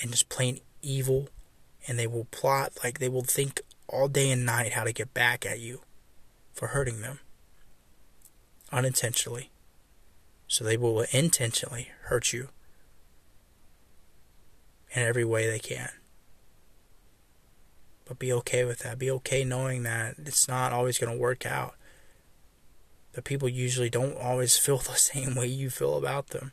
[0.00, 1.28] and just plain evil
[1.86, 5.12] and they will plot like they will think all day and night how to get
[5.12, 5.80] back at you
[6.52, 7.20] for hurting them
[8.72, 9.50] unintentionally
[10.48, 12.48] So they will intentionally hurt you
[14.94, 15.90] in every way they can.
[18.06, 18.98] But be okay with that.
[18.98, 21.74] Be okay knowing that it's not always going to work out.
[23.12, 26.52] That people usually don't always feel the same way you feel about them.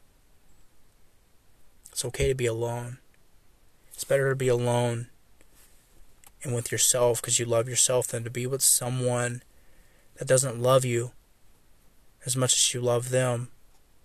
[1.91, 2.99] It's okay to be alone.
[3.93, 5.07] It's better to be alone
[6.43, 9.43] and with yourself because you love yourself than to be with someone
[10.17, 11.11] that doesn't love you
[12.25, 13.49] as much as you love them.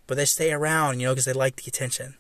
[0.07, 2.15] But they stay around, you know, because they like the attention.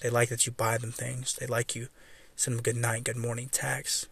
[0.00, 1.34] They like that you buy them things.
[1.36, 1.88] They like you
[2.34, 4.08] send them good night, good morning texts.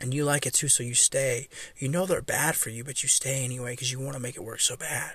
[0.00, 1.48] And you like it too, so you stay.
[1.76, 4.36] You know they're bad for you, but you stay anyway because you want to make
[4.36, 5.14] it work so bad.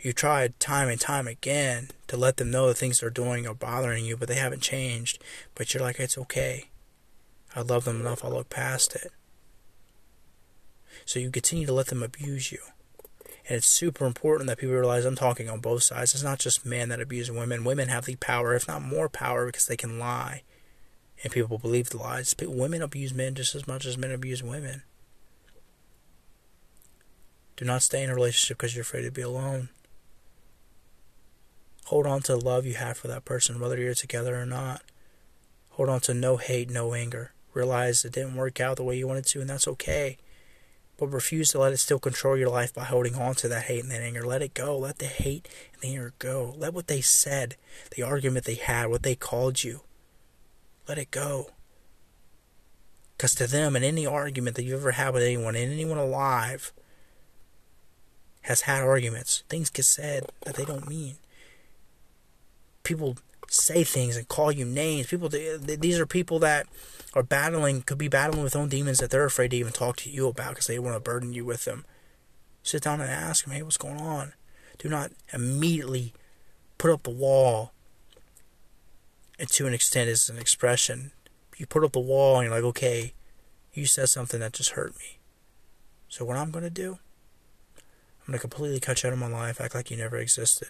[0.00, 3.54] You tried time and time again to let them know the things they're doing are
[3.54, 5.22] bothering you, but they haven't changed.
[5.54, 6.68] But you're like, it's okay.
[7.54, 9.12] I love them enough, I'll look past it.
[11.04, 12.58] So you continue to let them abuse you.
[13.48, 16.14] And it's super important that people realize I'm talking on both sides.
[16.14, 17.64] It's not just men that abuse women.
[17.64, 20.42] Women have the power, if not more power, because they can lie.
[21.22, 22.34] And people believe the lies.
[22.40, 24.82] Women abuse men just as much as men abuse women.
[27.56, 29.68] Do not stay in a relationship because you're afraid to be alone.
[31.86, 34.82] Hold on to the love you have for that person, whether you're together or not.
[35.70, 37.32] Hold on to no hate, no anger.
[37.54, 40.16] Realize it didn't work out the way you wanted to, and that's okay.
[40.96, 43.82] But refuse to let it still control your life by holding on to that hate
[43.82, 44.24] and that anger.
[44.24, 44.76] Let it go.
[44.78, 46.54] Let the hate and the anger go.
[46.56, 47.56] Let what they said,
[47.94, 49.80] the argument they had, what they called you,
[50.92, 51.48] let it go.
[53.16, 56.70] Because to them, in any argument that you've ever had with anyone, and anyone alive
[58.42, 61.14] has had arguments, things get said that they don't mean
[62.82, 63.16] people
[63.48, 65.06] say things and call you names.
[65.06, 66.66] People, these are people that
[67.14, 70.10] are battling, could be battling with own demons that they're afraid to even talk to
[70.10, 71.86] you about because they want to burden you with them.
[72.62, 74.34] Sit down and ask them, hey, what's going on?
[74.76, 76.12] Do not immediately
[76.76, 77.72] put up the wall.
[79.48, 81.10] To an extent, is an expression.
[81.56, 83.12] You put up the wall and you're like, okay,
[83.74, 85.18] you said something that just hurt me.
[86.08, 86.98] So what I'm going to do,
[87.76, 90.68] I'm going to completely cut you out of my life, act like you never existed.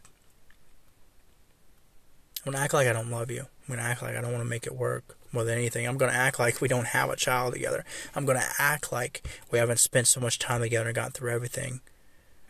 [2.44, 3.40] I'm going to act like I don't love you.
[3.40, 5.86] I'm going to act like I don't want to make it work more than anything.
[5.86, 7.84] I'm going to act like we don't have a child together.
[8.14, 11.30] I'm going to act like we haven't spent so much time together and gotten through
[11.30, 11.80] everything.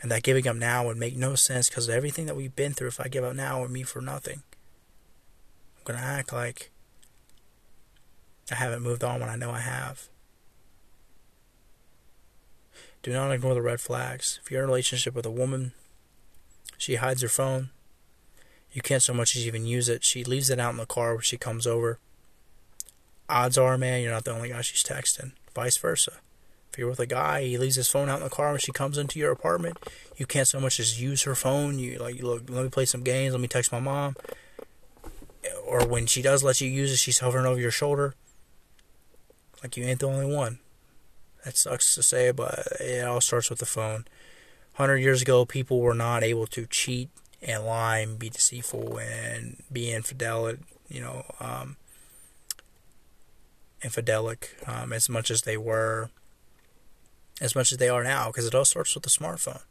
[0.01, 2.89] And that giving up now would make no sense because everything that we've been through,
[2.89, 4.43] if I give up now, would mean for nothing.
[5.89, 6.71] I'm to act like
[8.51, 10.09] I haven't moved on when I know I have.
[13.03, 14.39] Do not ignore the red flags.
[14.45, 15.73] If you're in a relationship with a woman,
[16.79, 17.71] she hides her phone,
[18.73, 20.03] you can't so much as even use it.
[20.03, 21.99] She leaves it out in the car when she comes over.
[23.29, 25.33] Odds are, man, you're not the only guy she's texting.
[25.55, 26.13] Vice versa.
[26.73, 28.73] If you're with a guy, he leaves his phone out in the car when she
[28.73, 29.77] comes into your apartment.
[30.17, 31.79] You can't so much as use her phone.
[31.79, 33.33] You like, look, let me play some games.
[33.33, 34.17] Let me text my mom.
[35.67, 38.15] Or when she does let you use it, she's hovering over your shoulder.
[39.63, 40.59] Like you ain't the only one.
[41.45, 44.05] That sucks to say, but it all starts with the phone.
[44.75, 47.11] Hundred years ago, people were not able to cheat
[47.43, 50.53] and lie and be deceitful and be infidel,
[50.89, 51.77] you know, um,
[53.83, 56.11] infidelic um, as much as they were,
[57.41, 59.63] as much as they are now, because it all starts with the smartphone.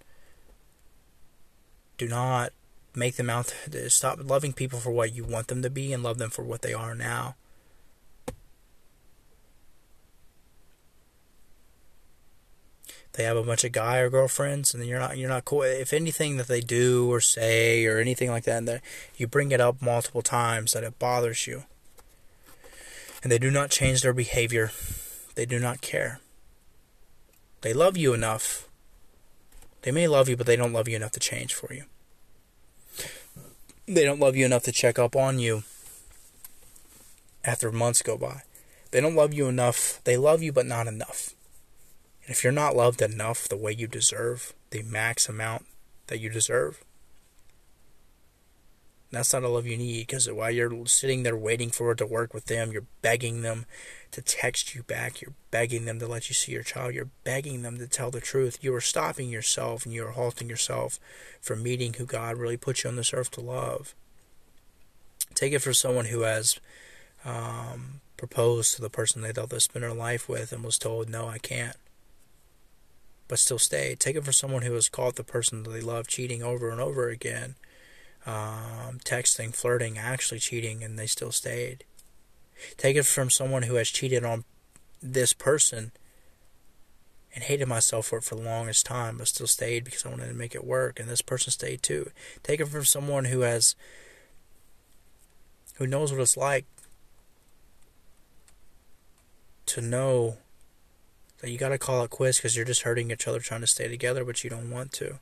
[1.98, 2.52] Do not
[2.96, 3.54] make them out.
[3.72, 6.44] to Stop loving people for what you want them to be and love them for
[6.44, 7.36] what they are now.
[13.14, 15.64] they have a bunch of guy or girlfriends, and then you're not you're not cool.
[15.64, 18.82] If anything that they do or say or anything like that, that
[19.18, 21.64] you bring it up multiple times that it bothers you,
[23.22, 24.72] and they do not change their behavior,
[25.36, 26.20] they do not care.
[27.62, 28.68] They love you enough.
[29.82, 31.84] They may love you, but they don't love you enough to change for you.
[33.88, 35.64] They don't love you enough to check up on you
[37.44, 38.44] after months go by.
[38.92, 40.02] They don't love you enough.
[40.04, 41.34] They love you, but not enough.
[42.24, 45.66] And if you're not loved enough the way you deserve, the max amount
[46.08, 46.84] that you deserve,
[49.12, 52.06] that's not a love you need because while you're sitting there waiting for it to
[52.06, 53.66] work with them, you're begging them
[54.12, 55.22] to text you back.
[55.22, 56.94] You're begging them to let you see your child.
[56.94, 58.60] You're begging them to tell the truth.
[58.62, 61.00] You are stopping yourself and you are halting yourself
[61.42, 63.96] from meeting who God really put you on this earth to love.
[65.34, 66.60] Take it for someone who has
[67.24, 71.10] um, proposed to the person they thought they'd spend their life with and was told,
[71.10, 71.78] no, I can't
[73.32, 73.98] but still stayed.
[73.98, 76.82] Take it for someone who has caught the person that they love cheating over and
[76.82, 77.56] over again,
[78.26, 81.86] um, texting, flirting, actually cheating, and they still stayed.
[82.78, 84.44] Take it from someone who has cheated on
[85.02, 85.92] this person
[87.34, 90.28] and hated myself for it for the longest time, but still stayed because I wanted
[90.28, 91.00] to make it work.
[91.00, 92.12] And this person stayed too.
[92.44, 93.76] Take it from someone who has,
[95.76, 96.66] who knows what it's like
[99.68, 100.38] to know
[101.40, 103.68] that you got to call it quits because you're just hurting each other trying to
[103.68, 105.20] stay together, but you don't want to.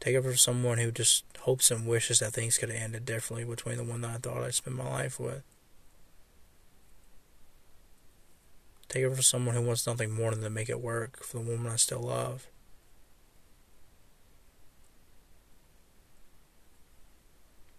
[0.00, 3.44] Take it from someone who just hopes and wishes that things could have ended differently
[3.44, 5.42] between the one that I thought I'd spend my life with.
[8.90, 11.44] Take it from someone who wants nothing more than to make it work for the
[11.44, 12.48] woman I still love.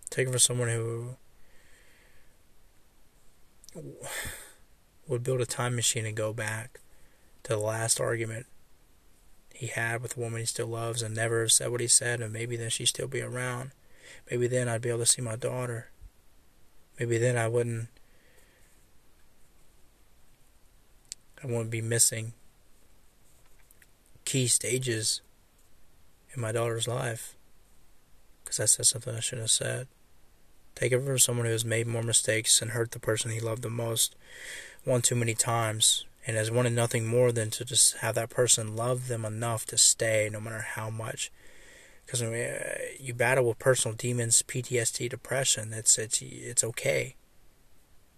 [0.09, 1.17] Take it from someone who
[5.05, 6.79] would build a time machine and go back
[7.43, 8.45] to the last argument
[9.53, 12.31] he had with the woman he still loves and never said what he said, and
[12.31, 13.71] maybe then she'd still be around.
[14.29, 15.89] Maybe then I'd be able to see my daughter.
[16.97, 17.89] Maybe then I wouldn't
[21.43, 22.33] I won't be missing
[24.25, 25.21] key stages
[26.33, 27.35] in my daughter's life
[28.43, 29.87] because I said something I shouldn't have said.
[30.75, 33.61] Take it from someone who has made more mistakes and hurt the person he loved
[33.61, 34.15] the most
[34.83, 38.75] one too many times and has wanted nothing more than to just have that person
[38.75, 41.31] love them enough to stay no matter how much.
[42.05, 47.15] Because uh, you battle with personal demons, PTSD, depression, it's it's it's okay,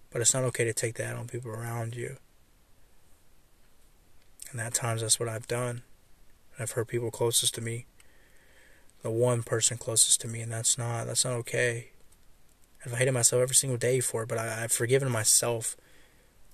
[0.09, 2.17] but it's not okay to take that on people around you.
[4.53, 5.81] And at times that's what I've done.
[6.59, 7.88] I've hurt people closest to me.
[9.01, 11.89] The one person closest to me, and that's not that's not okay.
[12.85, 15.75] I've hated myself every single day for it, but I, I've forgiven myself.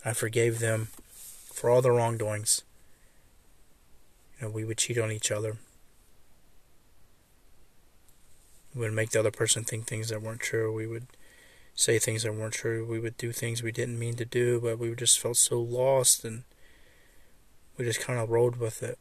[0.05, 0.87] I forgave them
[1.51, 2.63] for all their wrongdoings.
[4.39, 5.57] You know, we would cheat on each other.
[8.73, 10.73] We would make the other person think things that weren't true.
[10.73, 11.07] We would
[11.75, 12.85] say things that weren't true.
[12.85, 16.23] We would do things we didn't mean to do, but we just felt so lost
[16.23, 16.43] and
[17.79, 18.99] we just kind of rode with it.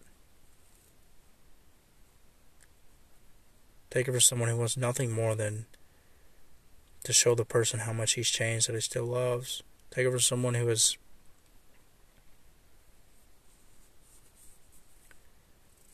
[3.90, 5.66] Take it for someone who wants nothing more than
[7.02, 9.64] to show the person how much he's changed that he still loves.
[9.90, 10.96] Take it for someone who is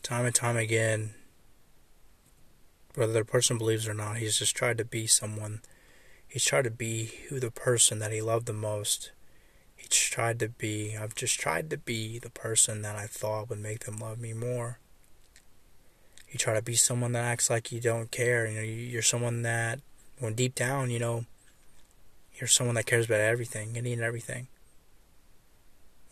[0.03, 1.15] time and time again,
[2.97, 5.63] whether the person believes or not, he's just tried to be someone.
[6.29, 9.13] He's tried to be who the person that he loved the most
[9.85, 13.59] he tried to be, I've just tried to be the person that I thought would
[13.61, 14.79] make them love me more.
[16.31, 18.47] You try to be someone that acts like you don't care.
[18.47, 19.81] You know, you're someone that,
[20.19, 21.27] when deep down, you know,
[22.41, 24.49] you're someone that cares about everything, any and everything.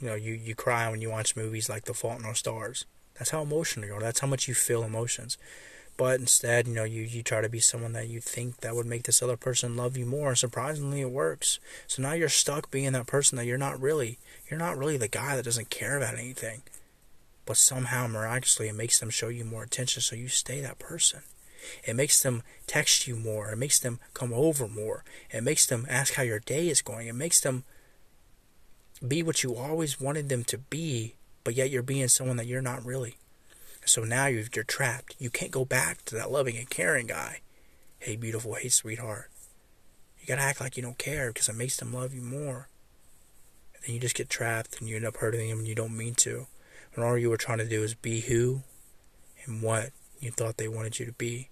[0.01, 2.85] You know, you, you cry when you watch movies like The Fault in Our Stars.
[3.15, 4.01] That's how emotional you are.
[4.01, 5.39] That's how much you feel emotions.
[5.97, 8.87] But instead, you know, you, you try to be someone that you think that would
[8.87, 10.31] make this other person love you more.
[10.31, 11.59] And surprisingly, it works.
[11.87, 14.19] So now you're stuck being that person that you're not really.
[14.51, 16.63] You're not really the guy that doesn't care about anything.
[17.45, 21.21] But somehow, miraculously, it makes them show you more attention, so you stay that person.
[21.85, 23.51] It makes them text you more.
[23.51, 25.05] It makes them come over more.
[25.31, 27.09] It makes them ask how your day is going.
[27.09, 27.65] It makes them
[29.07, 31.15] be what you always wanted them to be,
[31.45, 33.17] but yet you're being someone that you're not really.
[33.85, 35.17] So now you're, trapped.
[35.19, 37.41] You can't go back to that loving and caring guy.
[37.99, 38.55] Hey, beautiful.
[38.55, 39.31] Hey, sweetheart.
[40.21, 42.69] You gotta act like you don't care because it makes them love you more.
[43.75, 45.97] And then you just get trapped and you end up hurting them and you don't
[45.97, 46.47] mean to.
[46.95, 48.63] When all you were trying to do is be who
[49.45, 49.91] and what
[50.21, 51.49] you thought they wanted you to be.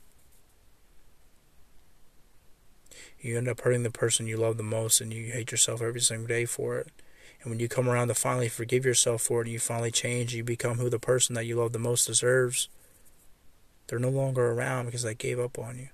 [3.20, 6.00] You end up hurting the person you love the most and you hate yourself every
[6.00, 6.88] single day for it.
[7.42, 10.34] And when you come around to finally forgive yourself for it and you finally change,
[10.34, 12.68] you become who the person that you love the most deserves,
[13.86, 15.88] they're no longer around because they gave up on you.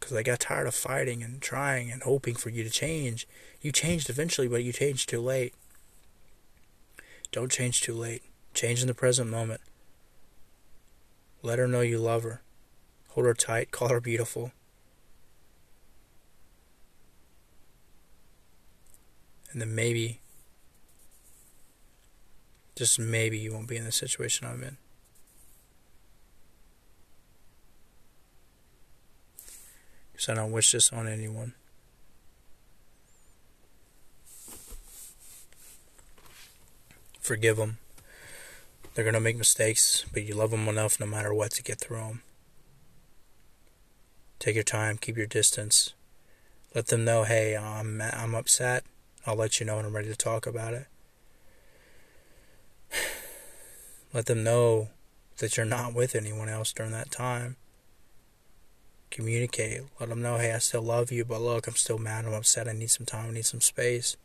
[0.00, 3.28] Because they got tired of fighting and trying and hoping for you to change.
[3.60, 5.54] You changed eventually, but you changed too late.
[7.30, 8.22] Don't change too late.
[8.54, 9.60] Change in the present moment.
[11.42, 12.42] Let her know you love her.
[13.10, 13.70] Hold her tight.
[13.70, 14.52] Call her beautiful.
[19.52, 20.20] And then maybe,
[22.74, 24.76] just maybe, you won't be in the situation I'm in.
[30.12, 31.52] Because I don't wish this on anyone.
[37.20, 37.78] Forgive them.
[38.94, 41.78] They're going to make mistakes, but you love them enough no matter what to get
[41.78, 42.22] through them.
[44.38, 45.94] Take your time, keep your distance.
[46.74, 48.82] Let them know, hey, I'm I'm upset.
[49.26, 50.86] I'll let you know when I'm ready to talk about it.
[54.12, 54.88] Let them know
[55.38, 57.56] that you're not with anyone else during that time.
[59.10, 59.82] Communicate.
[60.00, 62.24] Let them know, hey, I still love you, but look, I'm still mad.
[62.24, 62.68] I'm upset.
[62.68, 63.30] I need some time.
[63.30, 64.16] I need some space.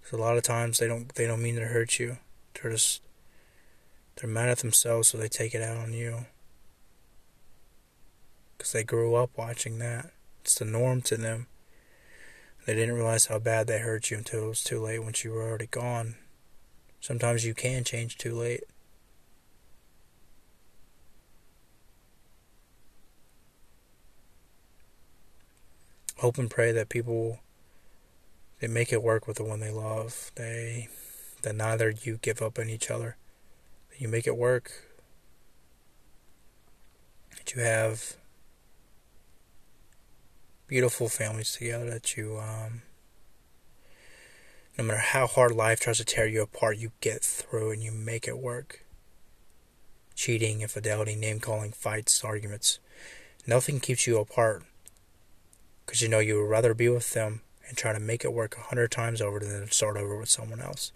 [0.00, 2.18] Because a lot of times they don't they don't mean to hurt you.
[2.54, 3.02] They're just
[4.16, 6.26] they're mad at themselves, so they take it out on you.
[8.56, 10.10] Because they grew up watching that.
[10.42, 11.46] It's the norm to them.
[12.66, 15.32] They didn't realize how bad they hurt you until it was too late once you
[15.32, 16.16] were already gone.
[17.00, 18.64] Sometimes you can change too late.
[26.18, 27.40] Hope and pray that people
[28.60, 30.30] they make it work with the one they love.
[30.34, 30.88] They
[31.42, 33.16] that neither you give up on each other.
[33.90, 34.70] That you make it work.
[37.38, 38.16] That you have
[40.70, 42.82] beautiful families together that you um,
[44.78, 47.90] no matter how hard life tries to tear you apart you get through and you
[47.90, 48.84] make it work.
[50.14, 52.78] Cheating infidelity name calling fights arguments
[53.48, 54.62] nothing keeps you apart
[55.84, 58.56] because you know you would rather be with them and try to make it work
[58.56, 60.92] a hundred times over than start over with someone else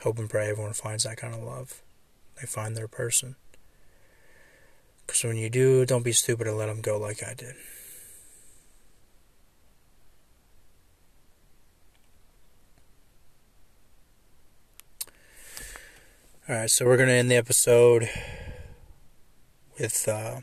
[0.00, 1.82] hope and pray everyone finds that kind of love.
[2.40, 3.36] They find their person.
[5.06, 7.54] Because when you do, don't be stupid and let them go like I did.
[16.48, 18.08] Alright, so we're going to end the episode
[19.78, 20.40] with, uh,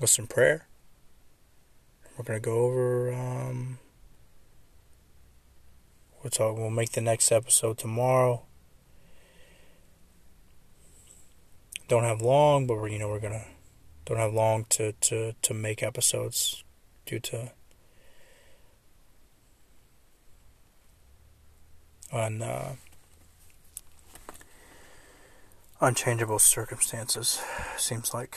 [0.00, 0.66] with some prayer.
[2.16, 3.78] We're going to go over um,
[6.22, 6.56] We'll talk.
[6.56, 8.42] We'll make the next episode tomorrow.
[11.88, 13.44] Don't have long, but we're you know we're gonna
[14.04, 16.62] don't have long to to to make episodes
[17.06, 17.50] due to
[22.12, 22.76] on uh,
[25.80, 27.42] unchangeable circumstances.
[27.76, 28.36] Seems like.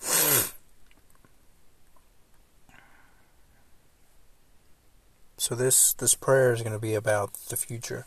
[5.48, 8.04] So this this prayer is going to be about the future.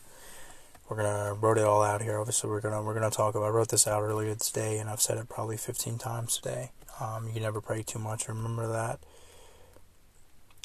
[0.88, 2.20] We're gonna wrote it all out here.
[2.20, 3.46] Obviously, we're gonna we're gonna talk about.
[3.46, 6.70] I wrote this out earlier today, and I've said it probably 15 times today.
[7.00, 8.28] Um, you never pray too much.
[8.28, 9.00] Remember that.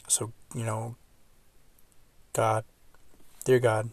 [0.07, 0.97] So you know,
[2.33, 2.63] God,
[3.43, 3.89] dear God,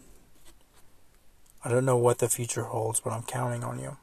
[1.63, 3.97] I don't know what the future holds, but I'm counting on you.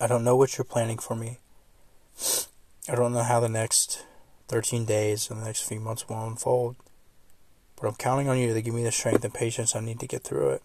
[0.00, 1.40] I don't know what you're planning for me.
[2.88, 4.02] I don't know how the next
[4.48, 6.76] 13 days and the next few months will unfold.
[7.82, 10.06] But I'm counting on you to give me the strength and patience I need to
[10.06, 10.62] get through it.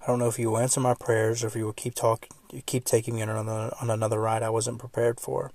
[0.00, 2.30] I don't know if you will answer my prayers or if you will keep talking,
[2.64, 5.52] keep taking me on another on another ride I wasn't prepared for.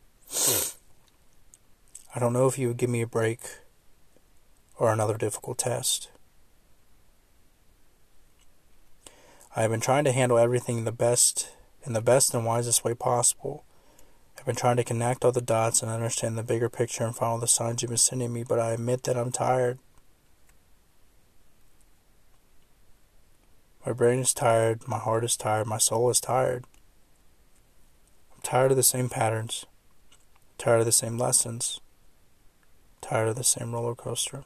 [2.15, 3.39] I don't know if you would give me a break
[4.77, 6.11] or another difficult test.
[9.55, 11.49] I have been trying to handle everything the best
[11.81, 13.65] in the best and wisest way possible.
[14.43, 17.39] I've been trying to connect all the dots and understand the bigger picture and follow
[17.39, 19.79] the signs you've been sending me, but I admit that I'm tired.
[23.85, 26.65] My brain is tired, my heart is tired, my soul is tired.
[28.33, 29.65] I'm tired of the same patterns,
[30.57, 31.79] tired of the same lessons,
[32.99, 34.43] tired of the same roller coaster.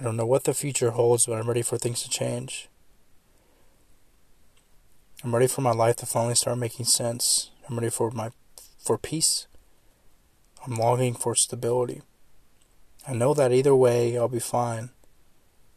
[0.00, 2.70] I don't know what the future holds, but I'm ready for things to change.
[5.26, 7.50] I'm ready for my life to finally start making sense.
[7.68, 8.30] I'm ready for my
[8.78, 9.48] for peace.
[10.64, 12.02] I'm longing for stability.
[13.08, 14.90] I know that either way I'll be fine.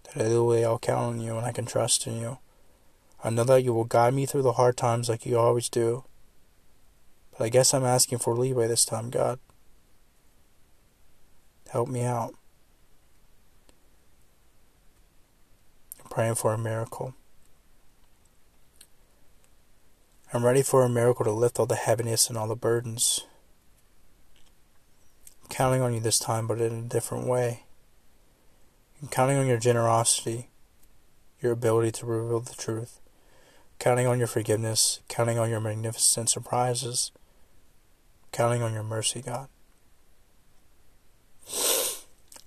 [0.04, 2.38] That either way I'll count on you and I can trust in you.
[3.24, 6.04] I know that you will guide me through the hard times like you always do.
[7.32, 9.40] But I guess I'm asking for leeway this time, God.
[11.72, 12.36] Help me out.
[16.04, 17.16] I'm praying for a miracle.
[20.32, 23.26] I'm ready for a miracle to lift all the heaviness and all the burdens.
[25.42, 27.64] I'm counting on you this time, but in a different way.
[29.02, 30.52] I'm counting on your generosity,
[31.42, 33.00] your ability to reveal the truth,
[33.80, 37.12] counting on your forgiveness, counting on your magnificent surprises,
[38.32, 39.48] counting on your mercy, God.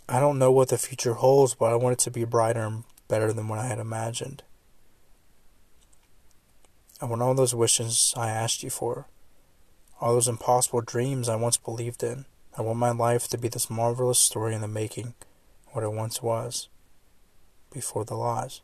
[0.08, 2.84] I don't know what the future holds, but I want it to be brighter and
[3.08, 4.44] better than what I had imagined.
[7.02, 9.08] I want all those wishes I asked you for,
[10.00, 12.26] all those impossible dreams I once believed in.
[12.56, 15.14] I want my life to be this marvelous story in the making,
[15.72, 16.68] what it once was,
[17.72, 18.60] before the lies.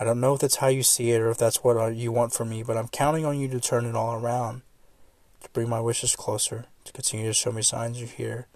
[0.00, 2.10] I don't know if that's how you see it or if that's what uh, you
[2.10, 4.62] want for me, but I'm counting on you to turn it all around,
[5.44, 8.48] to bring my wishes closer, to continue to show me signs you're here,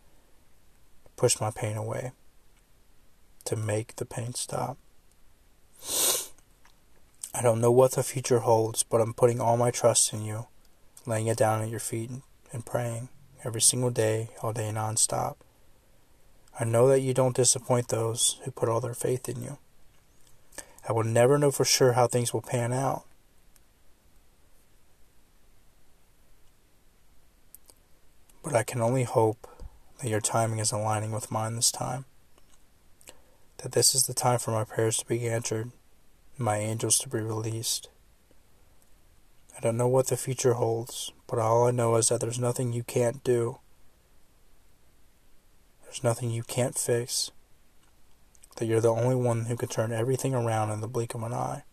[1.14, 2.10] push my pain away,
[3.44, 4.78] to make the pain stop.
[7.34, 10.46] I don't know what the future holds, but I'm putting all my trust in you,
[11.06, 12.10] laying it down at your feet
[12.52, 13.08] and praying
[13.44, 15.36] every single day, all day nonstop.
[16.58, 19.58] I know that you don't disappoint those who put all their faith in you.
[20.88, 23.04] I will never know for sure how things will pan out.
[28.42, 29.46] But I can only hope
[30.00, 32.06] that your timing is aligning with mine this time.
[33.58, 35.70] That this is the time for my prayers to be answered,
[36.38, 37.88] my angels to be released.
[39.56, 42.72] I don't know what the future holds, but all I know is that there's nothing
[42.72, 43.58] you can't do.
[45.82, 47.32] There's nothing you can't fix.
[48.56, 51.32] That you're the only one who can turn everything around in the blink of an
[51.32, 51.64] eye.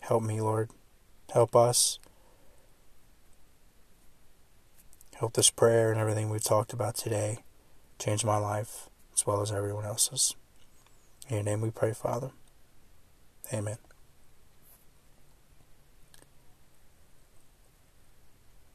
[0.00, 0.70] Help me, Lord.
[1.32, 1.98] Help us.
[5.16, 7.40] Help this prayer and everything we've talked about today
[7.98, 10.34] change my life as well as everyone else's.
[11.30, 12.32] In your name we pray, Father.
[13.54, 13.78] Amen.